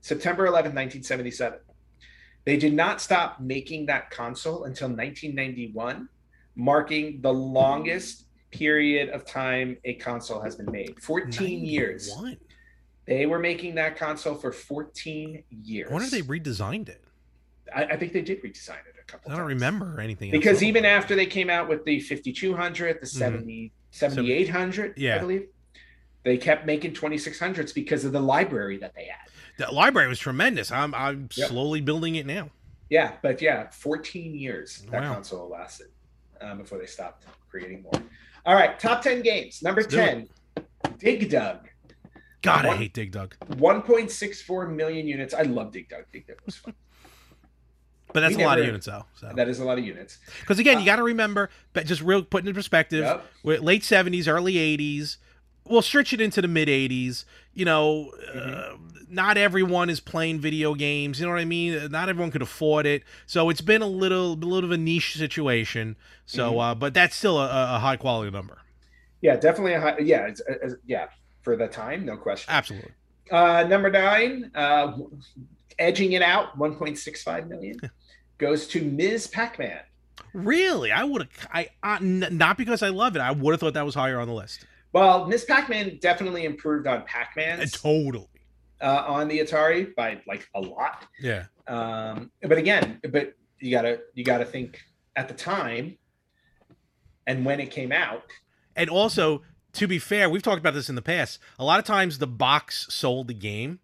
September 0.00 0.46
11, 0.46 0.72
1977. 0.74 1.58
They 2.44 2.56
did 2.56 2.74
not 2.74 3.00
stop 3.00 3.40
making 3.40 3.86
that 3.86 4.10
console 4.10 4.64
until 4.64 4.88
1991, 4.88 6.08
marking 6.56 7.20
the 7.22 7.32
longest 7.32 8.26
period 8.50 9.08
of 9.10 9.24
time 9.24 9.76
a 9.84 9.94
console 9.94 10.40
has 10.40 10.54
been 10.56 10.70
made. 10.70 11.00
14 11.02 11.64
years. 11.64 12.08
91. 12.08 12.36
They 13.06 13.26
were 13.26 13.38
making 13.38 13.74
that 13.76 13.96
console 13.96 14.34
for 14.34 14.52
14 14.52 15.42
years. 15.50 15.88
I 15.90 15.92
wonder 15.92 16.06
if 16.06 16.10
they 16.10 16.22
redesigned 16.22 16.88
it. 16.88 17.02
I, 17.74 17.84
I 17.84 17.96
think 17.96 18.12
they 18.12 18.22
did 18.22 18.42
redesign 18.42 18.70
it 18.86 18.94
a 19.00 19.04
couple 19.06 19.30
I 19.32 19.36
don't 19.36 19.46
times. 19.46 19.54
remember 19.62 20.00
anything 20.00 20.30
because 20.30 20.62
even 20.62 20.84
after 20.84 21.14
they 21.16 21.26
came 21.26 21.48
out 21.50 21.66
with 21.68 21.84
the 21.84 21.98
5200 22.00 23.00
the 23.00 23.06
70 23.06 23.72
7800 23.90 24.90
Mm-hmm. 24.92 25.00
Yeah. 25.00 25.16
i 25.16 25.18
believe 25.18 25.46
they 26.24 26.36
kept 26.36 26.66
making 26.66 26.92
2600s 26.92 27.74
because 27.74 28.04
of 28.04 28.12
the 28.12 28.20
library 28.20 28.76
that 28.78 28.94
they 28.94 29.06
had 29.06 29.28
the 29.58 29.70
library 29.72 30.08
was 30.08 30.18
tremendous. 30.18 30.70
I'm 30.70 30.94
I'm 30.94 31.28
Yep. 31.34 31.48
slowly 31.48 31.80
building 31.80 32.16
it 32.16 32.26
now. 32.26 32.50
yeah 32.90 33.12
but 33.22 33.40
yeah 33.40 33.68
14 33.70 34.34
years 34.34 34.84
that 34.90 35.02
Wow. 35.02 35.14
console 35.14 35.48
lasted 35.48 35.88
um, 36.40 36.58
before 36.58 36.78
they 36.78 36.86
stopped 36.86 37.26
creating 37.50 37.82
more 37.82 38.02
all 38.44 38.54
right 38.54 38.78
top 38.78 39.00
10 39.02 39.22
games 39.22 39.62
number 39.62 39.80
Let's 39.80 39.94
10 39.94 40.28
dig 40.98 41.30
dug 41.30 41.68
God, 42.42 42.66
I 42.66 42.76
hate 42.76 42.92
Dig 42.92 43.10
Dug. 43.10 43.34
1.64 43.52 44.74
million 44.74 45.06
units 45.08 45.32
i 45.32 45.42
love 45.42 45.72
dig 45.72 45.88
dug 45.88 46.04
dig 46.12 46.26
dug 46.26 46.36
was 46.44 46.56
fun 46.56 46.74
But 48.12 48.20
that's 48.20 48.36
We 48.36 48.44
a 48.44 48.46
lot 48.46 48.60
of 48.60 48.66
units 48.66 48.86
though. 48.86 49.06
So 49.16 49.32
that 49.34 49.48
is 49.48 49.58
a 49.58 49.64
lot 49.64 49.76
of 49.76 49.84
units 49.84 50.18
because 50.40 50.60
again, 50.60 50.76
Uh, 50.76 50.80
you 50.80 50.86
got 50.86 50.96
to 50.96 51.02
remember, 51.02 51.50
but 51.72 51.84
just 51.84 52.00
real 52.00 52.22
put 52.22 52.42
into 52.44 52.54
perspective, 52.54 53.02
Yep. 53.44 53.60
late 53.62 53.82
seventies, 53.82 54.28
early 54.28 54.56
eighties. 54.56 55.18
We'll 55.66 55.82
stretch 55.82 56.12
it 56.12 56.20
into 56.20 56.42
the 56.42 56.48
mid 56.48 56.68
'80s. 56.68 57.24
You 57.54 57.64
know, 57.64 58.10
uh, 58.34 58.34
Mm-hmm. 58.36 59.14
not 59.14 59.36
everyone 59.38 59.88
is 59.90 60.00
playing 60.00 60.40
video 60.40 60.74
games. 60.74 61.20
You 61.20 61.26
know 61.26 61.32
what 61.32 61.40
I 61.40 61.44
mean? 61.44 61.90
Not 61.90 62.08
everyone 62.08 62.30
could 62.32 62.42
afford 62.42 62.84
it, 62.86 63.02
so 63.26 63.48
it's 63.50 63.60
been 63.60 63.80
a 63.82 63.86
little, 63.86 64.32
a 64.32 64.34
little 64.34 64.64
of 64.64 64.72
a 64.72 64.76
niche 64.78 65.14
situation. 65.16 65.96
So, 66.26 66.52
Mhm. 66.54 66.70
uh, 66.70 66.74
but 66.74 66.94
that's 66.94 67.14
still 67.14 67.38
a, 67.38 67.76
a 67.76 67.78
high 67.78 67.96
quality 67.96 68.30
number. 68.30 68.58
yeah 69.22 69.36
definitely 69.36 69.72
a 69.74 69.80
high 69.80 69.98
yeah 70.00 70.26
it's, 70.26 70.40
it's- 70.48 70.74
yeah 70.86 71.06
for 71.42 71.56
the 71.56 71.66
time 71.68 72.04
no 72.04 72.16
question 72.16 72.52
Absolutely. 72.52 72.90
Uh, 73.30 73.64
number 73.68 73.90
nine, 73.90 74.50
uh, 74.54 74.92
edging 75.78 76.12
it 76.12 76.20
out, 76.22 76.58
1.65 76.58 77.48
million, 77.48 77.80
goes 78.38 78.66
to 78.68 78.82
Ms. 78.84 79.26
Pac-Man. 79.28 79.80
Really, 80.34 80.90
I 80.92 81.04
would 81.04 81.22
have. 81.22 81.48
I 81.52 81.68
uh, 81.82 81.98
n- 82.00 82.26
not 82.32 82.58
because 82.58 82.82
I 82.82 82.88
love 82.90 83.16
it. 83.16 83.20
I 83.20 83.30
would 83.30 83.52
have 83.52 83.60
thought 83.60 83.74
that 83.74 83.84
was 83.86 83.94
higher 83.94 84.18
on 84.20 84.28
the 84.28 84.34
list. 84.34 84.66
Well, 84.94 85.26
Miss 85.26 85.44
Pac-Man 85.44 85.98
definitely 86.00 86.44
improved 86.44 86.86
on 86.86 87.02
Pac-Man's 87.02 87.72
totally. 87.72 88.28
uh, 88.80 89.04
on 89.08 89.26
the 89.26 89.40
Atari 89.40 89.92
by 89.96 90.22
like 90.28 90.48
a 90.54 90.60
lot. 90.60 91.04
Yeah. 91.20 91.46
Um, 91.66 92.30
but 92.40 92.58
again, 92.58 93.00
but 93.10 93.34
you 93.58 93.72
gotta 93.72 94.00
you 94.14 94.24
gotta 94.24 94.44
think 94.44 94.80
at 95.16 95.26
the 95.26 95.34
time 95.34 95.98
and 97.26 97.44
when 97.44 97.58
it 97.58 97.72
came 97.72 97.90
out. 97.90 98.24
And 98.76 98.88
also, 98.88 99.42
to 99.72 99.88
be 99.88 99.98
fair, 99.98 100.30
we've 100.30 100.42
talked 100.42 100.60
about 100.60 100.74
this 100.74 100.88
in 100.88 100.94
the 100.94 101.02
past. 101.02 101.40
A 101.58 101.64
lot 101.64 101.80
of 101.80 101.84
times, 101.84 102.18
the 102.18 102.28
box 102.28 102.86
sold 102.90 103.26
the 103.26 103.34
game 103.34 103.80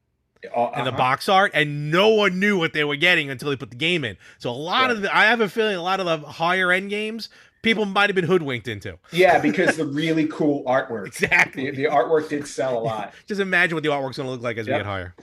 uh, 0.55 0.67
and 0.69 0.87
the 0.87 0.91
uh-huh. 0.91 0.97
box 0.97 1.29
art, 1.29 1.51
and 1.55 1.91
no 1.91 2.09
one 2.11 2.39
knew 2.39 2.59
what 2.59 2.73
they 2.73 2.85
were 2.85 2.97
getting 2.97 3.31
until 3.31 3.51
they 3.51 3.57
put 3.57 3.71
the 3.71 3.77
game 3.77 4.05
in. 4.05 4.17
So 4.39 4.51
a 4.51 4.53
lot 4.53 4.91
of 4.91 5.03
the, 5.03 5.17
I 5.17 5.25
have 5.25 5.41
a 5.41 5.49
feeling 5.49 5.77
a 5.77 5.83
lot 5.83 6.01
of 6.01 6.07
the 6.07 6.29
higher 6.29 6.71
end 6.71 6.91
games, 6.91 7.29
people 7.63 7.85
might 7.85 8.09
have 8.09 8.15
been 8.15 8.25
hoodwinked 8.25 8.69
into. 8.69 8.99
Yeah, 9.13 9.39
because 9.43 9.77
the 9.77 9.87
really 9.87 10.27
cool 10.27 10.65
artwork. 10.65 11.07
Exactly. 11.07 11.71
The, 11.71 11.77
the 11.77 11.85
artwork 11.85 12.29
did 12.29 12.47
sell 12.47 12.79
a 12.79 12.81
lot. 12.81 13.15
Just 13.27 13.41
imagine 13.41 13.75
what 13.77 13.83
the 13.83 13.91
artwork's 13.91 14.17
going 14.17 14.27
to 14.27 14.31
look 14.33 14.43
like 14.43 14.57
as 14.57 14.67
we 14.67 14.73
get 14.73 14.87
higher. 14.87 15.15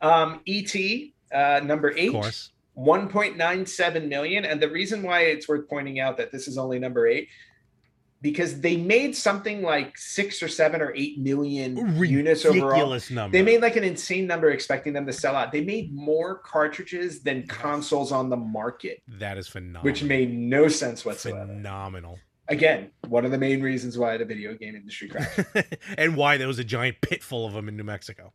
Um, 0.00 0.40
E.T. 0.46 1.14
Uh, 1.32 1.60
number 1.64 1.88
Of 1.88 1.96
eight. 1.96 2.12
course. 2.12 2.50
1.97 2.78 4.08
million 4.08 4.46
and 4.46 4.60
the 4.60 4.68
reason 4.68 5.02
why 5.02 5.20
it's 5.24 5.46
worth 5.46 5.68
pointing 5.68 6.00
out 6.00 6.16
that 6.16 6.32
this 6.32 6.48
is 6.48 6.56
only 6.56 6.78
number 6.78 7.06
eight 7.06 7.28
because 8.22 8.60
they 8.60 8.76
made 8.76 9.14
something 9.14 9.62
like 9.62 9.98
six 9.98 10.42
or 10.42 10.48
seven 10.48 10.80
or 10.80 10.94
eight 10.94 11.18
million 11.18 11.76
units 12.02 12.46
overall 12.46 12.68
Ridiculous 12.68 13.10
number. 13.10 13.36
they 13.36 13.42
made 13.42 13.60
like 13.60 13.76
an 13.76 13.84
insane 13.84 14.26
number 14.26 14.50
expecting 14.50 14.92
them 14.92 15.04
to 15.06 15.12
sell 15.12 15.36
out 15.36 15.52
they 15.52 15.62
made 15.62 15.92
more 15.94 16.38
cartridges 16.38 17.20
than 17.20 17.46
consoles 17.48 18.12
on 18.12 18.30
the 18.30 18.36
market 18.36 19.02
that 19.18 19.36
is 19.36 19.48
phenomenal. 19.48 19.82
which 19.82 20.02
made 20.02 20.32
no 20.32 20.68
sense 20.68 21.04
whatsoever 21.04 21.46
phenomenal. 21.46 22.18
again 22.48 22.90
one 23.08 23.24
of 23.24 23.32
the 23.32 23.38
main 23.38 23.60
reasons 23.60 23.98
why 23.98 24.16
the 24.16 24.24
video 24.24 24.54
game 24.54 24.76
industry 24.76 25.08
crashed 25.08 25.40
and 25.98 26.16
why 26.16 26.36
there 26.36 26.48
was 26.48 26.58
a 26.58 26.64
giant 26.64 27.00
pit 27.00 27.22
full 27.22 27.44
of 27.44 27.52
them 27.52 27.68
in 27.68 27.76
New 27.76 27.84
Mexico. 27.84 28.32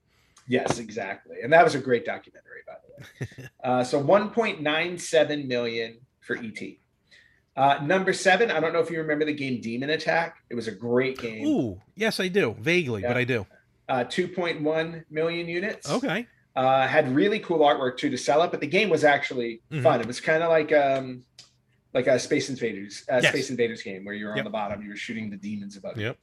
Yes, 0.48 0.80
exactly. 0.80 1.38
And 1.44 1.52
that 1.52 1.64
was 1.64 1.76
a 1.76 1.80
great 1.80 2.06
documentary, 2.06 2.62
by 2.66 2.74
the 2.82 3.26
way. 3.44 3.50
uh, 3.64 3.84
so 3.84 4.02
1.97 4.02 5.46
million 5.46 5.98
for 6.22 6.38
ET. 6.38 6.60
Uh, 7.58 7.80
number 7.84 8.14
seven, 8.14 8.52
I 8.52 8.60
don't 8.60 8.72
know 8.72 8.80
if 8.80 8.90
you 8.92 9.00
remember 9.00 9.26
the 9.26 9.34
game 9.34 9.60
Demon 9.60 9.90
Attack. 9.90 10.38
It 10.50 10.56
was 10.56 10.68
a 10.68 10.72
great 10.72 11.18
game. 11.18 11.46
Ooh, 11.46 11.82
yes, 11.96 12.20
I 12.20 12.28
do. 12.28 12.56
Vaguely, 12.60 13.02
but 13.02 13.18
I 13.18 13.24
do. 13.24 13.46
Uh, 13.90 14.04
2.1 14.04 15.04
million 15.10 15.48
units. 15.50 15.90
Okay. 15.90 16.28
Uh, 16.56 16.88
had 16.88 17.14
really 17.16 17.40
cool 17.40 17.60
artwork 17.60 17.98
too 17.98 18.10
to 18.12 18.18
sell 18.18 18.44
it, 18.44 18.52
but 18.52 18.60
the 18.62 18.68
game 18.68 18.90
was 18.90 19.04
actually 19.04 19.62
Mhm. 19.72 19.84
fun. 19.84 20.02
It 20.02 20.08
was 20.08 20.20
kind 20.22 20.44
of 20.44 20.50
like 20.50 20.72
um, 20.72 21.24
like 21.94 22.06
a 22.08 22.20
Space 22.20 22.50
Invaders, 22.50 23.04
uh, 23.12 23.20
Yes. 23.24 23.32
Space 23.32 23.50
Invaders 23.50 23.82
game 23.82 24.06
where 24.06 24.14
you're 24.14 24.30
on 24.32 24.38
Yep. 24.38 24.44
the 24.44 24.50
bottom, 24.52 24.82
you 24.84 24.90
were 24.90 24.96
shooting 24.96 25.30
the 25.32 25.38
demons 25.38 25.78
above. 25.78 25.98
you. 25.98 26.08
Yep. 26.08 26.18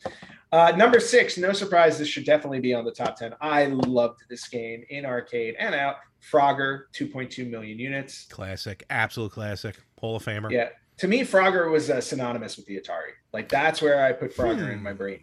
Uh, 0.53 0.73
number 0.77 1.01
six, 1.01 1.37
no 1.37 1.53
surprise, 1.53 1.99
this 1.99 2.07
should 2.07 2.25
definitely 2.27 2.61
be 2.61 2.75
on 2.75 2.85
the 2.85 2.93
top 2.93 3.17
10. 3.17 3.35
I 3.41 3.67
loved 3.67 4.21
this 4.29 4.47
game 4.47 4.85
in 4.91 5.05
arcade 5.05 5.57
and 5.59 5.75
out. 5.75 5.97
Frogger, 6.31 6.83
2.2 6.93 7.45
million 7.49 7.79
units. 7.79 8.27
Classic. 8.27 8.85
Absolute 8.89 9.33
classic. 9.33 9.77
Hall 9.99 10.17
of 10.17 10.25
Famer. 10.25 10.51
Yeah. 10.51 10.69
To 10.99 11.09
me, 11.09 11.21
Frogger 11.23 11.71
was 11.71 11.91
uh, 11.91 12.01
synonymous 12.01 12.57
with 12.57 12.67
the 12.67 12.77
Atari. 12.81 13.13
Like, 13.33 13.49
that's 13.49 13.83
where 13.83 14.05
I 14.05 14.13
put 14.13 14.35
Frogger 14.37 14.71
in 14.73 14.79
Hmm. 14.79 14.85
my 14.85 14.93
brain. 14.93 15.21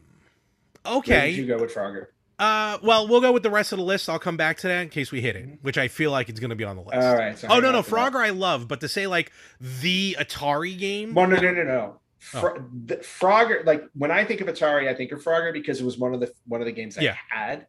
Okay. 0.85 1.31
did 1.31 1.37
you 1.37 1.47
go 1.47 1.57
with 1.59 1.73
Frogger? 1.73 2.07
Uh, 2.39 2.79
well, 2.81 3.07
we'll 3.07 3.21
go 3.21 3.31
with 3.31 3.43
the 3.43 3.51
rest 3.51 3.71
of 3.71 3.77
the 3.77 3.83
list. 3.85 4.09
I'll 4.09 4.17
come 4.17 4.35
back 4.35 4.57
to 4.57 4.67
that 4.67 4.81
in 4.81 4.89
case 4.89 5.11
we 5.11 5.21
hit 5.21 5.35
it, 5.35 5.59
which 5.61 5.77
I 5.77 5.87
feel 5.87 6.09
like 6.09 6.27
it's 6.27 6.39
going 6.39 6.49
to 6.49 6.55
be 6.55 6.63
on 6.63 6.75
the 6.75 6.81
list. 6.81 6.95
All 6.97 7.15
right. 7.15 7.37
so 7.37 7.47
Oh 7.49 7.59
no, 7.59 7.71
no. 7.71 7.83
Frogger 7.83 8.15
I 8.15 8.31
love, 8.31 8.67
but 8.67 8.81
to 8.81 8.87
say 8.87 9.05
like 9.05 9.31
the 9.59 10.17
Atari 10.19 10.75
game, 10.77 11.13
Well, 11.13 11.27
no, 11.27 11.35
no, 11.35 11.51
no, 11.51 11.63
no. 11.63 11.97
Oh. 12.33 12.55
The 12.85 12.97
Frogger, 12.97 13.63
like 13.65 13.83
when 13.93 14.09
I 14.11 14.25
think 14.25 14.41
of 14.41 14.47
Atari, 14.47 14.87
I 14.87 14.95
think 14.95 15.11
of 15.11 15.23
Frogger 15.23 15.53
because 15.53 15.79
it 15.81 15.85
was 15.85 15.97
one 15.99 16.13
of 16.15 16.19
the 16.19 16.31
one 16.47 16.61
of 16.61 16.65
the 16.65 16.71
games 16.71 16.97
I 16.97 17.01
Yeah. 17.01 17.15
had. 17.29 17.67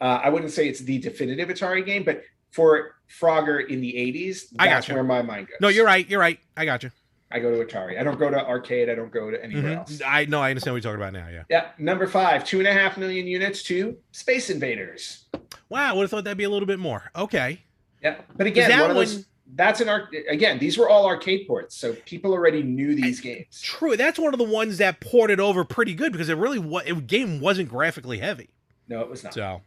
Uh, 0.00 0.20
I 0.22 0.28
wouldn't 0.28 0.52
say 0.52 0.68
it's 0.68 0.80
the 0.80 0.98
definitive 0.98 1.48
Atari 1.48 1.84
game, 1.84 2.02
but 2.04 2.22
for 2.52 2.94
Frogger 3.20 3.64
in 3.68 3.80
the 3.80 3.92
'80s, 3.94 4.46
I 4.58 4.66
that's 4.68 4.86
gotcha. 4.86 4.94
where 4.94 5.04
my 5.04 5.22
mind 5.22 5.48
goes. 5.48 5.56
no, 5.60 5.68
you're 5.68 5.86
right, 5.86 6.08
you're 6.08 6.20
right. 6.20 6.38
I 6.56 6.64
got 6.64 6.82
you. 6.84 6.90
I 7.32 7.38
go 7.40 7.50
to 7.50 7.64
Atari. 7.64 7.98
I 7.98 8.02
don't 8.04 8.18
go 8.18 8.30
to 8.30 8.46
arcade. 8.46 8.88
I 8.90 8.94
don't 8.94 9.10
go 9.12 9.30
to 9.30 9.42
anywhere 9.42 9.78
else. 9.78 9.98
Mhm. 9.98 10.02
I 10.06 10.24
know. 10.26 10.40
I 10.40 10.50
understand 10.50 10.74
what 10.74 10.82
you're 10.84 10.92
talking 10.96 11.02
about 11.06 11.12
now. 11.12 11.28
Yeah. 11.32 11.42
Yeah, 11.48 11.66
number 11.78 12.06
five, 12.06 12.44
two 12.44 12.58
and 12.58 12.68
a 12.68 12.72
half 12.72 12.96
million 12.98 13.26
units 13.26 13.62
to 13.64 13.96
Space 14.12 14.50
Invaders. 14.50 15.24
Wow, 15.68 15.90
I 15.90 15.92
would 15.94 16.02
have 16.02 16.10
thought 16.10 16.24
that'd 16.24 16.38
be 16.38 16.44
a 16.44 16.50
little 16.50 16.66
bit 16.66 16.78
more. 16.78 17.10
Okay. 17.16 17.62
Yeah, 18.02 18.16
but 18.36 18.46
again, 18.46 18.68
that 18.68 18.80
one 18.82 18.90
of 18.90 18.96
one- 18.96 19.06
those 19.06 19.26
that's 19.54 19.80
an 19.82 19.88
arc. 19.88 20.14
Again, 20.30 20.58
these 20.58 20.78
were 20.78 20.88
all 20.88 21.04
arcade 21.06 21.46
ports, 21.46 21.76
so 21.76 21.92
people 22.06 22.32
already 22.32 22.62
knew 22.62 22.94
these 22.94 23.20
games. 23.20 23.60
True. 23.60 23.96
That's 23.98 24.18
one 24.18 24.32
of 24.32 24.38
the 24.38 24.44
ones 24.44 24.78
that 24.78 25.00
ported 25.00 25.40
over 25.40 25.62
pretty 25.64 25.94
good 25.94 26.10
because 26.10 26.28
it 26.30 26.38
really 26.38 26.58
was. 26.58 26.84
It, 26.86 27.06
game 27.06 27.38
wasn't 27.38 27.68
graphically 27.68 28.18
heavy. 28.18 28.48
No, 28.88 29.00
it 29.00 29.08
was 29.10 29.22
not. 29.22 29.34
So, 29.34 29.60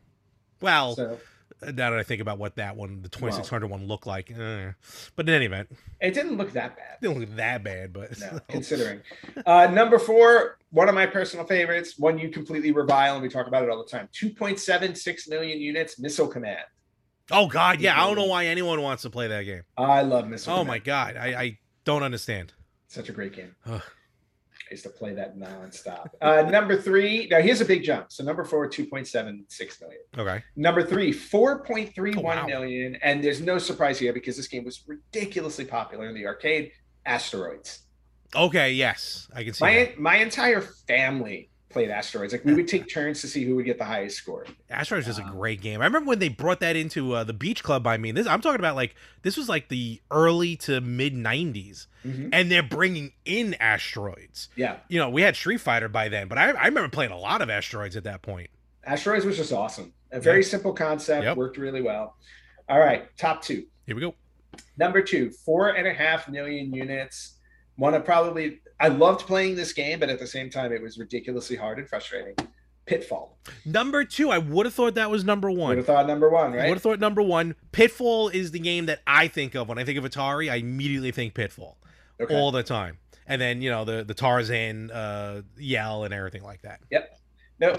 well, 0.59 0.95
So 0.95 1.20
now 1.62 1.89
that 1.89 1.93
I 1.93 2.03
think 2.03 2.22
about 2.22 2.38
what 2.38 2.56
that 2.58 2.76
one, 2.76 3.01
the 3.01 3.10
2600 3.10 3.68
one, 3.68 3.88
looked 3.88 4.06
like, 4.06 4.30
eh. 4.32 4.72
but 5.16 5.28
in 5.28 5.34
any 5.36 5.45
event, 5.45 5.70
it 6.01 6.14
didn't 6.14 6.38
look 6.38 6.51
that 6.53 6.76
bad. 6.76 6.97
didn't 7.01 7.20
look 7.20 7.36
that 7.36 7.64
bad. 7.64 7.93
But 7.93 8.20
No, 8.20 8.39
considering. 8.49 9.01
Uh, 9.45 9.68
number 9.68 9.97
four, 9.99 10.58
one 10.72 10.89
of 10.89 10.95
my 10.95 11.06
personal 11.06 11.45
favorites, 11.45 11.97
one 11.97 12.18
you 12.20 12.30
completely 12.30 12.72
revile, 12.72 13.14
and 13.16 13.24
we 13.24 13.30
talk 13.30 13.47
about 13.47 13.64
it 13.64 13.70
all 13.70 13.78
the 13.84 13.89
time. 13.89 14.10
2.76 14.14 15.30
million 15.30 15.60
units, 15.60 15.97
Missile 15.99 16.28
Command. 16.28 16.60
oh 17.32 17.47
god, 17.47 17.80
yeah, 17.82 17.99
I 18.01 18.06
don't 18.08 18.16
know 18.18 18.26
why 18.26 18.45
anyone 18.47 18.82
wants 18.82 19.03
to 19.03 19.10
play 19.10 19.28
that 19.30 19.43
game. 19.43 19.64
I 19.78 20.01
love 20.01 20.28
Missile 20.28 20.53
Oh 20.53 20.56
Command. 20.60 20.68
my 20.68 20.80
god, 20.80 21.16
I, 21.18 21.28
I 21.41 21.58
don't 21.86 22.03
understand. 22.03 22.53
Such 22.88 23.10
a 23.10 23.12
great 23.12 23.34
game. 23.34 23.56
Ugh. 24.66 24.70
I 24.70 24.74
used 24.74 24.84
to 24.84 24.89
play 24.89 25.13
that 25.13 25.38
nonstop. 25.38 26.07
Uh, 26.22 26.41
number 26.43 26.76
three, 26.82 27.28
now 27.30 27.39
here's 27.39 27.61
a 27.61 27.66
big 27.66 27.84
jump. 27.84 28.11
So 28.11 28.24
number 28.24 28.43
four, 28.43 28.68
2.76 28.70 29.82
million. 29.82 29.99
Okay, 30.18 30.43
Number 30.55 30.82
three, 30.84 31.13
4.31 31.13 32.18
Oh, 32.18 32.22
wow. 32.22 32.45
million, 32.45 32.95
And 33.03 33.24
there's 33.24 33.41
no 33.41 33.57
surprise 33.57 33.99
here 33.99 34.13
because 34.13 34.36
this 34.38 34.47
game 34.47 34.63
was 34.66 34.84
ridiculously 34.88 35.66
popular 35.66 36.07
in 36.09 36.16
the 36.16 36.26
arcade. 36.26 36.72
Asteroids. 37.05 37.84
okay, 38.36 38.72
yes, 38.74 39.28
I 39.36 39.43
can 39.43 39.53
see. 39.53 39.63
My 39.63 39.74
that. 39.76 39.99
my 39.99 40.16
entire 40.18 40.61
family 40.61 41.51
played 41.76 41.89
Asteroids. 41.89 42.32
Like 42.32 42.45
we 42.45 42.53
would 42.53 42.69
take 42.69 42.89
turns 42.89 43.19
to 43.19 43.28
see 43.28 43.43
who 43.43 43.57
would 43.57 43.65
get 43.65 43.78
the 43.78 43.84
highest 43.84 44.15
score. 44.15 44.45
Asteroids 44.69 45.09
is 45.09 45.17
a 45.19 45.23
great 45.23 45.59
game. 45.59 45.82
I 45.82 45.84
remember 45.84 46.07
when 46.07 46.19
they 46.19 46.30
brought 46.30 46.61
that 46.61 46.78
into 46.78 47.11
uh, 47.13 47.26
the 47.26 47.34
Beach 47.34 47.63
Club. 47.63 47.86
I 47.86 47.97
mean, 47.97 48.15
this 48.15 48.28
I'm 48.28 48.39
talking 48.39 48.61
about 48.61 48.78
like 48.78 48.95
this 49.23 49.36
was 49.36 49.49
like 49.49 49.67
the 49.67 49.99
early 50.09 50.55
to 50.55 50.80
mid 50.80 51.13
'90s, 51.13 51.88
Mhm. 52.05 52.30
and 52.32 52.49
they're 52.49 52.63
bringing 52.63 53.11
in 53.26 53.55
asteroids. 53.55 54.47
Yeah, 54.55 54.78
You 54.88 54.99
know, 54.99 55.09
we 55.09 55.21
had 55.21 55.36
Street 55.36 55.59
Fighter 55.59 55.89
by 55.89 56.07
then, 56.07 56.30
but 56.30 56.38
I, 56.38 56.51
I 56.51 56.65
remember 56.67 56.88
playing 56.88 57.11
a 57.11 57.17
lot 57.19 57.41
of 57.41 57.49
asteroids 57.49 57.97
at 57.97 58.05
that 58.05 58.21
point. 58.21 58.49
Asteroids 58.86 59.26
was 59.26 59.36
just 59.36 59.51
awesome. 59.51 59.91
A 60.13 60.19
very 60.21 60.43
simple 60.43 60.71
concept, 60.71 61.26
Yep. 61.26 61.36
worked 61.36 61.57
really 61.57 61.82
well. 61.82 62.15
All 62.69 62.80
right, 62.80 63.05
top 63.17 63.41
two. 63.41 63.65
Here 63.86 63.95
we 63.95 64.01
go. 64.01 64.15
Number 64.78 65.01
two, 65.01 65.30
four 65.30 65.76
and 65.76 65.86
a 65.86 65.93
half 65.93 66.30
million 66.30 66.73
units. 66.73 67.34
One 67.76 67.93
of 67.93 68.05
probably 68.05 68.61
I 68.80 68.89
loved 68.89 69.26
playing 69.26 69.55
this 69.55 69.73
game, 69.73 69.99
but 69.99 70.09
at 70.09 70.19
the 70.19 70.28
same 70.28 70.49
time, 70.49 70.71
it 70.73 70.82
was 70.82 70.97
ridiculously 70.97 71.55
hard 71.55 71.80
and 71.80 71.88
frustrating. 71.88 72.36
Pitfall. 72.86 73.39
Number 73.65 74.03
two, 74.03 74.30
I 74.30 74.38
would 74.38 74.67
have 74.67 74.76
thought 74.76 74.93
that 74.93 75.09
was 75.09 75.23
number 75.23 75.49
one. 75.49 75.69
Would 75.69 75.78
have 75.78 75.86
thought 75.88 76.05
number 76.05 76.30
one, 76.30 76.53
I 76.53 76.57
right? 76.57 76.69
would 76.69 76.76
have 76.76 76.84
thought 76.84 76.99
number 76.99 77.21
one. 77.21 77.55
Pitfall 77.71 78.30
is 78.30 78.51
the 78.51 78.59
game 78.59 78.86
that 78.86 78.99
I 79.07 79.28
think 79.28 79.55
of 79.55 79.67
when 79.67 79.80
I 79.80 79.84
think 79.84 79.97
of 79.97 80.03
Atari. 80.03 80.51
I 80.51 80.57
immediately 80.57 81.11
think 81.11 81.34
Pitfall 81.34 81.78
Okay. 82.21 82.36
all 82.36 82.51
the 82.51 82.61
time, 82.61 82.99
and 83.26 83.41
then 83.41 83.61
you 83.63 83.71
know 83.71 83.86
the 83.86 84.03
the 84.03 84.13
Tarzan 84.13 84.91
uh, 84.91 85.41
yell 85.57 86.03
and 86.03 86.13
everything 86.13 86.43
like 86.43 86.61
that. 86.61 86.80
Yep. 86.91 87.17
No, 87.59 87.76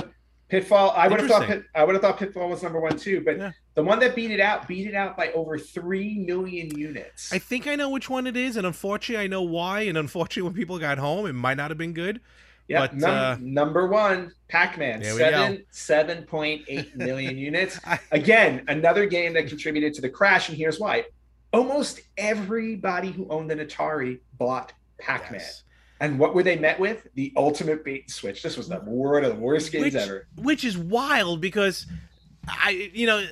Pitfall. 0.49 0.91
I 0.97 1.09
would 1.09 1.21
have 1.21 1.29
thought 1.29 1.47
Pit, 1.47 1.65
I 1.75 1.83
would 1.85 1.95
have 1.95 2.03
thought 2.03 2.19
Pitfall 2.19 2.49
was 2.49 2.63
number 2.63 2.81
one 2.81 2.97
too, 2.97 3.21
but 3.25 3.37
Yeah. 3.39 3.53
the 3.75 3.83
one 3.83 3.99
that 3.99 4.15
beat 4.15 4.31
it 4.31 4.39
out 4.41 4.69
beat 4.69 4.87
it 4.87 4.95
out 4.95 5.17
by 5.17 5.33
over 5.33 5.59
three 5.59 6.19
million 6.19 6.71
units. 6.79 7.33
I 7.33 7.39
think 7.39 7.67
I 7.67 7.75
know 7.75 7.91
which 7.91 8.09
one 8.09 8.27
it 8.27 8.37
is, 8.37 8.57
and 8.57 8.67
unfortunately, 8.67 9.25
I 9.25 9.27
know 9.27 9.43
why. 9.43 9.81
And 9.83 9.99
unfortunately, 9.99 10.43
when 10.43 10.55
people 10.55 10.79
got 10.79 10.99
home, 10.99 11.27
it 11.27 11.33
might 11.33 11.57
not 11.57 11.71
have 11.71 11.79
been 11.79 11.93
good. 11.95 12.21
yeah, 12.69 12.81
but, 12.81 12.97
num- 12.97 13.11
uh, 13.11 13.37
number 13.41 13.87
one, 13.87 14.33
Pac-Man, 14.49 15.03
seven 15.05 15.65
seven 15.71 16.23
point 16.25 16.65
eight 16.69 16.97
million 16.97 17.37
units. 17.49 17.79
I- 17.85 17.99
Again, 18.13 18.65
another 18.69 19.07
game 19.07 19.33
that 19.35 19.49
contributed 19.49 19.95
to 19.95 20.01
the 20.01 20.09
crash, 20.11 20.49
and 20.49 20.57
here's 20.57 20.79
why: 20.81 21.05
almost 21.53 22.01
everybody 22.19 23.11
who 23.11 23.27
owned 23.31 23.51
an 23.51 23.59
Atari 23.59 24.19
bought 24.39 24.73
Pac-Man. 24.99 25.41
Yes. 25.41 25.63
And 26.01 26.19
what 26.19 26.35
were 26.35 26.43
they 26.43 26.57
met 26.57 26.79
with? 26.79 27.07
The 27.15 27.33
ultimate 27.37 27.85
bait 27.85 28.03
and 28.03 28.11
switch. 28.11 28.43
This 28.43 28.57
was 28.57 28.69
the 28.69 28.77
one 28.77 29.25
of 29.25 29.35
the 29.35 29.41
worst 29.41 29.73
games 29.73 29.85
Which- 29.85 29.95
ever. 29.95 30.27
which 30.37 30.65
is 30.65 30.77
wild 30.77 31.41
because 31.41 31.87
I, 32.49 32.91
you 32.93 33.07
know, 33.07 33.27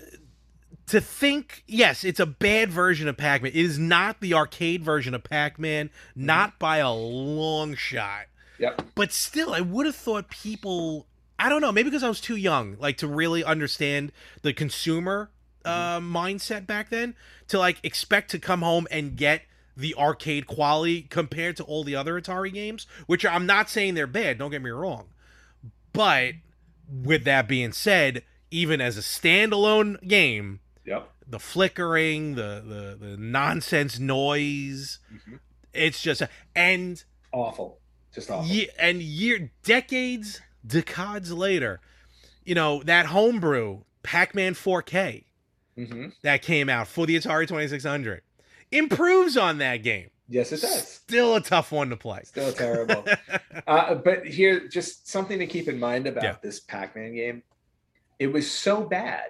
to 0.87 1.01
think, 1.01 1.63
yes, 1.67 2.05
it's 2.05 2.21
a 2.21 2.27
bad 2.27 2.71
version 2.71 3.09
of 3.09 3.17
Pac 3.17 3.43
Man. 3.43 3.53
It 3.53 3.57
is 3.57 3.79
not 3.79 4.21
the 4.21 4.35
arcade 4.35 4.83
version 4.83 5.15
of 5.15 5.25
Pac 5.25 5.59
Man, 5.59 5.91
not 6.15 6.59
by 6.59 6.79
a 6.79 6.93
long 6.93 7.75
shot. 7.75 8.27
Yep. 8.59 8.83
But 8.95 9.13
still, 9.13 9.53
I 9.55 9.61
would 9.61 9.87
have 9.87 9.97
thought 9.97 10.31
people, 10.31 11.07
I 11.39 11.49
don't 11.49 11.61
know, 11.61 11.73
maybe 11.73 11.91
because 11.91 12.03
I 12.03 12.09
was 12.09 12.21
too 12.21 12.37
young, 12.37 12.77
like 12.79 12.97
to 12.99 13.07
really 13.07 13.43
understand 13.43 14.13
the 14.43 14.53
consumer 14.53 15.31
uh, 15.65 16.01
mindset 16.01 16.67
back 16.67 16.91
then, 16.91 17.15
to 17.49 17.59
like 17.59 17.79
expect 17.83 18.31
to 18.33 18.39
come 18.39 18.63
home 18.63 18.87
and 18.91 19.17
get 19.17 19.43
the 19.77 19.95
arcade 19.97 20.47
quality 20.47 21.03
compared 21.03 21.57
to 21.57 21.65
all 21.65 21.83
the 21.85 21.97
other 21.97 22.21
Atari 22.21 22.53
games, 22.53 22.87
which 23.07 23.25
I'm 23.27 23.47
not 23.47 23.69
saying 23.69 23.95
they're 23.95 24.07
bad, 24.07 24.39
don't 24.39 24.51
get 24.51 24.63
me 24.63 24.71
wrong. 24.71 25.09
But 25.93 26.35
with 26.89 27.25
that 27.25 27.49
being 27.49 27.73
said, 27.73 28.23
even 28.51 28.81
as 28.81 28.97
a 28.97 29.01
standalone 29.01 30.07
game, 30.07 30.61
Yep. 30.85 31.11
the 31.27 31.39
flickering, 31.41 32.35
the 32.35 32.97
the, 33.01 33.07
the 33.09 33.17
nonsense 33.17 33.99
noise, 33.99 34.99
Mhm. 35.13 35.39
it's 35.73 36.01
just 36.03 36.23
and 36.55 37.03
Awful. 37.33 37.81
Just 38.15 38.31
awful. 38.31 38.47
ye- 38.49 38.69
and 38.79 39.03
year 39.03 39.51
decades 39.65 40.41
decades 40.67 41.33
later, 41.33 41.81
you 42.45 42.55
know 42.55 42.83
that 42.85 43.07
homebrew 43.07 43.81
Pac-Man 44.03 44.55
4K 44.55 45.25
hmm 45.77 46.09
that 46.23 46.43
came 46.43 46.69
out 46.69 46.87
for 46.87 47.07
the 47.07 47.17
Atari 47.17 47.49
2600 47.49 48.23
improves 48.75 49.37
on 49.37 49.59
that 49.59 49.79
game. 49.79 50.11
Yes, 50.29 50.53
it 50.53 50.63
does. 50.63 50.89
Still 50.89 51.37
a 51.37 51.41
tough 51.41 51.71
one 51.71 51.91
to 51.91 51.97
play. 51.97 52.21
Still 52.25 52.53
terrible. 52.53 53.05
uh, 53.67 53.95
but 53.97 54.27
here, 54.27 54.69
just 54.69 55.09
something 55.09 55.39
to 55.39 55.47
keep 55.47 55.69
in 55.69 55.79
mind 55.79 56.07
about 56.07 56.25
Yeah. 56.25 56.37
this 56.43 56.61
Pac-Man 56.61 57.15
game. 57.15 57.43
It 58.19 58.29
was 58.29 58.51
so 58.51 58.83
bad 58.83 59.25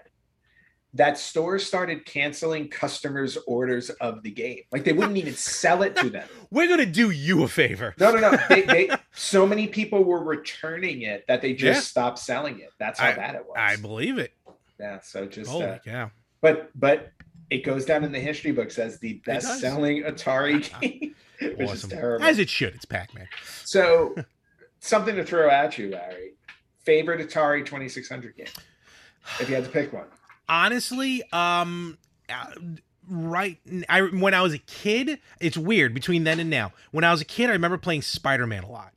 that 0.93 1.19
stores 1.19 1.67
started 1.67 2.07
canceling 2.07 2.69
customers' 2.69 3.37
orders 3.49 3.91
of 3.91 4.23
the 4.23 4.31
game. 4.31 4.61
Like 4.71 4.85
they 4.85 4.93
wouldn't 4.93 5.17
even 5.17 5.35
sell 5.35 5.83
it 5.83 5.97
to 5.97 6.09
them. 6.09 6.29
We're 6.53 6.69
gonna 6.69 6.87
do 6.87 7.11
you 7.11 7.43
a 7.43 7.49
favor. 7.49 7.95
No, 7.99 8.13
no, 8.13 8.21
no. 8.31 8.39
They, 8.49 8.63
they, 8.63 8.91
so 9.13 9.45
many 9.45 9.67
people 9.67 10.05
were 10.05 10.23
returning 10.23 11.03
it 11.03 11.27
that 11.27 11.43
they 11.43 11.55
just 11.55 11.79
Yeah. 11.79 11.81
stopped 11.81 12.21
selling 12.21 12.61
it. 12.61 12.71
That's 12.79 13.01
how 13.01 13.09
I- 13.09 13.15
bad 13.17 13.35
it 13.35 13.45
was. 13.45 13.57
I 13.59 13.75
believe 13.77 14.19
it. 14.19 14.33
yeah. 14.79 15.01
So 15.01 15.27
just, 15.27 15.51
Holy 15.51 15.65
uh, 15.65 15.79
cow! 15.85 16.13
but 16.41 16.71
but 16.79 17.11
it 17.51 17.65
goes 17.65 17.85
down 17.85 18.05
in 18.05 18.13
the 18.13 18.21
history 18.21 18.53
books 18.53 18.79
as 18.79 18.99
the 18.99 19.15
best-selling 19.27 20.03
Atari 20.03 20.69
game, 20.81 21.15
which 21.57 21.69
Awesome. 21.69 21.91
is 21.91 21.97
terrible. 21.97 22.25
As 22.25 22.39
it 22.39 22.49
should. 22.49 22.75
It's 22.75 22.85
Pac-Man. 22.85 23.29
So, 23.65 24.15
something 24.81 25.15
to 25.17 25.25
throw 25.25 25.49
at 25.51 25.77
you, 25.79 25.91
Larry. 25.91 26.33
Favorite 26.85 27.27
Atari 27.29 27.65
2600 27.65 28.37
game? 28.37 28.47
If 29.41 29.49
you 29.49 29.55
had 29.55 29.65
to 29.65 29.71
pick 29.71 29.93
one. 29.93 30.05
honestly 30.49 31.23
um 31.33 31.97
uh, 32.29 32.47
right 33.09 33.59
i 33.89 34.03
when 34.03 34.35
i 34.35 34.43
was 34.43 34.53
a 34.53 34.59
kid 34.59 35.19
it's 35.41 35.57
weird 35.57 35.95
between 35.95 36.25
then 36.25 36.39
and 36.41 36.51
now 36.51 36.73
when 36.91 37.05
i 37.05 37.11
was 37.11 37.23
a 37.23 37.25
kid 37.25 37.49
i 37.49 37.53
remember 37.55 37.79
playing 37.79 38.03
spider-man 38.03 38.63
a 38.65 38.71
lot 38.71 38.93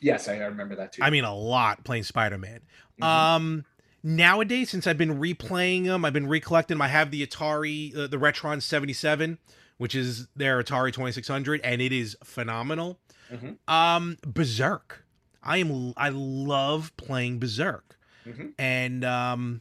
Yes, 0.00 0.26
I 0.26 0.36
remember 0.38 0.74
that 0.74 0.92
too. 0.94 1.02
i 1.04 1.10
mean 1.10 1.22
a 1.22 1.32
lot 1.34 1.84
playing 1.84 2.02
spider-man 2.02 2.60
Mhm. 3.00 3.04
um 3.06 3.64
nowadays 4.02 4.70
since 4.70 4.86
i've 4.86 4.98
been 4.98 5.18
replaying 5.20 5.84
them 5.84 6.04
i've 6.04 6.12
been 6.12 6.28
recollecting 6.28 6.76
them 6.76 6.82
i 6.82 6.88
have 6.88 7.10
the 7.10 7.24
atari 7.26 7.96
uh, 7.96 8.06
the 8.06 8.16
retron 8.16 8.60
77 8.60 9.38
which 9.78 9.94
is 9.94 10.26
their 10.36 10.62
atari 10.62 10.92
2600 10.92 11.60
and 11.62 11.80
it 11.80 11.92
is 11.92 12.16
phenomenal 12.24 12.98
Mhm. 13.32 13.56
um 13.72 14.16
berserk 14.26 15.04
i 15.42 15.58
am 15.58 15.94
i 15.96 16.08
love 16.10 16.92
playing 16.96 17.38
berserk 17.38 17.96
Mhm. 18.26 18.52
and 18.58 19.04
um 19.04 19.60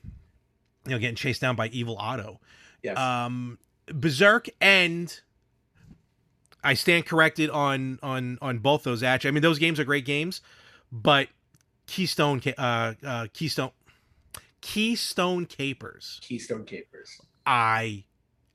you 0.85 0.91
know 0.91 0.99
getting 0.99 1.15
chased 1.15 1.41
down 1.41 1.55
by 1.55 1.67
evil 1.67 1.95
otto 1.97 2.39
yes. 2.83 2.97
um 2.97 3.59
berserk 3.93 4.47
and 4.59 5.21
i 6.63 6.73
stand 6.73 7.05
corrected 7.05 7.49
on 7.51 7.99
on 8.03 8.37
on 8.41 8.57
both 8.59 8.83
those 8.83 9.03
actually 9.03 9.29
i 9.29 9.31
mean 9.31 9.43
those 9.43 9.59
games 9.59 9.79
are 9.79 9.83
great 9.83 10.05
games 10.05 10.41
but 10.91 11.27
keystone 11.87 12.41
uh 12.57 12.93
uh 13.05 13.27
keystone 13.33 13.71
keystone 14.61 15.45
kapers 15.45 16.19
Keystone 16.21 16.63
Kapers. 16.65 17.09
i 17.45 18.03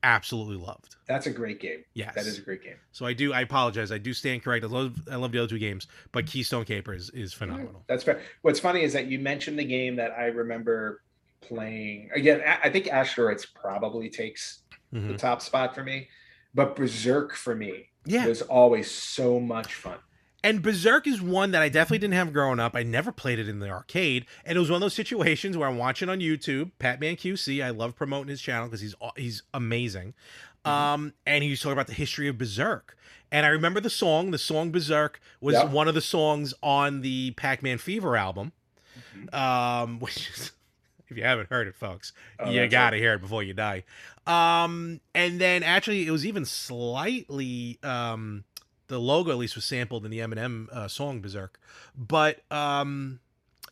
absolutely 0.03 0.55
loved 0.57 0.95
That's 1.07 1.25
a 1.27 1.31
great 1.31 1.59
game. 1.59 1.83
yes 1.93 2.13
That 2.15 2.25
is 2.27 2.37
a 2.37 2.41
great 2.41 2.63
game. 2.63 2.77
so 2.91 3.05
i 3.05 3.13
do 3.13 3.33
i 3.33 3.41
apologize 3.41 3.91
i 3.91 3.97
do 3.97 4.13
stand 4.13 4.43
correct 4.43 4.63
i 4.63 4.67
love 4.67 4.95
i 5.11 5.15
love 5.15 5.31
the 5.31 5.39
other 5.39 5.47
two 5.49 5.59
games 5.59 5.87
but 6.11 6.25
keystone 6.25 6.65
kapers 6.65 7.13
is 7.13 7.33
phenomenal 7.33 7.83
That's 7.87 8.03
fair. 8.03 8.21
What's 8.43 8.59
funny 8.59 8.83
is 8.83 8.93
that 8.93 9.07
you 9.07 9.19
mentioned 9.19 9.57
the 9.59 9.65
game 9.65 9.95
that 9.97 10.11
I 10.17 10.25
remember 10.25 11.01
playing. 11.41 12.09
Again, 12.15 12.41
I 12.63 12.69
think 12.69 12.87
Asteroids 12.87 13.45
probably 13.45 14.09
takes 14.09 14.63
the 14.91 14.99
Mhm. 14.99 15.17
top 15.17 15.41
spot 15.41 15.75
for 15.75 15.83
me, 15.83 16.07
but 16.53 16.75
Berserk 16.75 17.33
for 17.35 17.55
me 17.55 17.89
yeah 18.05 18.25
was 18.25 18.41
always 18.43 18.89
so 18.89 19.39
much 19.39 19.73
fun. 19.73 19.97
And 20.43 20.61
Berserk 20.61 21.07
is 21.07 21.21
one 21.21 21.51
that 21.51 21.61
I 21.61 21.69
definitely 21.69 21.97
didn't 21.99 22.13
have 22.13 22.31
growing 22.31 22.59
up. 22.59 22.75
I 22.75 22.83
never 22.83 23.11
played 23.11 23.39
it 23.39 23.49
in 23.49 23.59
the 23.59 23.69
arcade, 23.69 24.25
and 24.45 24.55
it 24.55 24.59
was 24.59 24.69
one 24.69 24.75
of 24.77 24.81
those 24.81 24.93
situations 24.93 25.57
where 25.57 25.67
I'm 25.67 25.77
watching 25.77 26.09
on 26.09 26.19
YouTube, 26.19 26.71
Patman 26.79 27.15
QC. 27.17 27.63
I 27.63 27.71
love 27.71 27.95
promoting 27.95 28.29
his 28.29 28.41
channel 28.41 28.67
because 28.67 28.81
he's 28.81 28.95
he's 29.15 29.43
amazing. 29.53 30.13
Um, 30.63 31.13
and 31.25 31.43
he 31.43 31.49
was 31.49 31.59
talking 31.61 31.73
about 31.73 31.87
the 31.87 31.93
history 31.93 32.27
of 32.27 32.37
Berserk. 32.37 32.97
And 33.31 33.45
I 33.45 33.49
remember 33.49 33.79
the 33.79 33.89
song. 33.89 34.31
The 34.31 34.37
song 34.37 34.69
Berserk 34.71 35.19
was 35.39 35.53
Yep. 35.55 35.69
one 35.71 35.87
of 35.87 35.95
the 35.95 36.01
songs 36.01 36.53
on 36.61 37.01
the 37.01 37.31
Pac-Man 37.31 37.77
Fever 37.77 38.17
album. 38.17 38.51
Mhm. 39.15 39.33
Um, 39.33 39.99
which 40.01 40.29
is, 40.29 40.51
if 41.07 41.15
you 41.17 41.23
haven't 41.23 41.49
heard 41.49 41.67
it, 41.67 41.75
folks, 41.75 42.11
Oh, 42.39 42.49
you 42.49 42.67
gotta 42.67 42.97
hear 42.97 43.13
it 43.13 43.21
before 43.21 43.43
you 43.43 43.53
die. 43.53 43.85
Um, 44.25 44.99
and 45.15 45.39
then 45.39 45.63
actually, 45.63 46.05
it 46.05 46.11
was 46.11 46.25
even 46.25 46.43
slightly 46.45 47.79
um, 47.83 48.43
the 48.87 48.99
logo 48.99 49.31
at 49.31 49.37
least 49.37 49.55
was 49.55 49.65
sampled 49.65 50.05
in 50.05 50.11
the 50.11 50.19
Eminem 50.19 50.69
uh, 50.71 50.87
song 50.87 51.19
Berserk. 51.21 51.59
But 51.95 52.41
um, 52.51 53.19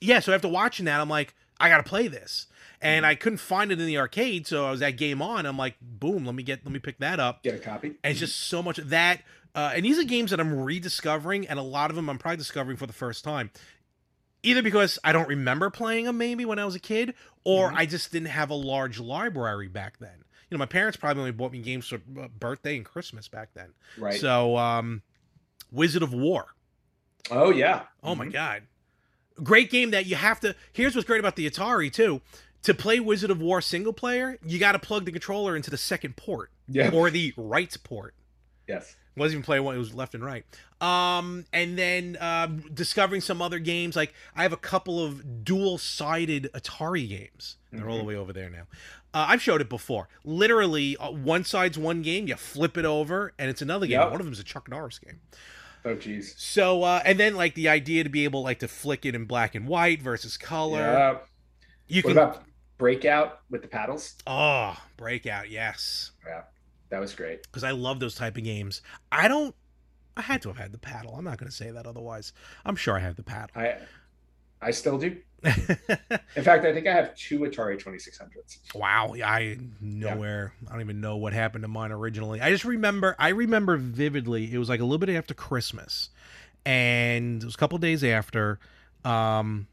yeah, 0.02 0.20
so 0.20 0.34
after 0.34 0.48
watching 0.48 0.86
that, 0.86 1.00
I'm 1.00 1.10
like, 1.10 1.34
I 1.60 1.70
gotta 1.70 1.84
play 1.84 2.08
this, 2.10 2.48
and 2.82 3.06
I 3.06 3.16
couldn't 3.16 3.38
find 3.38 3.72
it 3.72 3.80
in 3.80 3.86
the 3.88 3.98
arcade, 3.98 4.46
so 4.46 4.66
I 4.66 4.72
was 4.72 4.82
at 4.82 4.92
Game 4.98 5.22
On. 5.22 5.46
I'm 5.46 5.58
like, 5.58 5.76
boom, 5.82 6.26
let 6.26 6.36
me 6.36 6.44
get, 6.44 6.66
let 6.66 6.74
me 6.74 6.80
pick 6.80 6.98
that 7.00 7.20
up. 7.20 7.44
Get 7.44 7.56
a 7.56 7.60
copy. 7.60 7.94
And 8.04 8.12
it's 8.12 8.20
just 8.20 8.36
so 8.48 8.62
much 8.62 8.76
that, 8.78 9.22
uh, 9.56 9.72
and 9.74 9.86
these 9.86 9.98
are 9.98 10.04
games 10.04 10.32
that 10.32 10.40
I'm 10.42 10.54
rediscovering, 10.60 11.48
and 11.48 11.58
a 11.58 11.62
lot 11.64 11.90
of 11.92 11.96
them 11.96 12.10
I'm 12.10 12.18
probably 12.18 12.38
discovering 12.38 12.76
for 12.76 12.88
the 12.88 12.94
first 12.94 13.24
time. 13.24 13.52
Either 14.44 14.62
because 14.62 15.00
I 15.04 15.14
don't 15.14 15.30
remember 15.30 15.70
playing 15.70 16.06
them 16.06 16.18
maybe 16.18 16.44
when 16.44 16.60
I 16.60 16.66
was 16.66 16.76
a 16.76 16.80
kid, 16.80 17.16
or 17.46 17.72
Mhm. 17.72 17.78
I 17.78 17.86
just 17.86 18.12
didn't 18.12 18.28
have 18.28 18.50
a 18.50 18.56
large 18.56 19.00
library 19.00 19.70
back 19.70 19.98
then. 20.00 20.25
Know, 20.56 20.60
my 20.60 20.66
parents 20.66 20.98
probably 20.98 21.22
only 21.22 21.32
bought 21.32 21.52
me 21.52 21.60
games 21.60 21.88
for 21.88 21.96
uh, 22.20 22.28
birthday 22.40 22.76
and 22.78 22.86
Christmas 22.86 23.28
back 23.28 23.50
then. 23.54 23.70
right. 23.98 24.20
So, 24.20 24.58
um, 24.58 25.02
Wizard 25.72 26.04
of 26.04 26.14
Wor. 26.14 26.46
oh 27.32 27.52
yeah. 27.52 27.84
Oh 28.04 28.16
my 28.16 28.26
Mhm. 28.28 28.34
god. 28.34 28.64
Great 29.44 29.70
game 29.70 29.92
that 29.92 30.06
you 30.06 30.16
have 30.16 30.40
to 30.42 30.56
Here's 30.72 30.96
what's 30.96 31.06
great 31.08 31.20
about 31.20 31.36
the 31.36 31.50
Atari 31.50 31.92
too. 31.92 32.22
To 32.64 32.74
play 32.74 33.00
Wizard 33.00 33.30
of 33.30 33.42
Wor 33.42 33.62
single 33.62 33.94
player, 33.94 34.38
you 34.46 34.58
got 34.60 34.72
to 34.72 34.80
plug 34.80 35.06
the 35.06 35.12
controller 35.12 35.56
into 35.56 35.70
the 35.70 35.78
second 35.78 36.16
port 36.16 36.52
Yeah. 36.68 36.90
or 36.92 37.10
the 37.12 37.34
right 37.38 37.76
port. 37.84 38.16
yes. 38.68 38.96
wasn't 39.18 39.36
even 39.36 39.44
playing 39.44 39.64
one; 39.64 39.76
it 39.76 39.80
was 39.80 39.94
left 39.94 40.14
and 40.14 40.26
right. 40.26 40.44
Um, 40.82 41.46
and 41.54 41.78
then 41.78 42.18
um, 42.20 42.66
discovering 42.74 43.22
some 43.22 43.42
other 43.42 43.60
games. 43.60 43.96
Like 43.96 44.14
I 44.36 44.42
have 44.44 44.52
a 44.52 44.58
couple 44.58 45.02
of 45.04 45.46
dual-sided 45.46 46.50
Atari 46.54 47.08
games. 47.08 47.56
They're 47.72 47.88
all 47.90 47.98
the 47.98 48.04
Mhm. 48.04 48.08
way 48.08 48.16
over 48.16 48.34
there 48.34 48.50
now. 48.50 48.68
Uh, 49.16 49.26
I've 49.30 49.42
showed 49.42 49.62
it 49.62 49.70
before. 49.70 50.10
Literally, 50.26 50.98
uh, 50.98 51.10
one 51.10 51.46
side's 51.46 51.78
one 51.78 52.02
game. 52.02 52.28
You 52.28 52.36
flip 52.36 52.78
it 52.78 52.84
over, 52.86 53.34
and 53.40 53.50
it's 53.50 53.62
another 53.62 53.88
game. 53.88 54.00
Yep. 54.02 54.12
One 54.12 54.20
of 54.20 54.26
them 54.26 54.34
is 54.34 54.40
a 54.40 54.44
Chuck 54.44 54.70
Norris 54.70 55.00
game. 55.00 55.22
Oh 55.86 55.96
geez. 55.96 56.36
So, 56.38 56.84
uh, 56.84 57.02
and 57.06 57.20
then 57.20 57.36
like 57.36 57.56
the 57.56 57.70
idea 57.70 58.04
to 58.04 58.10
be 58.10 58.26
able 58.26 58.44
like 58.44 58.60
to 58.60 58.68
flick 58.68 59.06
it 59.06 59.16
in 59.16 59.26
black 59.26 59.56
and 59.56 59.68
white 59.68 60.02
versus 60.02 60.36
color. 60.36 60.80
Yeah. 60.80 61.18
You 61.88 62.02
What 62.02 62.10
can. 62.10 62.18
about 62.18 62.44
breakout 62.78 63.40
with 63.50 63.62
the 63.62 63.68
paddles? 63.70 64.16
oh, 64.28 64.78
breakout, 64.98 65.50
yes, 65.50 66.12
Yeah. 66.28 66.42
That 66.90 67.00
was 67.00 67.14
great. 67.16 67.44
because 67.44 67.64
I 67.64 67.72
love 67.72 68.00
those 68.00 68.16
type 68.16 68.36
of 68.38 68.44
games. 68.44 68.82
I 69.12 69.28
don't. 69.28 69.56
I 70.18 70.22
had 70.22 70.42
to 70.44 70.50
have 70.50 70.58
had 70.58 70.72
the 70.72 70.78
paddle. 70.78 71.16
I'm 71.16 71.24
not 71.26 71.38
going 71.38 71.50
to 71.50 71.56
say 71.56 71.72
that 71.72 71.86
otherwise. 71.86 72.34
I'm 72.66 72.76
sure 72.76 72.96
I 72.96 73.00
have 73.00 73.16
the 73.16 73.24
paddle. 73.24 73.52
I 73.56 73.78
I 74.62 74.72
still 74.72 74.98
do. 74.98 75.16
In 75.46 76.44
fact, 76.44 76.66
I 76.66 76.74
think 76.74 76.88
I 76.88 76.94
have 76.94 77.16
two 77.16 77.40
Atari 77.42 77.82
2600s. 77.82 78.58
wow, 78.74 79.14
I 79.24 79.58
nowhere. 79.80 80.54
I 80.68 80.72
don't 80.72 80.82
even 80.82 81.02
know 81.02 81.18
what 81.18 81.34
happened 81.34 81.64
to 81.64 81.68
mine 81.68 81.92
originally. 81.92 82.42
I 82.42 82.50
just 82.50 82.66
remember. 82.66 83.16
I 83.20 83.30
remember 83.30 83.78
vividly. 83.78 84.52
It 84.54 84.58
was 84.58 84.70
like 84.70 84.80
a 84.80 84.84
little 84.84 84.98
bit 84.98 85.10
after 85.10 85.34
Christmas, 85.34 86.10
and 86.66 87.42
it 87.42 87.46
was 87.46 87.56
a 87.56 87.58
couple 87.58 87.78
days 87.78 88.04
after. 88.04 88.60
Um, 89.04 89.68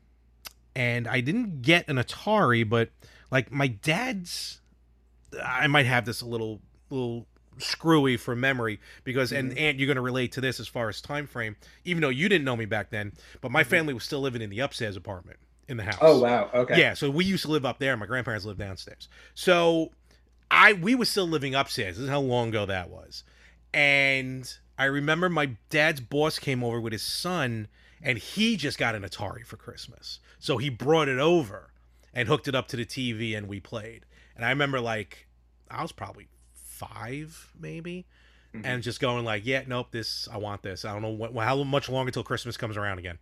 and 0.77 1.09
I 1.09 1.21
didn't 1.21 1.63
get 1.63 1.89
an 1.89 1.97
Atari, 1.97 2.69
but 2.69 2.91
like 3.31 3.51
my 3.51 3.69
dad's, 3.69 4.61
I 5.43 5.67
might 5.67 5.87
have 5.87 6.05
this 6.05 6.21
a 6.21 6.27
little 6.27 6.61
little 6.91 7.27
screwy 7.59 8.17
from 8.17 8.41
memory 8.41 8.81
because 9.05 9.31
and 9.31 9.57
and 9.59 9.79
you're 9.79 9.87
going 9.87 9.97
to 9.97 10.01
relate 10.03 10.33
to 10.33 10.41
this 10.41 10.59
as 10.59 10.67
far 10.67 10.89
as 10.89 11.03
time 11.03 11.27
frame 11.27 11.55
even 11.85 12.01
though 12.01 12.09
you 12.09 12.27
didn't 12.29 12.47
know 12.47 12.57
me 12.57 12.65
back 12.65 12.89
then 12.89 13.13
but 13.43 13.53
my 13.53 13.63
Mhm. 13.63 13.67
family 13.67 13.95
was 13.95 14.03
still 14.05 14.21
living 14.23 14.41
in 14.41 14.49
the 14.49 14.59
upstairs 14.59 14.97
apartment 14.97 15.39
in 15.73 15.79
the 15.79 15.83
house 15.83 15.99
Oh 16.01 16.21
wow. 16.21 16.49
Okay. 16.55 16.79
yeah, 16.79 16.95
so 16.95 17.11
we 17.11 17.25
used 17.25 17.43
to 17.45 17.51
live 17.51 17.65
up 17.65 17.81
there. 17.81 17.97
My 17.97 18.07
grandparents 18.07 18.45
lived 18.45 18.61
downstairs. 18.61 19.09
So 19.35 19.91
I 20.51 20.75
we 20.75 20.95
were 20.95 21.05
still 21.05 21.27
living 21.27 21.57
upstairs. 21.57 21.97
This 21.97 22.05
is 22.05 22.11
how 22.11 22.21
long 22.21 22.51
ago 22.51 22.67
that 22.67 22.89
was. 22.91 23.25
And 23.75 24.53
I 24.79 24.85
remember 24.85 25.29
my 25.29 25.57
dad's 25.71 26.01
boss 26.01 26.39
came 26.39 26.63
over 26.63 26.81
with 26.81 26.93
his 26.93 27.03
son 27.03 27.67
and 28.03 28.19
he 28.19 28.57
just 28.57 28.79
got 28.79 28.95
an 28.95 29.03
Atari 29.03 29.45
for 29.45 29.57
Christmas. 29.57 30.21
So 30.39 30.59
he 30.59 30.69
brought 30.69 31.09
it 31.09 31.19
over 31.19 31.73
and 32.13 32.29
hooked 32.29 32.49
it 32.49 32.55
up 32.55 32.69
to 32.69 32.77
the 32.77 32.85
TV 32.85 33.37
and 33.37 33.49
we 33.49 33.61
played. 33.61 34.05
And 34.37 34.45
I 34.45 34.51
remember 34.51 34.81
like 34.81 35.27
I 35.71 35.83
was 35.83 35.93
probably 35.93 36.29
5 36.55 37.53
maybe 37.59 38.07
Mhm. 38.55 38.63
and 38.67 38.83
just 38.83 39.01
going 39.01 39.25
like, 39.25 39.47
yeah, 39.47 39.63
nope, 39.67 39.89
this 39.93 40.29
I 40.31 40.37
want 40.37 40.63
this. 40.63 40.85
I 40.85 40.93
don't 40.93 41.01
know 41.03 41.09
what, 41.09 41.35
how 41.35 41.63
much 41.65 41.89
longer 41.89 42.09
until 42.09 42.23
Christmas 42.23 42.57
comes 42.59 42.77
around 42.77 42.99
again. 42.99 43.19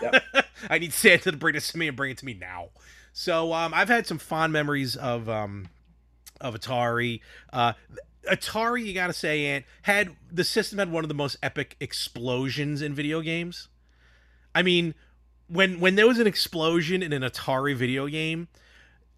Yep. 0.00 0.22
I 0.70 0.78
need 0.78 0.92
Santa 0.92 1.32
to 1.32 1.36
bring 1.36 1.54
this 1.54 1.72
to 1.72 1.78
me 1.78 1.88
and 1.88 1.96
bring 1.96 2.12
it 2.12 2.18
to 2.18 2.24
me 2.24 2.34
now. 2.34 2.68
So 3.12 3.52
um, 3.52 3.74
I've 3.74 3.88
had 3.88 4.06
some 4.06 4.18
fond 4.18 4.52
memories 4.52 4.94
of 4.94 5.28
um, 5.28 5.68
of 6.40 6.54
Atari. 6.54 7.20
Uh, 7.52 7.72
Atari, 8.30 8.84
you 8.84 8.94
gotta 8.94 9.12
say, 9.12 9.46
Ant 9.46 9.64
had 9.82 10.14
the 10.30 10.44
system 10.44 10.78
had 10.78 10.92
one 10.92 11.02
of 11.04 11.08
the 11.08 11.14
most 11.14 11.36
epic 11.42 11.76
explosions 11.80 12.80
in 12.82 12.94
video 12.94 13.20
games. 13.22 13.68
I 14.54 14.62
mean, 14.62 14.94
when 15.48 15.80
when 15.80 15.96
there 15.96 16.06
was 16.06 16.18
an 16.20 16.26
explosion 16.28 17.02
in 17.02 17.12
an 17.12 17.22
Atari 17.22 17.74
video 17.74 18.06
game, 18.06 18.46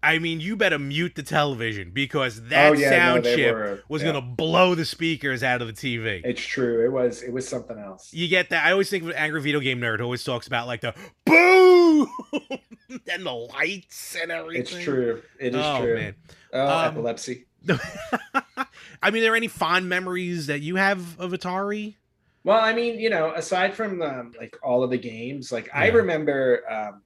I 0.03 0.19
mean, 0.19 0.41
you 0.41 0.55
better 0.57 0.77
mute 0.77 1.15
the 1.15 1.23
television 1.23 1.91
because 1.91 2.41
that 2.49 2.71
Oh, 2.71 2.73
yeah, 2.73 2.89
sound 2.89 3.23
they 3.23 3.35
chip 3.37 3.55
were- 3.55 3.83
was 3.87 4.01
yeah. 4.03 4.09
gonna 4.11 4.21
blow 4.21 4.75
the 4.75 4.83
speakers 4.85 5.41
out 5.43 5.61
of 5.61 5.67
the 5.67 5.73
TV. 5.73 6.21
It's 6.25 6.41
true. 6.41 6.83
It 6.85 6.91
was 6.91 7.23
it 7.23 7.31
was 7.31 7.47
something 7.47 7.79
else. 7.79 8.13
You 8.13 8.27
get 8.27 8.49
that? 8.49 8.65
I 8.65 8.71
always 8.73 8.89
think 8.89 9.03
of 9.03 9.09
an 9.09 9.15
angry 9.15 9.41
video 9.41 9.59
game 9.61 9.79
nerd 9.79 9.99
who 9.99 10.03
always 10.03 10.23
talks 10.23 10.45
about 10.45 10.67
like 10.67 10.81
the 10.81 10.93
boom 11.25 12.07
and 13.11 13.25
the 13.25 13.31
lights 13.31 14.15
and 14.21 14.29
everything. 14.31 14.61
It's 14.61 14.83
true. 14.83 15.21
It 15.39 15.55
is 15.55 15.61
oh 15.63 15.81
true. 15.81 15.95
man. 15.95 16.15
Oh, 16.51 16.67
Um, 16.67 16.85
epilepsy. 16.91 17.45
I 17.69 19.09
mean, 19.11 19.21
are 19.21 19.25
there 19.27 19.35
any 19.35 19.47
fond 19.47 19.87
memories 19.89 20.47
that 20.47 20.61
you 20.61 20.75
have 20.75 21.19
of 21.19 21.31
Atari? 21.31 21.95
Well, 22.43 22.59
I 22.59 22.73
mean, 22.73 22.99
you 22.99 23.09
know, 23.09 23.33
aside 23.33 23.73
from 23.73 24.01
um, 24.01 24.33
like 24.37 24.57
all 24.61 24.83
of 24.83 24.89
the 24.89 24.97
games, 24.97 25.51
like 25.51 25.69
I 25.73 25.87
remember 25.87 26.61
um, 26.69 27.01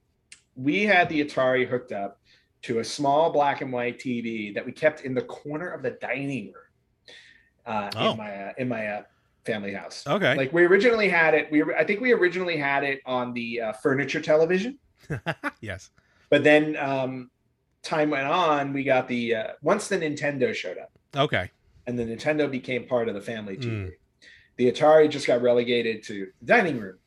we 0.56 0.82
had 0.84 1.08
the 1.08 1.24
Atari 1.24 1.66
hooked 1.68 1.92
up 1.92 2.18
to 2.62 2.80
a 2.80 2.84
small 2.84 3.30
black 3.30 3.60
and 3.60 3.72
white 3.72 3.98
TV 3.98 4.52
that 4.54 4.64
we 4.64 4.72
kept 4.72 5.02
in 5.02 5.14
the 5.14 5.22
corner 5.22 5.68
of 5.70 5.82
the 5.82 5.90
dining 5.92 6.46
room 6.46 6.54
uh, 7.66 7.90
Oh. 7.96 8.12
in 8.12 8.16
my 8.18 8.34
uh, 8.34 8.52
in 8.58 8.68
my 8.68 8.86
uh, 8.86 9.02
family 9.44 9.72
house. 9.72 10.04
Okay. 10.06 10.34
Like 10.36 10.52
we 10.52 10.64
originally 10.64 11.08
had 11.08 11.34
it. 11.34 11.50
We 11.50 11.62
I 11.62 11.84
think 11.84 12.00
we 12.00 12.12
originally 12.12 12.56
had 12.56 12.84
it 12.84 13.00
on 13.06 13.32
the 13.32 13.60
uh, 13.60 13.72
furniture 13.74 14.20
television, 14.20 14.78
yes. 15.60 15.90
but 16.30 16.42
then 16.44 16.76
um, 16.76 17.30
time 17.82 18.10
went 18.10 18.26
on. 18.26 18.72
We 18.72 18.84
got 18.84 19.08
the 19.08 19.34
uh, 19.34 19.46
once 19.62 19.88
the 19.88 19.98
Nintendo 19.98 20.54
showed 20.54 20.78
up. 20.78 20.90
Okay. 21.16 21.50
and 21.86 21.98
the 21.98 22.04
Nintendo 22.04 22.50
became 22.50 22.86
part 22.86 23.08
of 23.08 23.14
the 23.14 23.20
family 23.20 23.56
TV. 23.56 23.86
Mm. 23.86 23.92
The 24.56 24.70
Atari 24.72 25.08
just 25.08 25.26
got 25.26 25.40
relegated 25.40 26.02
to 26.04 26.26
the 26.40 26.46
dining 26.46 26.78
room. 26.80 26.98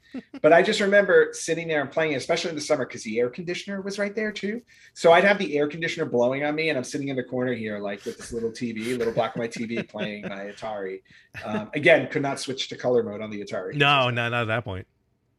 But 0.42 0.54
I 0.54 0.62
just 0.62 0.80
remember 0.80 1.30
sitting 1.34 1.68
there 1.68 1.82
and 1.82 1.90
playing, 1.92 2.14
it, 2.14 2.16
especially 2.16 2.50
in 2.50 2.56
the 2.56 2.62
summer, 2.62 2.86
because 2.86 3.04
the 3.04 3.20
air 3.20 3.30
conditioner 3.30 3.82
was 3.82 4.00
right 4.00 4.16
there 4.16 4.32
too. 4.32 4.62
So 4.94 5.12
I'd 5.12 5.24
have 5.24 5.38
the 5.38 5.58
air 5.58 5.68
conditioner 5.68 6.06
blowing 6.06 6.44
on 6.44 6.56
me, 6.56 6.70
and 6.70 6.78
I'm 6.78 6.84
sitting 6.84 7.10
in 7.10 7.16
the 7.16 7.24
corner 7.24 7.54
here, 7.54 7.80
like 7.80 8.04
with 8.06 8.18
this 8.18 8.34
little 8.34 8.52
TV, 8.52 8.98
little 8.98 9.14
black 9.14 9.36
and 9.36 9.42
white 9.42 9.52
TV, 9.52 9.88
playing 9.90 10.24
my 10.24 10.46
Atari. 10.52 11.02
Um, 11.44 11.70
again, 11.74 12.08
could 12.10 12.22
not 12.22 12.40
switch 12.40 12.70
to 12.70 12.78
color 12.78 13.04
mode 13.04 13.22
on 13.22 13.30
the 13.30 13.42
Atari. 13.44 13.76
No, 13.76 14.10
no, 14.10 14.30
not 14.30 14.42
at 14.44 14.48
that 14.48 14.64
point. 14.66 14.88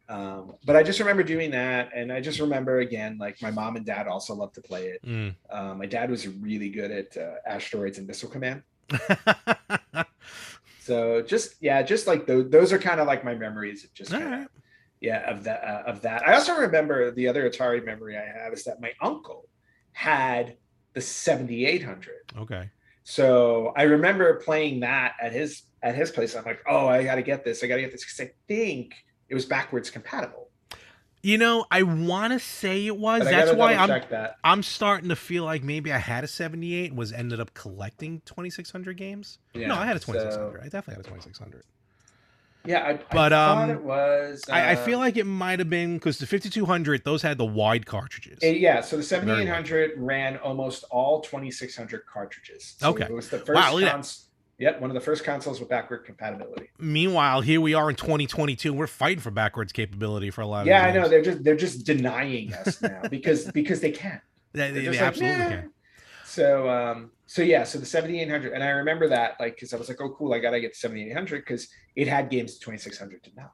Um, 0.08 0.54
but 0.66 0.76
I 0.76 0.82
just 0.82 0.98
remember 1.00 1.22
doing 1.22 1.50
that, 1.52 1.90
and 1.94 2.12
I 2.12 2.20
just 2.20 2.38
remember 2.40 2.80
again, 2.80 3.16
like 3.18 3.40
my 3.40 3.50
mom 3.50 3.76
and 3.76 3.86
dad 3.86 4.06
also 4.08 4.34
loved 4.34 4.54
to 4.56 4.60
play 4.60 4.88
it. 4.88 5.02
Mm. 5.06 5.34
Um, 5.50 5.78
my 5.78 5.86
dad 5.86 6.10
was 6.10 6.28
really 6.28 6.68
good 6.68 6.90
at 6.90 7.16
uh, 7.16 7.34
asteroids 7.46 7.98
and 7.98 8.06
missile 8.06 8.28
command. 8.28 8.62
So 10.82 11.22
just 11.22 11.54
yeah, 11.60 11.80
just 11.82 12.08
like 12.08 12.26
those, 12.26 12.50
those 12.50 12.72
are 12.72 12.78
kind 12.78 13.00
of 13.00 13.06
like 13.06 13.24
my 13.24 13.34
memories 13.36 13.84
of 13.84 13.94
just 13.94 14.12
All 14.12 14.18
kinda- 14.18 14.36
right. 14.36 14.48
Yeah 15.02 15.28
of 15.30 15.44
that 15.44 15.62
uh, 15.64 15.82
of 15.90 16.00
that. 16.02 16.26
I 16.26 16.34
also 16.34 16.54
remember 16.54 17.10
the 17.10 17.28
other 17.28 17.48
Atari 17.48 17.84
memory 17.84 18.16
I 18.16 18.24
have 18.24 18.52
is 18.52 18.64
that 18.64 18.80
my 18.80 18.92
uncle 19.02 19.48
had 19.92 20.56
the 20.94 21.00
7800. 21.00 22.14
okay. 22.38 22.70
So 23.04 23.72
I 23.76 23.82
remember 23.82 24.34
playing 24.36 24.80
that 24.80 25.14
at 25.20 25.32
his 25.32 25.62
at 25.82 25.94
his 25.96 26.10
place. 26.10 26.36
I'm 26.36 26.44
like, 26.44 26.62
oh, 26.68 26.86
I 26.86 27.02
got 27.02 27.16
to 27.16 27.22
get 27.22 27.44
this. 27.44 27.64
I 27.64 27.66
got 27.66 27.76
to 27.76 27.82
get 27.82 27.90
this 27.90 28.04
because 28.04 28.20
I 28.20 28.30
think 28.46 28.94
it 29.28 29.34
was 29.34 29.44
backwards 29.44 29.90
compatible. 29.90 30.48
You 31.24 31.38
know, 31.38 31.64
I 31.70 31.82
want 31.82 32.32
to 32.32 32.40
say 32.40 32.86
it 32.86 32.96
was. 32.96 33.24
That's 33.24 33.46
gotta 33.46 33.58
why 33.58 33.74
I'm 33.74 33.88
that. 34.10 34.38
I'm 34.42 34.62
starting 34.62 35.08
to 35.08 35.16
feel 35.16 35.44
like 35.44 35.62
maybe 35.62 35.92
I 35.92 35.98
had 35.98 36.24
a 36.24 36.28
78 36.28 36.90
and 36.90 36.98
was 36.98 37.12
ended 37.12 37.38
up 37.40 37.54
collecting 37.54 38.22
2600 38.24 38.96
games. 38.96 39.38
Yeah, 39.54 39.68
no, 39.68 39.76
I 39.76 39.86
had 39.86 39.96
a 39.96 40.00
so- 40.00 40.12
2600. 40.12 40.60
I 40.60 40.64
definitely 40.64 40.94
had 40.94 41.06
a 41.06 41.08
2600. 41.08 41.64
Yeah, 42.64 42.86
I, 42.86 42.92
But, 42.94 43.32
I 43.32 43.36
thought 43.46 43.68
um, 43.68 43.70
it 43.70 43.82
was. 43.82 44.44
I, 44.48 44.70
I 44.70 44.74
uh, 44.74 44.84
feel 44.84 44.98
like 44.98 45.16
it 45.16 45.24
might 45.24 45.58
have 45.58 45.70
been 45.70 45.94
because 45.94 46.18
the 46.18 46.26
5200 46.26 47.04
those 47.04 47.22
had 47.22 47.38
the 47.38 47.44
wide 47.44 47.86
cartridges. 47.86 48.38
It- 48.42 48.58
yeah, 48.58 48.80
so 48.80 48.96
the 48.96 49.02
Very 49.02 49.46
7800 49.46 49.92
ran 49.96 50.36
almost 50.38 50.84
all 50.90 51.20
2600 51.20 52.06
cartridges. 52.06 52.76
So 52.78 52.90
Okay. 52.90 53.04
It 53.04 53.12
was 53.12 53.28
the 53.30 53.38
first 53.38 53.54
Wow, 53.54 53.80
cons- 53.80 54.26
Yep, 54.58 54.80
one 54.80 54.90
of 54.90 54.94
the 54.94 55.00
first 55.00 55.24
consoles 55.24 55.58
with 55.58 55.68
backward 55.68 56.04
compatibility. 56.04 56.70
Meanwhile, 56.78 57.40
here 57.40 57.60
we 57.60 57.74
are 57.74 57.90
in 57.90 57.96
2022. 57.96 58.72
We're 58.72 58.86
fighting 58.86 59.18
for 59.18 59.32
backwards 59.32 59.72
capability 59.72 60.30
for 60.30 60.42
a 60.42 60.46
lot 60.46 60.60
of. 60.60 60.66
Yeah, 60.68 60.86
I 60.86 60.92
know. 60.92 61.08
They're 61.08 61.22
just 61.22 61.42
they're 61.42 61.56
just 61.56 61.84
denying 61.84 62.54
us 62.54 62.80
now 62.80 63.02
because 63.10 63.50
because 63.50 63.80
they 63.80 63.90
can. 63.90 64.20
They, 64.52 64.70
they, 64.70 64.80
they 64.82 64.88
like, 64.90 65.00
absolutely 65.00 65.38
"Nah." 65.38 65.48
can. 65.48 65.72
So 66.32 66.68
um 66.68 67.10
so 67.26 67.42
yeah, 67.42 67.64
so 67.64 67.78
the 67.78 67.84
7800 67.86 68.52
and 68.52 68.62
I 68.64 68.68
remember 68.70 69.08
that 69.08 69.36
like 69.38 69.58
cuz 69.58 69.74
I 69.74 69.76
was 69.76 69.88
like, 69.88 70.00
"Oh 70.00 70.10
cool, 70.16 70.32
I 70.32 70.38
got 70.38 70.50
to 70.52 70.60
get 70.60 70.74
7800 70.74 71.44
cuz 71.46 71.68
it 71.94 72.08
had 72.08 72.30
games 72.30 72.58
2600 72.58 73.22
did 73.22 73.36
not." 73.36 73.52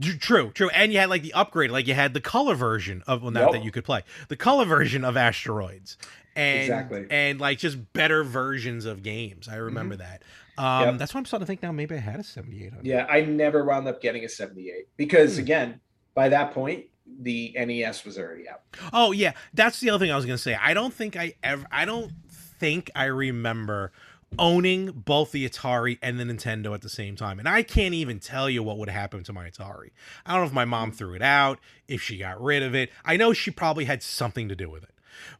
Tr- 0.00 0.16
True, 0.18 0.50
true, 0.52 0.68
and 0.70 0.92
you 0.92 0.98
had 0.98 1.08
like 1.10 1.22
the 1.22 1.32
upgrade, 1.32 1.70
like 1.70 1.86
you 1.86 1.94
had 1.94 2.12
the 2.12 2.20
color 2.20 2.54
version 2.54 3.02
of 3.06 3.22
well, 3.22 3.30
not 3.30 3.44
Yup. 3.44 3.52
that 3.52 3.64
you 3.64 3.70
could 3.70 3.84
play 3.84 4.02
the 4.28 4.36
color 4.36 4.64
version 4.66 5.04
of 5.04 5.16
Asteroids, 5.16 5.96
and 6.36 6.60
Exactly. 6.60 7.06
and 7.10 7.40
like 7.40 7.58
just 7.58 7.92
better 7.94 8.24
versions 8.24 8.84
of 8.84 9.02
games. 9.02 9.48
I 9.48 9.56
remember 9.56 9.96
that. 9.96 10.22
Um, 10.58 10.82
Yep. 10.82 10.98
That's 10.98 11.14
why 11.14 11.18
I'm 11.20 11.24
starting 11.24 11.44
to 11.44 11.46
think 11.46 11.62
now. 11.62 11.72
Maybe 11.72 11.94
I 11.94 11.98
had 11.98 12.20
a 12.20 12.24
7800. 12.24 12.84
Yeah, 12.86 13.06
I 13.08 13.22
never 13.22 13.64
wound 13.64 13.88
up 13.88 14.02
getting 14.02 14.24
a 14.24 14.28
78 14.28 14.88
because 14.98 15.36
Hmm. 15.36 15.42
again, 15.42 15.80
by 16.14 16.28
that 16.28 16.52
point 16.52 16.86
the 17.06 17.54
NES 17.56 18.04
was 18.04 18.18
already 18.18 18.48
out. 18.48 18.62
Oh 18.92 19.12
yeah, 19.12 19.32
that's 19.54 19.80
the 19.80 19.90
other 19.90 20.04
thing 20.04 20.12
I 20.12 20.16
was 20.16 20.26
gonna 20.26 20.38
say. 20.38 20.56
I 20.60 20.74
don't 20.74 20.92
think 20.92 21.16
I 21.16 21.34
ever. 21.42 21.66
I 21.70 21.84
don't 21.84 22.12
think 22.30 22.90
I 22.94 23.04
remember 23.04 23.92
owning 24.38 24.90
both 24.92 25.32
the 25.32 25.46
Atari 25.46 25.98
and 26.00 26.18
the 26.18 26.24
Nintendo 26.24 26.74
at 26.74 26.80
the 26.80 26.88
same 26.88 27.16
time, 27.16 27.38
and 27.38 27.48
I 27.48 27.62
can't 27.62 27.94
even 27.94 28.18
tell 28.18 28.48
you 28.48 28.62
what 28.62 28.78
would 28.78 28.88
happen 28.88 29.24
to 29.24 29.32
my 29.32 29.48
Atari. 29.48 29.90
I 30.24 30.32
don't 30.32 30.42
know 30.42 30.46
if 30.46 30.52
my 30.52 30.64
mom 30.64 30.92
threw 30.92 31.14
it 31.14 31.22
out, 31.22 31.58
if 31.88 32.00
she 32.02 32.18
got 32.18 32.42
rid 32.42 32.62
of 32.62 32.74
it. 32.74 32.90
I 33.04 33.16
know 33.16 33.32
she 33.32 33.50
probably 33.50 33.84
had 33.84 34.02
something 34.02 34.48
to 34.48 34.56
do 34.56 34.70
with 34.70 34.84
it. 34.84 34.90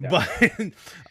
But 0.00 0.28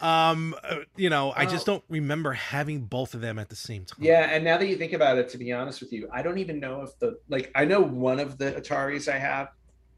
um, 0.00 0.54
uh, 0.62 0.76
you 0.96 1.10
know, 1.10 1.32
I 1.34 1.46
just 1.46 1.66
don't 1.66 1.82
remember 1.88 2.32
having 2.32 2.80
both 2.82 3.14
of 3.14 3.20
them 3.20 3.38
at 3.38 3.48
the 3.48 3.56
same 3.56 3.84
time. 3.84 3.98
Yeah, 4.04 4.28
and 4.30 4.44
now 4.44 4.58
that 4.58 4.66
you 4.66 4.76
think 4.76 4.92
about 4.92 5.18
it, 5.18 5.28
to 5.30 5.38
be 5.38 5.52
honest 5.52 5.80
with 5.80 5.92
you, 5.92 6.08
I 6.12 6.22
don't 6.22 6.38
even 6.38 6.60
know 6.60 6.82
if 6.82 6.98
the 6.98 7.18
like 7.28 7.50
I 7.54 7.64
know 7.64 7.80
one 7.80 8.20
of 8.20 8.38
the 8.38 8.52
Ataris 8.52 9.12
I 9.12 9.18
have 9.18 9.48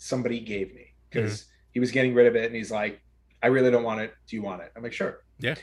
somebody 0.04 0.40
gave 0.40 0.74
me 0.74 0.86
because 1.10 1.32
Mm-hmm. 1.40 1.50
he 1.72 1.80
was 1.80 1.90
getting 1.90 2.14
rid 2.14 2.26
of 2.26 2.36
it 2.36 2.44
and 2.46 2.54
he's 2.54 2.70
like, 2.70 3.00
I 3.42 3.46
really 3.48 3.70
don't 3.70 3.84
want 3.84 4.00
it. 4.00 4.12
Do 4.28 4.36
you 4.36 4.42
want 4.42 4.62
it? 4.62 4.72
I'm 4.76 4.82
like, 4.82 4.92
sure. 4.92 5.22
Yeah. 5.38 5.54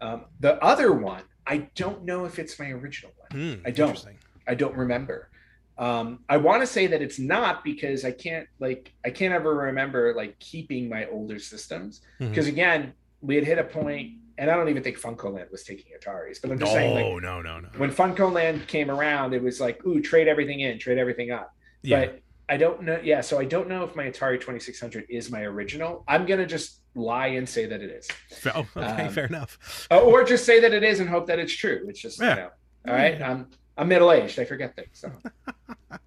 Um, 0.00 0.24
the 0.40 0.62
other 0.62 0.92
one, 0.92 1.22
I 1.46 1.68
don't 1.74 2.04
know 2.04 2.24
if 2.24 2.38
it's 2.38 2.58
my 2.58 2.70
original 2.70 3.12
one. 3.16 3.30
Hmm, 3.56 3.66
I 3.66 3.70
don't. 3.70 4.04
I 4.46 4.54
don't 4.54 4.76
remember. 4.76 5.30
Um, 5.76 6.20
I 6.28 6.36
want 6.38 6.62
to 6.62 6.66
say 6.66 6.86
that 6.88 7.00
it's 7.02 7.18
not 7.18 7.62
because 7.64 8.04
I 8.04 8.10
can't 8.10 8.46
like 8.58 8.92
I 9.04 9.10
can't 9.10 9.32
ever 9.34 9.54
remember 9.54 10.14
like 10.14 10.38
keeping 10.40 10.88
my 10.88 11.06
older 11.06 11.38
systems 11.38 12.00
because 12.18 12.46
again 12.48 12.92
we 13.20 13.34
had 13.36 13.44
hit 13.44 13.58
a 13.58 13.64
point 13.64 14.14
and 14.38 14.50
I 14.50 14.56
don't 14.56 14.68
even 14.68 14.82
think 14.82 14.98
FuncoLand 15.00 15.50
was 15.52 15.62
taking 15.64 15.92
Ataris, 15.98 16.40
but 16.42 16.50
I'm 16.50 16.58
just 16.58 16.72
saying 16.72 16.94
like 16.94 17.04
No, 17.04 17.18
no, 17.18 17.42
no, 17.42 17.60
no. 17.60 17.68
when 17.76 17.90
FuncoLand 17.92 18.66
came 18.68 18.90
around, 18.90 19.34
it 19.34 19.42
was 19.42 19.60
like, 19.60 19.84
ooh, 19.86 20.00
trade 20.00 20.26
everything 20.28 20.60
in, 20.60 20.78
trade 20.78 20.98
everything 20.98 21.30
up. 21.30 21.54
yeah. 21.82 22.06
But 22.06 22.20
I 22.48 22.56
don't 22.56 22.82
know. 22.82 22.98
Yeah, 23.02 23.20
so 23.20 23.38
I 23.38 23.44
don't 23.44 23.68
know 23.68 23.84
if 23.84 23.94
my 23.94 24.04
Atari 24.04 24.40
2600 24.40 25.04
is 25.10 25.30
my 25.30 25.42
original. 25.42 26.04
I'm 26.08 26.24
gonna 26.26 26.46
just 26.46 26.80
lie 26.94 27.28
and 27.28 27.46
say 27.48 27.66
that 27.66 27.82
it 27.82 27.90
is, 27.90 28.08
oh, 28.54 28.66
okay, 28.76 29.04
um, 29.06 29.12
fair 29.12 29.26
enough. 29.26 29.86
Uh, 29.90 30.00
or 30.00 30.24
just 30.24 30.44
say 30.46 30.58
that 30.60 30.72
it 30.72 30.82
is 30.82 31.00
and 31.00 31.08
hope 31.08 31.26
that 31.26 31.38
it's 31.38 31.52
true. 31.54 31.84
It's 31.88 32.00
just 32.00 32.20
Yeah. 32.20 32.30
you 32.30 32.36
know, 32.36 32.50
all 32.88 32.94
right. 32.94 33.18
Yeah. 33.18 33.30
I'm 33.30 33.48
I'm 33.76 33.88
middle 33.88 34.10
aged. 34.12 34.38
I 34.38 34.44
forget 34.44 34.74
things. 34.74 34.88
So 34.98 35.12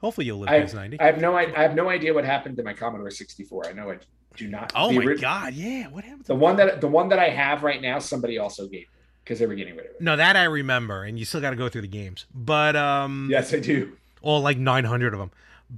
Hopefully, 0.00 0.26
you'll 0.26 0.38
live 0.40 0.48
I- 0.48 0.60
past 0.60 0.74
90. 0.74 1.00
I 1.00 1.06
have 1.06 1.20
no 1.20 1.34
I, 1.36 1.42
I 1.56 1.62
have 1.62 1.74
no 1.74 1.88
idea 1.88 2.12
what 2.14 2.24
happened 2.24 2.56
to 2.56 2.62
my 2.62 2.72
Commodore 2.72 3.10
64. 3.10 3.68
I 3.68 3.72
know 3.72 3.90
I 3.90 3.98
do 4.36 4.48
not. 4.48 4.72
oh 4.74 4.90
my 4.92 5.14
god, 5.14 5.54
yeah. 5.54 5.88
What 5.88 6.04
happened? 6.04 6.24
The 6.24 6.34
To 6.34 6.38
one 6.38 6.56
that 6.56 6.80
the 6.80 6.88
one 6.88 7.08
that 7.10 7.18
I 7.18 7.28
have 7.28 7.62
right 7.62 7.80
now, 7.80 7.98
somebody 7.98 8.38
also 8.38 8.64
gave 8.64 8.82
me 8.82 8.86
because 9.24 9.38
they 9.38 9.46
were 9.46 9.54
getting 9.54 9.76
rid 9.76 9.86
of 9.86 9.92
it. 9.92 10.00
No, 10.00 10.16
that 10.16 10.34
I 10.36 10.44
remember, 10.44 11.04
and 11.04 11.18
you 11.18 11.24
still 11.24 11.40
got 11.40 11.50
to 11.50 11.56
go 11.56 11.68
through 11.68 11.82
the 11.82 11.88
games. 11.88 12.26
But 12.34 12.74
um, 12.74 13.28
Yes, 13.30 13.52
I 13.54 13.60
do. 13.60 13.92
All 14.22 14.40
like 14.40 14.58
900 14.58 15.12
of 15.12 15.20
them. 15.20 15.30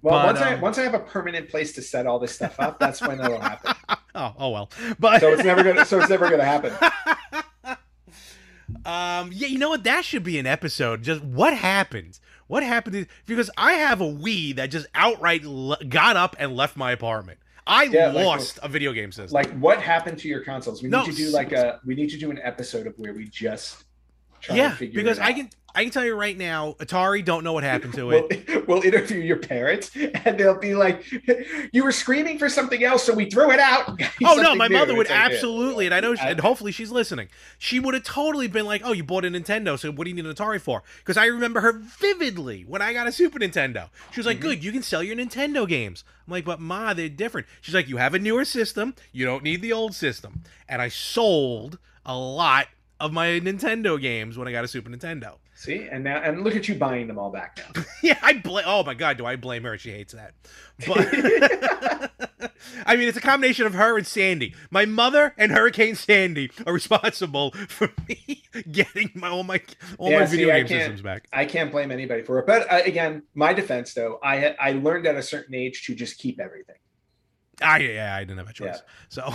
Well, 0.03 0.15
But, 0.19 0.27
once 0.27 0.41
I 0.41 0.55
um, 0.55 0.61
once 0.61 0.79
I 0.79 0.83
have 0.83 0.95
a 0.95 0.99
permanent 1.01 1.49
place 1.49 1.73
to 1.75 1.83
set 1.83 2.07
all 2.07 2.19
this 2.19 2.33
stuff 2.35 2.59
up, 2.59 2.79
that's 2.79 3.01
when 3.01 3.21
it'll 3.21 3.41
happen. 3.41 3.75
Oh, 4.17 4.33
oh 4.39 4.51
well. 4.51 4.71
But 5.01 5.21
So 5.21 5.33
it's 5.33 5.43
never 5.43 5.65
gonna. 5.65 5.85
So 5.85 5.99
it's 5.99 6.09
never 6.09 6.31
gonna 6.31 6.45
happen. 6.45 6.73
um, 8.85 9.31
yeah, 9.33 9.49
you 9.49 9.59
know 9.59 9.71
what? 9.71 9.83
That 9.83 10.05
should 10.05 10.23
be 10.23 10.39
an 10.39 10.47
episode. 10.47 11.03
Just 11.03 11.21
what 11.25 11.53
happened? 11.53 12.21
What 12.47 12.63
happened? 12.63 12.95
To, 12.95 13.07
because 13.27 13.51
I 13.57 13.73
have 13.73 14.01
a 14.01 14.05
Wii 14.05 14.55
that 14.55 14.67
just 14.67 14.87
outright 14.95 15.45
le- 15.45 15.83
got 15.85 16.17
up 16.17 16.37
and 16.39 16.55
left 16.55 16.77
my 16.77 16.93
apartment. 16.93 17.39
I 17.67 17.85
Yeah, 17.85 18.13
like- 18.13 18.25
lost 18.25 18.59
a 18.63 18.69
video 18.69 18.93
game 18.93 19.11
system. 19.11 19.35
Like, 19.35 19.51
what 19.59 19.81
happened 19.81 20.19
to 20.19 20.29
your 20.29 20.41
consoles? 20.45 20.81
We 20.83 20.91
need 20.91 21.07
to 21.07 21.13
do 21.13 21.31
like 21.31 21.51
a. 21.53 21.81
We 21.85 21.95
need 21.97 22.11
to 22.11 22.19
do 22.19 22.31
an 22.31 22.39
episode 22.43 22.87
of 22.87 22.95
where 22.99 23.15
we 23.15 23.25
just. 23.25 23.85
Yeah, 24.53 24.77
because 24.79 25.19
I 25.19 25.33
can 25.33 25.51
I 25.77 25.83
can 25.83 25.91
tell 25.93 26.05
you 26.05 26.15
right 26.15 26.39
now, 26.39 26.75
Atari 26.79 27.25
don't 27.25 27.43
know 27.43 27.53
what 27.53 27.65
happened 27.65 27.95
to 27.95 28.11
it. 28.13 28.47
We'll, 28.49 28.63
we'll 28.69 28.83
interview 28.83 29.19
your 29.19 29.39
parents, 29.39 29.91
and 29.97 30.39
they'll 30.39 30.59
be 30.59 30.75
like, 30.77 31.05
"You 31.73 31.83
were 31.83 31.91
screaming 31.91 32.39
for 32.39 32.49
something 32.49 32.85
else, 32.85 33.03
so 33.03 33.13
we 33.13 33.29
threw 33.29 33.51
it 33.51 33.59
out." 33.59 33.89
and 33.89 33.99
got 33.99 34.21
you 34.21 34.27
Oh 34.31 34.37
no, 34.37 34.55
my 34.55 34.69
new." 34.69 34.75
mother 34.77 34.95
would 34.95 35.03
It's 35.07 35.11
like, 35.11 35.19
yeah. 35.31 35.35
absolutely, 35.35 35.87
and 35.87 35.95
I 35.95 35.99
know, 35.99 36.15
she, 36.15 36.23
and 36.25 36.39
hopefully 36.39 36.71
she's 36.71 36.93
listening. 36.93 37.29
She 37.59 37.81
would 37.81 37.95
have 37.95 38.05
totally 38.05 38.47
been 38.47 38.67
like, 38.67 38.83
"Oh, 38.85 38.93
you 38.93 39.03
bought 39.03 39.25
a 39.25 39.29
Nintendo, 39.29 39.77
so 39.77 39.91
what 39.91 40.05
do 40.05 40.11
you 40.11 40.15
need 40.17 40.27
an 40.27 40.33
Atari 40.35 40.61
for?" 40.61 40.85
Because 40.99 41.17
I 41.17 41.27
remember 41.27 41.61
her 41.61 41.73
vividly 41.73 42.63
when 42.69 42.81
I 42.81 42.93
got 42.93 43.09
a 43.09 43.13
Super 43.13 43.41
Nintendo. 43.41 43.89
She 44.13 44.21
was 44.21 44.27
like, 44.27 44.39
Mhm. 44.39 44.43
"Good, 44.43 44.65
you 44.65 44.71
can 44.71 44.83
sell 44.83 45.03
your 45.03 45.17
Nintendo 45.17 45.67
games." 45.67 46.05
I'm 46.27 46.31
like, 46.33 46.45
"But 46.45 46.61
ma, 46.61 46.95
they're 46.95 47.09
different." 47.09 47.49
She's 47.61 47.75
like, 47.75 47.89
"You 47.89 47.97
have 47.97 48.15
a 48.15 48.21
newer 48.21 48.45
system, 48.45 48.95
you 49.11 49.25
don't 49.27 49.43
need 49.43 49.61
the 49.61 49.73
old 49.73 49.95
system." 49.95 50.43
And 50.69 50.81
I 50.81 50.89
sold 50.89 51.79
a 52.07 52.17
lot 52.17 52.69
of 53.05 53.13
my 53.13 53.27
Nintendo 53.41 54.01
games 54.01 54.39
when 54.39 54.49
I 54.49 54.53
got 54.53 54.65
a 54.65 54.69
Super 54.69 54.89
Nintendo. 54.91 55.37
See, 55.55 55.87
and 55.91 56.03
now, 56.03 56.17
and 56.23 56.43
look 56.43 56.57
at 56.57 56.69
you 56.69 56.75
buying 56.75 57.07
them 57.07 57.19
all 57.19 57.31
back 57.31 57.59
now. 57.59 57.83
Yeah, 58.03 58.19
I 58.23 58.35
blame. 58.35 58.65
Oh 58.67 58.83
my 58.83 58.95
god, 58.95 59.19
do 59.19 59.25
I 59.27 59.37
blame 59.37 59.63
her? 59.65 59.79
She 59.79 59.91
hates 59.91 60.15
that. 60.15 60.35
But 60.87 61.07
I 62.87 62.97
mean, 62.97 63.09
it's 63.09 63.17
a 63.17 63.21
combination 63.21 63.67
of 63.67 63.75
her 63.75 63.97
and 63.97 64.07
Sandy. 64.07 64.55
My 64.71 64.85
mother 64.85 65.35
and 65.39 65.53
Hurricane 65.53 65.95
Sandy 65.95 66.51
are 66.67 66.73
responsible 66.73 67.53
for 67.69 67.91
me 68.09 68.43
getting 68.73 69.11
my 69.15 69.29
all 69.29 69.43
my 69.45 69.61
all 69.99 70.11
Yeah, 70.11 70.21
my 70.21 70.25
see, 70.27 70.37
video 70.39 70.55
game 70.57 70.69
systems 70.69 71.03
back. 71.03 71.29
I 71.33 71.45
can't 71.45 71.71
blame 71.71 71.91
anybody 71.91 72.23
for 72.23 72.39
it. 72.39 72.47
But 72.47 72.71
uh, 72.73 72.81
again, 72.85 73.23
my 73.35 73.53
defense 73.53 73.95
though, 73.95 74.19
I 74.23 74.57
I 74.61 74.73
learned 74.73 75.07
at 75.07 75.15
a 75.17 75.23
certain 75.23 75.55
age 75.55 75.85
to 75.87 75.95
just 75.95 76.19
keep 76.19 76.41
everything. 76.41 76.77
I 77.63 77.79
yeah, 77.79 78.17
I 78.17 78.21
didn't 78.25 78.39
have 78.39 78.51
a 78.51 78.53
choice. 78.53 78.83
So, 79.09 79.33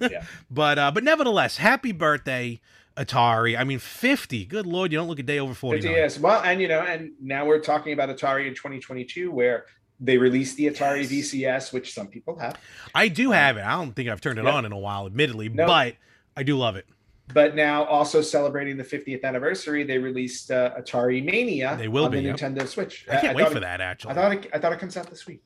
Yeah. 0.00 0.24
but 0.50 0.78
uh, 0.78 0.90
but 0.90 1.04
nevertheless, 1.04 1.56
happy 1.58 1.92
birthday, 1.92 2.60
Atari. 2.96 3.58
I 3.58 3.64
mean, 3.64 3.78
fifty. 3.78 4.44
Good 4.44 4.66
lord, 4.66 4.92
you 4.92 4.98
don't 4.98 5.08
look 5.08 5.18
a 5.18 5.22
day 5.22 5.38
over 5.38 5.54
forty. 5.54 5.80
Yes. 5.88 6.18
Well, 6.18 6.42
and 6.42 6.60
you 6.60 6.68
know, 6.68 6.80
and 6.80 7.12
now 7.20 7.44
we're 7.46 7.60
talking 7.60 7.92
about 7.92 8.08
Atari 8.08 8.46
in 8.46 8.54
2022, 8.54 9.30
where 9.30 9.66
they 10.00 10.18
released 10.18 10.56
the 10.56 10.66
Atari 10.66 11.02
Yes. 11.02 11.10
VCS, 11.32 11.72
which 11.72 11.94
some 11.94 12.08
people 12.08 12.38
have. 12.38 12.58
I 12.94 13.08
do 13.08 13.30
have 13.30 13.56
it. 13.56 13.64
I 13.64 13.72
don't 13.76 13.92
think 13.94 14.08
I've 14.08 14.20
turned 14.20 14.38
it 14.38 14.44
Yeah. 14.44 14.50
on 14.52 14.64
in 14.64 14.72
a 14.72 14.78
while, 14.78 15.06
admittedly, 15.06 15.48
No. 15.48 15.66
but 15.66 15.94
I 16.36 16.42
do 16.42 16.56
love 16.58 16.76
it. 16.76 16.86
But 17.32 17.54
now, 17.54 17.84
also 17.84 18.20
celebrating 18.20 18.76
the 18.76 18.84
50th 18.84 19.22
anniversary, 19.24 19.84
they 19.84 19.96
released 19.96 20.50
uh, 20.50 20.74
Atari 20.78 21.24
Mania 21.24 21.76
They 21.78 21.88
will 21.88 22.06
on 22.06 22.10
be, 22.10 22.18
the 22.18 22.24
yep. 22.24 22.36
Nintendo 22.36 22.66
Switch. 22.66 23.06
I 23.10 23.20
can't 23.20 23.36
wait 23.36 23.48
for 23.48 23.56
it- 23.58 23.60
that. 23.60 23.80
Actually, 23.80 24.10
I 24.10 24.14
thought 24.14 24.32
it, 24.32 24.50
I 24.52 24.58
thought 24.58 24.72
it 24.72 24.80
comes 24.80 24.96
out 24.96 25.08
this 25.08 25.24
week. 25.26 25.40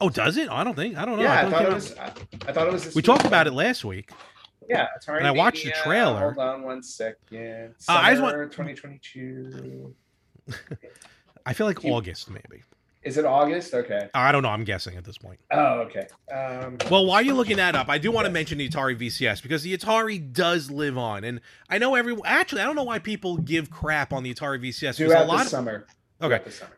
Oh, 0.00 0.08
does 0.08 0.36
it? 0.38 0.48
I 0.50 0.64
don't 0.64 0.74
think. 0.74 0.96
I 0.96 1.04
don't 1.04 1.16
know. 1.18 1.22
yeah, 1.22 1.40
I 1.40 1.42
thought 1.42 1.50
thought 1.50 1.58
came 1.60 1.70
it 1.70 1.74
was. 1.74 1.98
I, 1.98 2.04
I 2.48 2.52
thought 2.52 2.66
it 2.66 2.72
was. 2.72 2.84
This 2.86 2.94
We 2.94 3.00
week. 3.00 3.04
talked 3.06 3.26
about 3.26 3.46
it 3.46 3.52
last 3.52 3.84
week. 3.84 4.10
Yeah, 4.68 4.86
Atari. 5.00 5.18
And 5.18 5.26
I 5.26 5.30
watched 5.30 5.64
the 5.64 5.72
trailer. 5.72 6.32
Hold 6.32 6.38
on 6.38 6.62
one 6.62 6.82
second. 6.82 7.74
Uh, 7.88 7.92
I 7.92 8.10
just 8.10 8.22
want- 8.22 8.52
2022. 8.52 9.94
I 11.46 11.52
feel 11.54 11.66
like 11.66 11.82
You- 11.82 11.92
August, 11.92 12.30
maybe. 12.30 12.62
Is 13.02 13.16
it 13.16 13.24
August? 13.24 13.72
Okay. 13.72 14.08
I 14.12 14.32
don't 14.32 14.42
know. 14.42 14.48
I'm 14.50 14.64
guessing 14.64 14.96
at 14.96 15.04
this 15.04 15.16
point. 15.16 15.38
Oh, 15.52 15.86
okay. 15.86 16.08
Um, 16.30 16.76
Well, 16.90 17.06
while 17.06 17.22
you're 17.22 17.36
looking 17.36 17.56
that 17.56 17.74
up, 17.76 17.88
I 17.88 17.96
do 17.96 18.10
want 18.10 18.26
to 18.26 18.32
mention 18.32 18.58
the 18.58 18.68
Atari 18.68 18.98
VCS 18.98 19.40
because 19.40 19.62
the 19.62 19.74
Atari 19.76 20.32
does 20.32 20.70
live 20.70 20.98
on, 20.98 21.24
and 21.24 21.40
I 21.70 21.78
know 21.78 21.94
everyone. 21.94 22.24
Actually, 22.26 22.62
I 22.62 22.64
don't 22.64 22.76
know 22.76 22.82
why 22.82 22.98
people 22.98 23.38
give 23.38 23.70
crap 23.70 24.12
on 24.12 24.24
the 24.24 24.34
Atari 24.34 24.60
VCS 24.60 24.98
because 24.98 25.12
a 25.12 25.14
throughout 25.14 25.28
lot 25.28 25.36
the 25.38 25.42
of 25.42 25.48
summer. 25.48 25.86
okay 26.20 26.40
the 26.44 26.50
summer. 26.50 26.76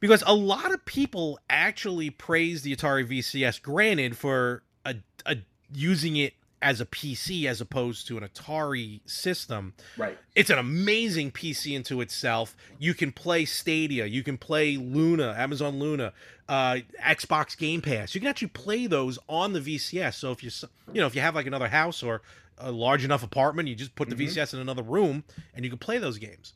because 0.00 0.22
a 0.26 0.34
lot 0.34 0.72
of 0.72 0.84
people 0.84 1.38
actually 1.48 2.10
praise 2.10 2.62
the 2.62 2.74
Atari 2.76 3.06
VCS. 3.06 3.62
Granted, 3.62 4.18
for 4.18 4.64
a, 4.84 4.96
a 5.24 5.36
using 5.72 6.16
it 6.16 6.34
as 6.62 6.80
a 6.80 6.86
PC 6.86 7.46
as 7.46 7.60
opposed 7.60 8.06
to 8.08 8.18
an 8.18 8.24
Atari 8.28 9.00
system. 9.08 9.72
Right. 9.96 10.18
It's 10.34 10.50
an 10.50 10.58
amazing 10.58 11.30
PC 11.32 11.74
into 11.74 12.00
itself. 12.00 12.54
You 12.78 12.92
can 12.94 13.12
play 13.12 13.44
Stadia, 13.46 14.06
you 14.06 14.22
can 14.22 14.36
play 14.36 14.76
Luna, 14.76 15.34
Amazon 15.38 15.78
Luna, 15.78 16.12
uh, 16.48 16.78
Xbox 17.02 17.56
Game 17.56 17.80
Pass. 17.80 18.14
You 18.14 18.20
can 18.20 18.28
actually 18.28 18.48
play 18.48 18.86
those 18.86 19.18
on 19.28 19.52
the 19.54 19.60
VCS. 19.60 20.14
So 20.16 20.32
if 20.32 20.42
you 20.44 20.50
you 20.92 21.00
know 21.00 21.06
if 21.06 21.14
you 21.14 21.20
have 21.22 21.34
like 21.34 21.46
another 21.46 21.68
house 21.68 22.02
or 22.02 22.20
a 22.58 22.70
large 22.70 23.04
enough 23.04 23.22
apartment, 23.22 23.68
you 23.68 23.74
just 23.74 23.94
put 23.94 24.10
the 24.10 24.14
Mhm. 24.14 24.18
VCS 24.28 24.52
in 24.52 24.60
another 24.60 24.82
room 24.82 25.24
and 25.54 25.64
you 25.64 25.70
can 25.70 25.78
play 25.78 25.96
those 25.96 26.18
games. 26.18 26.52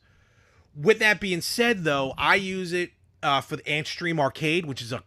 With 0.75 0.99
that 0.99 1.19
being 1.19 1.41
said, 1.41 1.83
though, 1.83 2.13
I 2.17 2.35
use 2.35 2.73
it 2.73 2.91
uh, 3.23 3.41
for 3.41 3.55
the 3.55 3.63
Antstream 3.63 4.19
Arcade, 4.19 4.65
which 4.67 4.83
is 4.83 4.91
a 4.91 5.01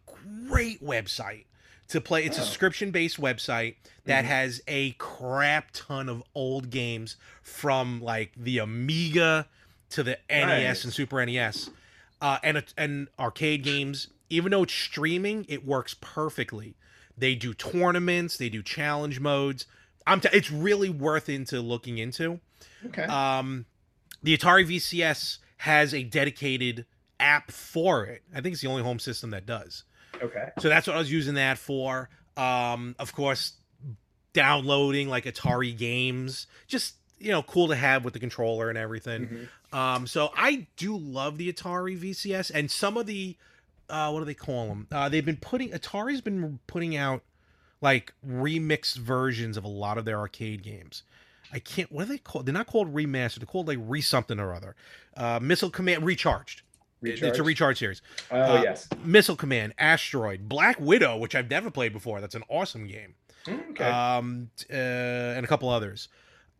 great 0.48 0.82
website 0.82 1.44
to 1.88 2.00
play. 2.00 2.24
It's 2.24 2.36
a 2.38 2.40
Oh. 2.40 2.44
subscription 2.44 2.90
based 2.90 3.20
website 3.20 3.76
that 4.04 4.24
Mhm. 4.24 4.28
has 4.28 4.60
a 4.68 4.92
crap 4.92 5.70
ton 5.72 6.08
of 6.08 6.22
old 6.34 6.70
games 6.70 7.16
from 7.42 8.00
like 8.00 8.32
the 8.36 8.58
Amiga 8.58 9.48
to 9.90 10.02
the 10.02 10.18
NES 10.30 10.78
Nice. 10.78 10.84
and 10.84 10.92
Super 10.92 11.20
NES, 11.20 11.70
uh, 12.20 12.38
and 12.42 12.62
and 12.76 13.08
arcade 13.18 13.62
games. 13.62 14.08
Even 14.30 14.50
though 14.52 14.64
it's 14.64 14.74
streaming, 14.74 15.46
it 15.48 15.64
works 15.64 15.94
perfectly. 16.00 16.74
They 17.16 17.34
do 17.34 17.54
tournaments, 17.54 18.36
they 18.36 18.50
do 18.50 18.62
challenge 18.62 19.18
modes. 19.20 19.64
I'm 20.06 20.20
t- 20.20 20.28
it's 20.32 20.50
really 20.50 20.90
worth 20.90 21.28
into 21.28 21.60
looking 21.60 21.96
into. 21.98 22.40
Okay. 22.86 23.04
Um, 23.04 23.64
the 24.22 24.36
Atari 24.36 24.66
VCS 24.66 25.38
has 25.58 25.92
a 25.94 26.02
dedicated 26.04 26.84
app 27.18 27.50
for 27.50 28.04
it. 28.04 28.22
I 28.34 28.40
think 28.40 28.52
it's 28.52 28.62
the 28.62 28.68
only 28.68 28.82
home 28.82 28.98
system 28.98 29.30
that 29.30 29.46
does. 29.46 29.84
Okay. 30.22 30.50
So 30.60 30.68
that's 30.68 30.86
what 30.86 30.96
I 30.96 30.98
was 30.98 31.10
using 31.10 31.34
that 31.34 31.58
for. 31.58 32.08
Um, 32.36 32.94
of 32.98 33.12
course, 33.14 33.54
downloading 34.32 35.08
like 35.08 35.24
Atari 35.24 35.76
games, 35.76 36.46
just 36.66 36.94
you 37.18 37.32
know, 37.32 37.42
cool 37.42 37.68
to 37.68 37.74
have 37.74 38.04
with 38.04 38.14
the 38.14 38.20
controller 38.20 38.68
and 38.68 38.78
everything. 38.78 39.48
Mhm. 39.72 39.76
Um, 39.76 40.06
so 40.06 40.30
I 40.36 40.66
do 40.76 40.96
love 40.96 41.36
the 41.36 41.52
Atari 41.52 41.98
VCS 41.98 42.50
and 42.54 42.70
some 42.70 42.96
of 42.96 43.06
the 43.06 43.36
uh, 43.90 44.10
what 44.10 44.20
do 44.20 44.26
they 44.26 44.34
call 44.34 44.68
them? 44.68 44.86
Uh, 44.92 45.08
they've 45.08 45.24
been 45.24 45.36
putting 45.36 45.70
Atari's 45.70 46.20
been 46.20 46.58
putting 46.66 46.96
out 46.96 47.22
like 47.80 48.12
remixed 48.26 48.96
versions 48.96 49.56
of 49.56 49.64
a 49.64 49.68
lot 49.68 49.98
of 49.98 50.04
their 50.04 50.18
arcade 50.18 50.62
games. 50.62 51.02
I 51.52 51.58
can't. 51.58 51.90
What 51.90 52.02
are 52.02 52.08
they 52.08 52.18
called? 52.18 52.46
They're 52.46 52.52
not 52.52 52.66
called 52.66 52.94
remastered. 52.94 53.38
They're 53.38 53.46
called 53.46 53.68
like 53.68 53.78
re 53.80 54.00
something 54.02 54.38
or 54.38 54.52
other. 54.54 54.76
Uh, 55.16 55.38
Missile 55.40 55.70
Command 55.70 56.04
recharged. 56.04 56.62
It's 57.02 57.20
a 57.22 57.26
Recharge? 57.26 57.46
recharge 57.46 57.78
series. 57.78 58.02
Oh 58.30 58.40
uh, 58.58 58.60
yes. 58.62 58.88
Missile 59.04 59.36
Command, 59.36 59.74
Asteroid, 59.78 60.48
Black 60.48 60.80
Widow, 60.80 61.16
which 61.16 61.34
I've 61.34 61.48
never 61.50 61.70
played 61.70 61.92
before. 61.92 62.20
That's 62.20 62.34
an 62.34 62.42
awesome 62.48 62.86
game. 62.86 63.14
Mm, 63.46 63.70
Okay. 63.70 63.84
Um, 63.84 64.50
uh, 64.70 64.74
and 64.74 65.44
a 65.44 65.48
couple 65.48 65.68
others. 65.68 66.08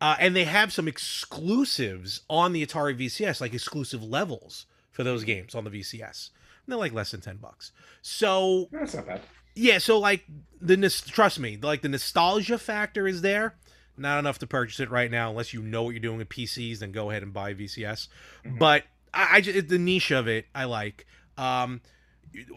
Uh, 0.01 0.15
and 0.19 0.33
they 0.35 0.45
have 0.45 0.71
some 0.71 0.87
exclusives 0.87 2.21
on 2.29 2.53
the 2.53 2.65
Atari 2.65 2.97
VCS, 2.97 3.41
like 3.41 3.53
exclusive 3.53 4.03
levels 4.03 4.65
for 4.91 5.03
those 5.03 5.23
games 5.23 5.55
on 5.55 5.63
the 5.65 5.69
VCS. 5.69 6.29
And 6.65 6.71
they're 6.71 6.77
like 6.79 6.93
less 6.93 7.11
than 7.11 7.21
ten 7.21 7.37
bucks. 7.37 7.71
So 8.01 8.69
That's 8.71 8.95
not 8.95 9.07
bad. 9.07 9.21
yeah, 9.55 9.77
so 9.77 9.99
like 9.99 10.23
the 10.61 10.77
trust 11.07 11.39
me, 11.39 11.57
like 11.61 11.81
the 11.81 11.89
nostalgia 11.89 12.57
factor 12.57 13.07
is 13.07 13.21
there. 13.21 13.55
Not 13.97 14.19
enough 14.19 14.39
to 14.39 14.47
purchase 14.47 14.79
it 14.79 14.89
right 14.89 15.11
now, 15.11 15.29
unless 15.29 15.53
you 15.53 15.61
know 15.61 15.83
what 15.83 15.89
you're 15.89 15.99
doing 15.99 16.17
with 16.19 16.29
PCs. 16.29 16.79
Then 16.79 16.93
go 16.93 17.09
ahead 17.09 17.21
and 17.23 17.33
buy 17.33 17.53
VCS. 17.53 18.07
Mhm. 18.45 18.57
But 18.57 18.83
I, 19.13 19.37
I 19.37 19.41
just, 19.41 19.67
the 19.67 19.77
niche 19.79 20.11
of 20.11 20.27
it, 20.27 20.45
I 20.53 20.65
like. 20.65 21.05
Um, 21.37 21.81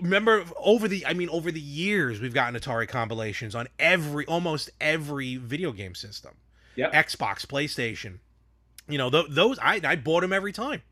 remember 0.01 0.45
over 0.57 0.89
the, 0.89 1.07
I 1.07 1.15
mean, 1.15 1.29
over 1.31 1.51
the 1.51 1.61
years, 1.61 2.21
we've 2.21 2.35
gotten 2.35 2.59
Atari 2.59 2.89
compilations 2.89 3.55
on 3.55 3.69
every, 3.79 4.27
almost 4.27 4.71
every 4.81 5.37
video 5.37 5.73
game 5.73 5.95
system. 5.95 6.33
Yeah. 6.77 6.91
Xbox, 6.91 7.47
PlayStation. 7.47 8.19
You 8.89 8.99
know, 8.99 9.11
th- 9.11 9.27
those 9.31 9.59
I, 9.61 9.81
I 9.85 9.97
bought 9.97 10.23
them 10.23 10.33
every 10.33 10.53
time. 10.53 10.83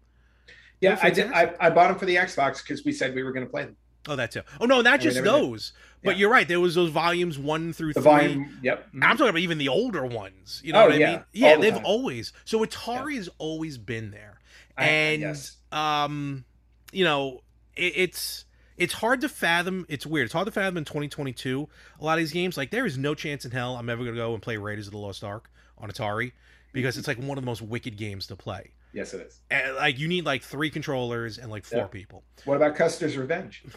Yeah, 0.81 0.99
I 1.03 1.11
did. 1.11 1.31
I, 1.33 1.53
I 1.61 1.71
bought 1.71 1.89
them 1.89 1.99
for 1.99 2.07
the 2.07 2.17
Xbox 2.17 2.63
because 2.63 2.85
we 2.85 2.93
said 2.93 3.15
we 3.15 3.23
were 3.23 3.33
going 3.33 3.45
to 3.45 3.51
play 3.51 3.65
them. 3.65 3.77
Oh, 4.09 4.17
that 4.17 4.31
too. 4.31 4.41
Oh 4.61 4.65
no, 4.65 4.81
not 4.81 5.01
we 5.01 5.05
just 5.05 5.17
never 5.17 5.27
did. 5.27 5.35
those. 5.51 5.73
But 6.03 6.13
Yeah. 6.17 6.21
you're 6.21 6.31
right. 6.31 6.49
There 6.49 6.59
was 6.61 6.75
those 6.75 6.89
volumes 6.89 7.39
one 7.39 7.75
through 7.75 7.93
The 7.93 8.01
three. 8.01 8.11
volume. 8.11 8.59
Yep. 8.63 8.89
I'm 8.95 9.01
talking 9.19 9.29
about 9.29 9.39
even 9.41 9.59
the 9.59 9.69
older 9.69 10.07
ones. 10.07 10.63
You 10.65 10.73
know 10.73 10.85
Oh, 10.85 10.87
what 10.87 10.95
I 10.95 10.97
yeah. 10.99 11.11
mean? 11.11 11.25
Yeah, 11.35 11.57
the 11.57 11.61
they've 11.61 11.75
time. 11.75 11.85
always. 11.85 12.33
So 12.47 12.65
Atari 12.65 13.17
has 13.17 13.29
always 13.37 13.77
been 13.77 14.11
there, 14.11 14.40
and 14.85 15.21
yes. 15.21 15.57
um, 15.73 16.45
you 16.93 17.05
know, 17.05 17.41
it, 17.77 17.93
it's 17.97 18.45
it's 18.77 18.95
hard 18.95 19.21
to 19.21 19.29
fathom. 19.29 19.87
It's 19.89 20.07
weird. 20.07 20.25
It's 20.27 20.33
hard 20.33 20.47
to 20.47 20.53
fathom 20.53 20.77
in 20.77 20.85
2022. 20.85 21.69
A 22.01 22.05
lot 22.05 22.15
of 22.15 22.19
these 22.19 22.33
games, 22.33 22.57
like 22.57 22.71
there 22.71 22.87
is 22.87 22.97
no 22.99 23.15
chance 23.15 23.45
in 23.45 23.51
hell 23.51 23.77
I'm 23.77 23.89
ever 23.91 24.05
gonna 24.05 24.17
go 24.17 24.33
and 24.35 24.43
play 24.43 24.57
Raiders 24.57 24.87
of 24.87 24.93
the 24.93 24.99
Lost 24.99 25.23
Ark 25.25 25.51
on 25.79 25.91
Atari 25.91 26.33
because 26.73 26.97
it's 26.97 27.09
like 27.09 27.19
one 27.19 27.37
of 27.39 27.43
the 27.43 27.47
most 27.47 27.63
wicked 27.63 27.97
games 27.97 28.27
to 28.29 28.37
play. 28.37 28.71
Yes, 28.93 29.15
it 29.15 29.21
is. 29.21 29.41
And, 29.51 29.77
like 29.77 29.99
you 29.99 30.09
need 30.09 30.25
like 30.25 30.43
three 30.43 30.71
controllers 30.71 31.39
and 31.39 31.51
like 31.51 31.65
four 31.65 31.81
Yeah. 31.81 31.87
people. 31.87 32.25
What 32.45 32.57
about 32.57 32.75
Custer's 32.77 33.17
Revenge? 33.17 33.65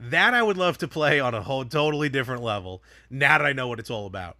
That 0.00 0.32
I 0.34 0.42
would 0.42 0.56
love 0.56 0.78
to 0.78 0.88
play 0.88 1.18
on 1.18 1.34
a 1.34 1.42
whole 1.42 1.64
totally 1.64 2.08
different 2.08 2.42
level. 2.42 2.82
Now 3.10 3.38
that 3.38 3.46
I 3.46 3.52
know 3.52 3.66
what 3.68 3.80
it's 3.80 3.90
all 3.90 4.06
about. 4.06 4.36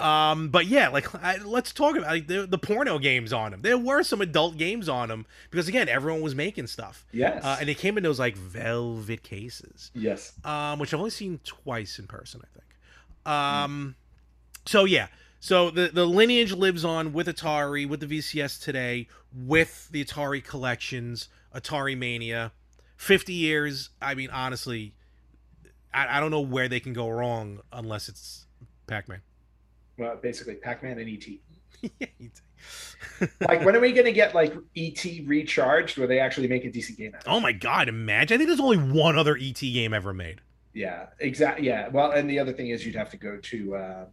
Um, 0.00 0.48
but 0.48 0.66
yeah, 0.66 0.88
like 0.88 1.12
I, 1.14 1.38
let's 1.38 1.72
talk 1.72 1.96
about 1.96 2.08
like, 2.10 2.26
the, 2.26 2.46
the 2.46 2.58
porno 2.58 2.98
games 2.98 3.32
on 3.32 3.50
them. 3.50 3.62
There 3.62 3.78
were 3.78 4.02
some 4.02 4.20
adult 4.20 4.56
games 4.56 4.88
on 4.88 5.08
them 5.08 5.26
because 5.50 5.68
again, 5.68 5.88
everyone 5.88 6.20
was 6.20 6.34
making 6.34 6.66
stuff, 6.68 7.04
Yes. 7.12 7.44
uh, 7.44 7.56
and 7.60 7.68
they 7.68 7.74
came 7.74 7.96
in 7.96 8.02
those 8.04 8.18
like 8.18 8.36
velvet 8.36 9.22
cases, 9.22 9.90
yes. 9.94 10.32
um, 10.44 10.78
which 10.78 10.92
I've 10.94 11.00
only 11.00 11.10
seen 11.10 11.40
twice 11.44 11.98
in 11.98 12.06
person, 12.06 12.40
I 12.44 12.48
think. 12.58 13.34
Um, 13.34 13.96
so 14.66 14.84
yeah, 14.84 15.08
so 15.40 15.70
the 15.70 15.88
the 15.92 16.06
lineage 16.06 16.52
lives 16.52 16.84
on 16.84 17.12
with 17.12 17.26
Atari, 17.26 17.88
with 17.88 18.00
the 18.00 18.06
VCS 18.18 18.62
today, 18.62 19.08
with 19.34 19.88
the 19.90 20.04
Atari 20.04 20.42
collections, 20.44 21.28
Atari 21.54 21.96
Mania. 21.96 22.52
Fifty 22.96 23.32
years. 23.34 23.90
I 24.02 24.14
mean, 24.16 24.28
honestly, 24.30 24.92
I, 25.94 26.16
I 26.16 26.20
don't 26.20 26.30
know 26.32 26.40
where 26.40 26.68
they 26.68 26.80
can 26.80 26.92
go 26.92 27.08
wrong 27.08 27.60
unless 27.72 28.08
it's 28.08 28.46
Pac-Man. 28.88 29.20
Well, 29.98 30.16
basically, 30.16 30.54
Pac-Man 30.54 30.98
and 30.98 31.08
ET. 31.08 31.26
Yeah, 32.00 32.06
Like, 33.40 33.64
when 33.64 33.76
are 33.76 33.80
we 33.80 33.92
going 33.92 34.06
to 34.06 34.12
get 34.12 34.34
like 34.34 34.52
ET 34.76 35.04
recharged, 35.26 35.96
where 35.96 36.08
they 36.08 36.18
actually 36.18 36.48
make 36.48 36.64
a 36.64 36.70
decent 36.72 36.98
game 36.98 37.14
out? 37.14 37.20
of 37.20 37.26
it? 37.26 37.30
oh 37.30 37.38
my 37.40 37.52
god! 37.52 37.88
Imagine. 37.88 38.34
I 38.34 38.38
think 38.38 38.48
there's 38.48 38.58
only 38.60 38.78
one 38.78 39.16
other 39.16 39.36
ET 39.40 39.60
game 39.60 39.94
ever 39.94 40.12
made. 40.12 40.40
Yeah, 40.74 41.06
exactly. 41.20 41.66
Yeah. 41.66 41.88
Well, 41.88 42.10
and 42.10 42.28
the 42.28 42.38
other 42.40 42.52
thing 42.52 42.70
is, 42.70 42.84
you'd 42.84 42.96
have 42.96 43.10
to 43.10 43.16
go 43.16 43.36
to 43.36 43.76
uh, 43.76 44.04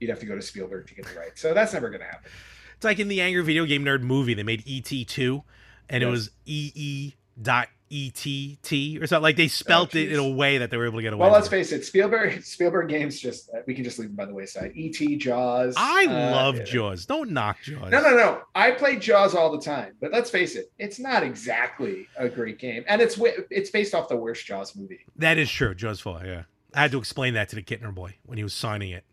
you'd 0.00 0.08
have 0.10 0.20
to 0.20 0.26
go 0.26 0.34
to 0.36 0.42
Spielberg 0.42 0.86
to 0.86 0.94
get 0.94 1.06
it 1.06 1.16
right. 1.16 1.38
So 1.38 1.52
that's 1.52 1.72
never 1.74 1.88
going 1.90 2.00
to 2.00 2.06
happen. 2.06 2.30
It's 2.76 2.84
like 2.84 2.98
in 2.98 3.08
the 3.08 3.20
Angry 3.20 3.42
Video 3.42 3.66
Game 3.66 3.84
Nerd 3.84 4.02
movie, 4.02 4.32
they 4.34 4.42
made 4.42 4.64
ET 4.66 5.06
two, 5.06 5.42
and 5.90 6.02
it 6.02 6.06
was 6.06 6.30
EE 6.46 7.14
dot 7.40 7.68
ETT 7.90 9.00
or 9.00 9.06
something. 9.06 9.22
Like 9.22 9.36
they 9.36 9.48
spelt 9.48 9.94
it 9.94 10.12
in 10.12 10.18
a 10.18 10.28
way 10.28 10.58
that 10.58 10.70
they 10.70 10.76
were 10.76 10.86
able 10.86 10.98
to 10.98 11.02
get 11.02 11.12
away. 11.12 11.22
Well, 11.22 11.32
let's 11.32 11.46
it. 11.46 11.50
face 11.50 11.72
it, 11.72 11.84
Spielberg 11.84 12.42
Spielberg 12.44 12.88
games 12.88 13.20
just 13.20 13.50
we 13.66 13.74
can 13.74 13.84
just 13.84 13.98
leave 13.98 14.08
them 14.08 14.16
by 14.16 14.26
the 14.26 14.34
wayside. 14.34 14.72
ET, 14.76 15.18
Jaws. 15.18 15.74
I 15.76 16.06
uh, 16.06 16.30
love 16.32 16.56
yeah. 16.58 16.64
Jaws. 16.64 17.06
Don't 17.06 17.30
knock 17.30 17.58
Jaws. 17.62 17.90
No, 17.90 18.00
no, 18.00 18.16
no. 18.16 18.42
I 18.54 18.72
play 18.72 18.96
Jaws 18.96 19.34
all 19.34 19.52
the 19.52 19.62
time, 19.62 19.94
but 20.00 20.12
let's 20.12 20.30
face 20.30 20.56
it, 20.56 20.72
it's 20.78 20.98
not 20.98 21.22
exactly 21.22 22.08
a 22.16 22.28
great 22.28 22.58
game, 22.58 22.84
and 22.88 23.00
it's 23.00 23.18
it's 23.50 23.70
based 23.70 23.94
off 23.94 24.08
the 24.08 24.16
worst 24.16 24.44
Jaws 24.46 24.74
movie. 24.74 25.00
That 25.16 25.38
is 25.38 25.50
true. 25.50 25.74
Jaws 25.74 26.00
fall. 26.00 26.20
Yeah, 26.24 26.44
I 26.74 26.82
had 26.82 26.90
to 26.92 26.98
explain 26.98 27.34
that 27.34 27.48
to 27.50 27.56
the 27.56 27.62
Kittner 27.62 27.94
boy 27.94 28.16
when 28.24 28.38
he 28.38 28.44
was 28.44 28.54
signing 28.54 28.90
it. 28.90 29.04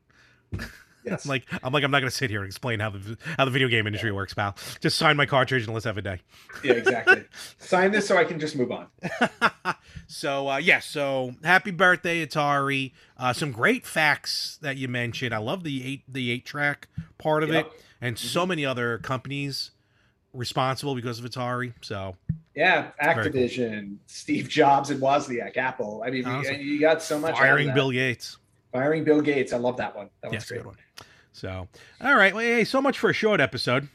Yes. 1.05 1.25
I'm 1.25 1.29
like, 1.29 1.45
I'm 1.63 1.73
like, 1.73 1.83
I'm 1.83 1.91
not 1.91 1.99
going 1.99 2.09
to 2.09 2.15
sit 2.15 2.29
here 2.29 2.39
and 2.41 2.47
explain 2.47 2.79
how 2.79 2.89
the 2.91 3.17
how 3.37 3.45
the 3.45 3.51
video 3.51 3.67
game 3.67 3.87
industry 3.87 4.11
works, 4.11 4.33
pal. 4.33 4.55
Just 4.79 4.97
sign 4.97 5.17
my 5.17 5.25
cartridge 5.25 5.63
and 5.65 5.73
let's 5.73 5.85
have 5.85 5.97
a 5.97 6.01
day. 6.01 6.19
yeah, 6.63 6.73
exactly. 6.73 7.23
Sign 7.59 7.91
this 7.91 8.07
so 8.07 8.17
I 8.17 8.23
can 8.23 8.39
just 8.39 8.55
move 8.55 8.71
on. 8.71 8.87
so 10.07 10.49
uh, 10.49 10.57
yeah, 10.57 10.79
so 10.79 11.33
happy 11.43 11.71
birthday, 11.71 12.25
Atari. 12.25 12.91
Uh, 13.17 13.33
some 13.33 13.51
great 13.51 13.85
facts 13.85 14.57
that 14.61 14.77
you 14.77 14.87
mentioned. 14.87 15.33
I 15.33 15.37
love 15.39 15.63
the 15.63 15.85
eight 15.85 16.03
the 16.07 16.31
eight 16.31 16.45
track 16.45 16.87
part 17.17 17.43
of 17.43 17.49
Yep. 17.49 17.65
it, 17.67 17.71
and 18.01 18.17
so 18.17 18.45
many 18.45 18.65
other 18.65 18.97
companies 18.99 19.71
responsible 20.33 20.95
because 20.95 21.19
of 21.19 21.25
Atari. 21.25 21.73
So 21.81 22.15
Yeah, 22.55 22.91
Very 23.01 23.31
cool. 23.31 23.41
Activision, 23.41 23.97
Steve 24.07 24.49
Jobs, 24.49 24.89
and 24.89 24.99
Wozniak, 25.01 25.57
Apple. 25.57 26.03
I 26.05 26.09
mean, 26.09 26.25
Awesome. 26.25 26.55
you, 26.55 26.61
you 26.61 26.79
got 26.79 27.01
so 27.03 27.19
much. 27.19 27.35
firing. 27.37 27.73
Bill 27.73 27.91
Gates. 27.91 28.37
Firing 28.73 29.03
Bill 29.05 29.21
Gates. 29.21 29.53
I 29.53 29.57
love 29.57 29.77
that 29.77 29.95
one. 29.95 30.09
That 30.21 30.29
was 30.31 30.33
Yes, 30.33 30.47
great. 30.49 30.57
good 30.57 30.65
one. 30.65 30.75
So 31.31 31.67
all 32.01 32.15
right, 32.15 32.33
well, 32.33 32.43
hey, 32.43 32.63
so 32.65 32.81
much 32.81 32.99
for 32.99 33.09
a 33.09 33.13
short 33.13 33.39
episode. 33.39 33.87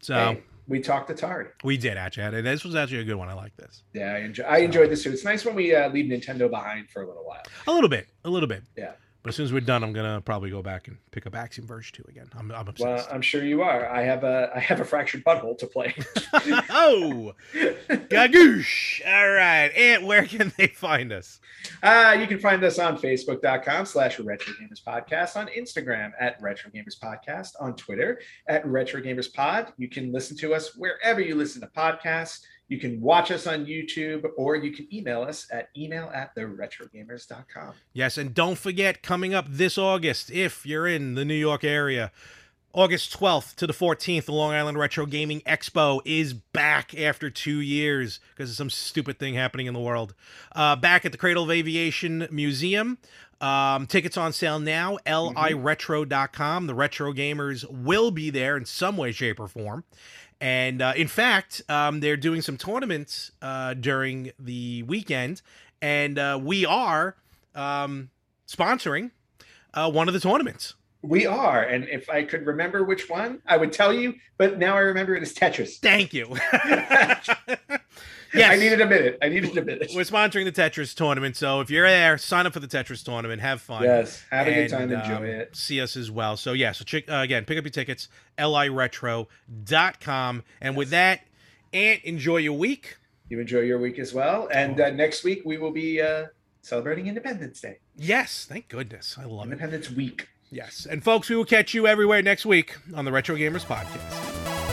So 0.00 0.14
Hey, 0.14 0.42
we 0.68 0.80
talked 0.80 1.10
Atari. 1.10 1.48
we 1.64 1.76
did 1.76 1.96
actually. 1.96 2.42
This 2.42 2.64
was 2.64 2.74
actually 2.74 3.00
a 3.00 3.04
good 3.04 3.16
one. 3.16 3.28
I 3.28 3.32
like 3.34 3.56
this. 3.56 3.82
Yeah, 3.92 4.12
I, 4.14 4.18
enjoy, 4.18 4.44
I 4.44 4.58
enjoyed 4.58 4.90
this 4.90 5.02
too. 5.02 5.10
It's 5.12 5.24
nice 5.24 5.44
when 5.44 5.54
we 5.54 5.74
uh, 5.74 5.88
leave 5.88 6.06
Nintendo 6.10 6.48
behind 6.48 6.88
for 6.90 7.02
a 7.02 7.06
little 7.06 7.24
while. 7.24 7.42
A 7.66 7.72
little 7.72 7.88
bit, 7.88 8.06
a 8.24 8.30
little 8.30 8.48
bit. 8.48 8.62
Yeah. 8.76 8.92
But 9.26 9.30
as 9.30 9.36
soon 9.38 9.46
as 9.46 9.52
we're 9.52 9.60
done, 9.60 9.82
I'm 9.82 9.92
gonna 9.92 10.20
probably 10.20 10.50
go 10.50 10.62
back 10.62 10.86
and 10.86 10.98
pick 11.10 11.26
up 11.26 11.34
Axiom 11.34 11.66
Verge 11.66 11.90
2 11.90 12.04
again. 12.06 12.30
I'm, 12.38 12.52
I'm 12.52 12.64
Well, 12.78 12.94
obsessed. 12.94 13.12
I'm 13.12 13.22
sure 13.22 13.44
you 13.44 13.60
are. 13.60 13.90
I 13.90 14.02
have 14.02 14.22
a 14.22 14.52
I 14.54 14.60
have 14.60 14.78
a 14.78 14.84
fractured 14.84 15.24
butthole 15.24 15.58
to 15.58 15.66
play. 15.66 15.96
oh, 16.70 17.34
gagoosh! 17.52 19.00
All 19.04 19.30
right, 19.30 19.72
and 19.76 20.06
where 20.06 20.24
can 20.26 20.52
they 20.56 20.68
find 20.68 21.12
us? 21.12 21.40
Uh, 21.82 22.16
you 22.20 22.28
can 22.28 22.38
find 22.38 22.62
us 22.62 22.78
on 22.78 22.96
Facebook.com 22.98 23.86
slash 23.86 24.20
Retro 24.20 24.54
Gamers 24.54 24.80
Podcast, 24.80 25.34
on 25.34 25.48
Instagram 25.48 26.12
at 26.20 26.40
Retro 26.40 26.70
Gamers 26.70 26.96
Podcast, 26.96 27.54
on 27.58 27.74
Twitter 27.74 28.20
at 28.46 28.64
Retro 28.64 29.02
Gamers 29.02 29.34
Pod. 29.34 29.72
You 29.76 29.88
can 29.88 30.12
listen 30.12 30.36
to 30.36 30.54
us 30.54 30.76
wherever 30.76 31.20
you 31.20 31.34
listen 31.34 31.60
to 31.62 31.66
podcasts. 31.66 32.42
You 32.68 32.78
can 32.78 33.00
watch 33.00 33.30
us 33.30 33.46
on 33.46 33.64
YouTube, 33.64 34.28
or 34.36 34.56
you 34.56 34.72
can 34.72 34.92
email 34.92 35.22
us 35.22 35.46
at 35.52 35.68
email 35.76 36.10
at 36.12 36.34
theretrogamers.com. 36.34 37.74
Yes, 37.92 38.18
and 38.18 38.34
don't 38.34 38.58
forget, 38.58 39.02
coming 39.02 39.34
up 39.34 39.46
this 39.48 39.78
August, 39.78 40.30
if 40.32 40.66
you're 40.66 40.88
in 40.88 41.14
the 41.14 41.24
New 41.24 41.34
York 41.34 41.62
area, 41.62 42.10
August 42.76 43.18
12th 43.18 43.54
to 43.54 43.66
the 43.66 43.72
14th, 43.72 44.26
the 44.26 44.32
Long 44.32 44.52
Island 44.52 44.78
Retro 44.78 45.06
Gaming 45.06 45.40
Expo 45.42 46.00
is 46.04 46.34
back 46.34 46.98
after 46.98 47.30
two 47.30 47.60
years 47.60 48.20
because 48.34 48.50
of 48.50 48.56
some 48.56 48.68
stupid 48.68 49.18
thing 49.18 49.32
happening 49.32 49.66
in 49.66 49.72
the 49.72 49.80
world. 49.80 50.14
Uh, 50.54 50.76
back 50.76 51.06
at 51.06 51.12
the 51.12 51.18
Cradle 51.18 51.44
of 51.44 51.50
Aviation 51.50 52.28
Museum. 52.30 52.98
Um, 53.40 53.86
tickets 53.86 54.16
on 54.16 54.32
sale 54.32 54.58
now, 54.58 54.98
liretro.com. 55.06 56.66
The 56.66 56.74
retro 56.74 57.12
gamers 57.12 57.64
will 57.70 58.10
be 58.10 58.30
there 58.30 58.56
in 58.56 58.64
some 58.64 58.96
way, 58.96 59.12
shape, 59.12 59.38
or 59.40 59.48
form. 59.48 59.84
And 60.40 60.82
uh, 60.82 60.92
in 60.96 61.08
fact, 61.08 61.62
um, 61.68 62.00
they're 62.00 62.16
doing 62.16 62.42
some 62.42 62.56
tournaments 62.56 63.32
uh, 63.40 63.74
during 63.74 64.32
the 64.38 64.82
weekend, 64.82 65.40
and 65.80 66.18
uh, 66.18 66.38
we 66.42 66.66
are 66.66 67.16
um, 67.54 68.10
sponsoring 68.46 69.12
uh, 69.72 69.90
one 69.90 70.08
of 70.08 70.14
the 70.14 70.20
tournaments. 70.20 70.74
We 71.02 71.24
are, 71.24 71.62
and 71.62 71.88
if 71.88 72.10
I 72.10 72.24
could 72.24 72.46
remember 72.46 72.84
which 72.84 73.08
one, 73.08 73.40
I 73.46 73.56
would 73.56 73.72
tell 73.72 73.92
you. 73.92 74.14
But 74.38 74.58
now 74.58 74.76
I 74.76 74.80
remember 74.80 75.14
it 75.14 75.22
as 75.22 75.32
Tetris. 75.32 75.78
Thank 75.78 76.12
you. 76.12 76.36
yes. 78.38 78.52
I 78.52 78.56
needed 78.56 78.80
a 78.80 78.86
minute. 78.86 79.18
I 79.22 79.28
needed 79.28 79.56
a 79.56 79.64
minute. 79.64 79.92
We're 79.94 80.02
sponsoring 80.02 80.44
the 80.44 80.52
Tetris 80.52 80.94
tournament, 80.94 81.36
so 81.36 81.60
if 81.60 81.70
you're 81.70 81.88
there, 81.88 82.18
sign 82.18 82.46
up 82.46 82.52
for 82.52 82.60
the 82.60 82.68
Tetris 82.68 83.04
tournament. 83.04 83.40
Have 83.42 83.60
fun. 83.60 83.82
Yes, 83.82 84.24
have 84.30 84.46
a 84.46 84.54
good 84.54 84.70
time. 84.70 84.92
Enjoy 84.92 85.16
um, 85.16 85.24
it. 85.24 85.56
See 85.56 85.80
us 85.80 85.96
as 85.96 86.10
well. 86.10 86.36
So 86.36 86.52
yeah, 86.52 86.72
so 86.72 86.84
check, 86.84 87.10
uh, 87.10 87.16
again, 87.16 87.44
pick 87.44 87.58
up 87.58 87.64
your 87.64 87.70
tickets. 87.70 88.08
liretro.com. 88.38 90.44
And 90.60 90.74
yes. 90.74 90.78
with 90.78 90.90
that, 90.90 91.22
Ant, 91.72 92.04
enjoy 92.04 92.38
your 92.38 92.56
week. 92.56 92.96
You 93.28 93.40
enjoy 93.40 93.60
your 93.60 93.78
week 93.78 93.98
as 93.98 94.14
well. 94.14 94.48
And 94.52 94.80
uh, 94.80 94.90
next 94.90 95.24
week 95.24 95.42
we 95.44 95.58
will 95.58 95.72
be 95.72 96.00
uh, 96.00 96.26
celebrating 96.62 97.06
Independence 97.06 97.60
Day. 97.60 97.78
Yes, 97.96 98.46
thank 98.48 98.68
goodness. 98.68 99.16
I 99.18 99.24
love 99.24 99.44
Independence 99.44 99.90
it. 99.90 99.96
Week. 99.96 100.28
Yes. 100.50 100.86
And 100.88 101.02
folks, 101.02 101.28
we 101.28 101.36
will 101.36 101.44
catch 101.44 101.74
you 101.74 101.86
everywhere 101.86 102.22
next 102.22 102.46
week 102.46 102.76
on 102.94 103.04
the 103.04 103.12
Retro 103.12 103.36
Gamers 103.36 103.64
Podcast. 103.64 104.65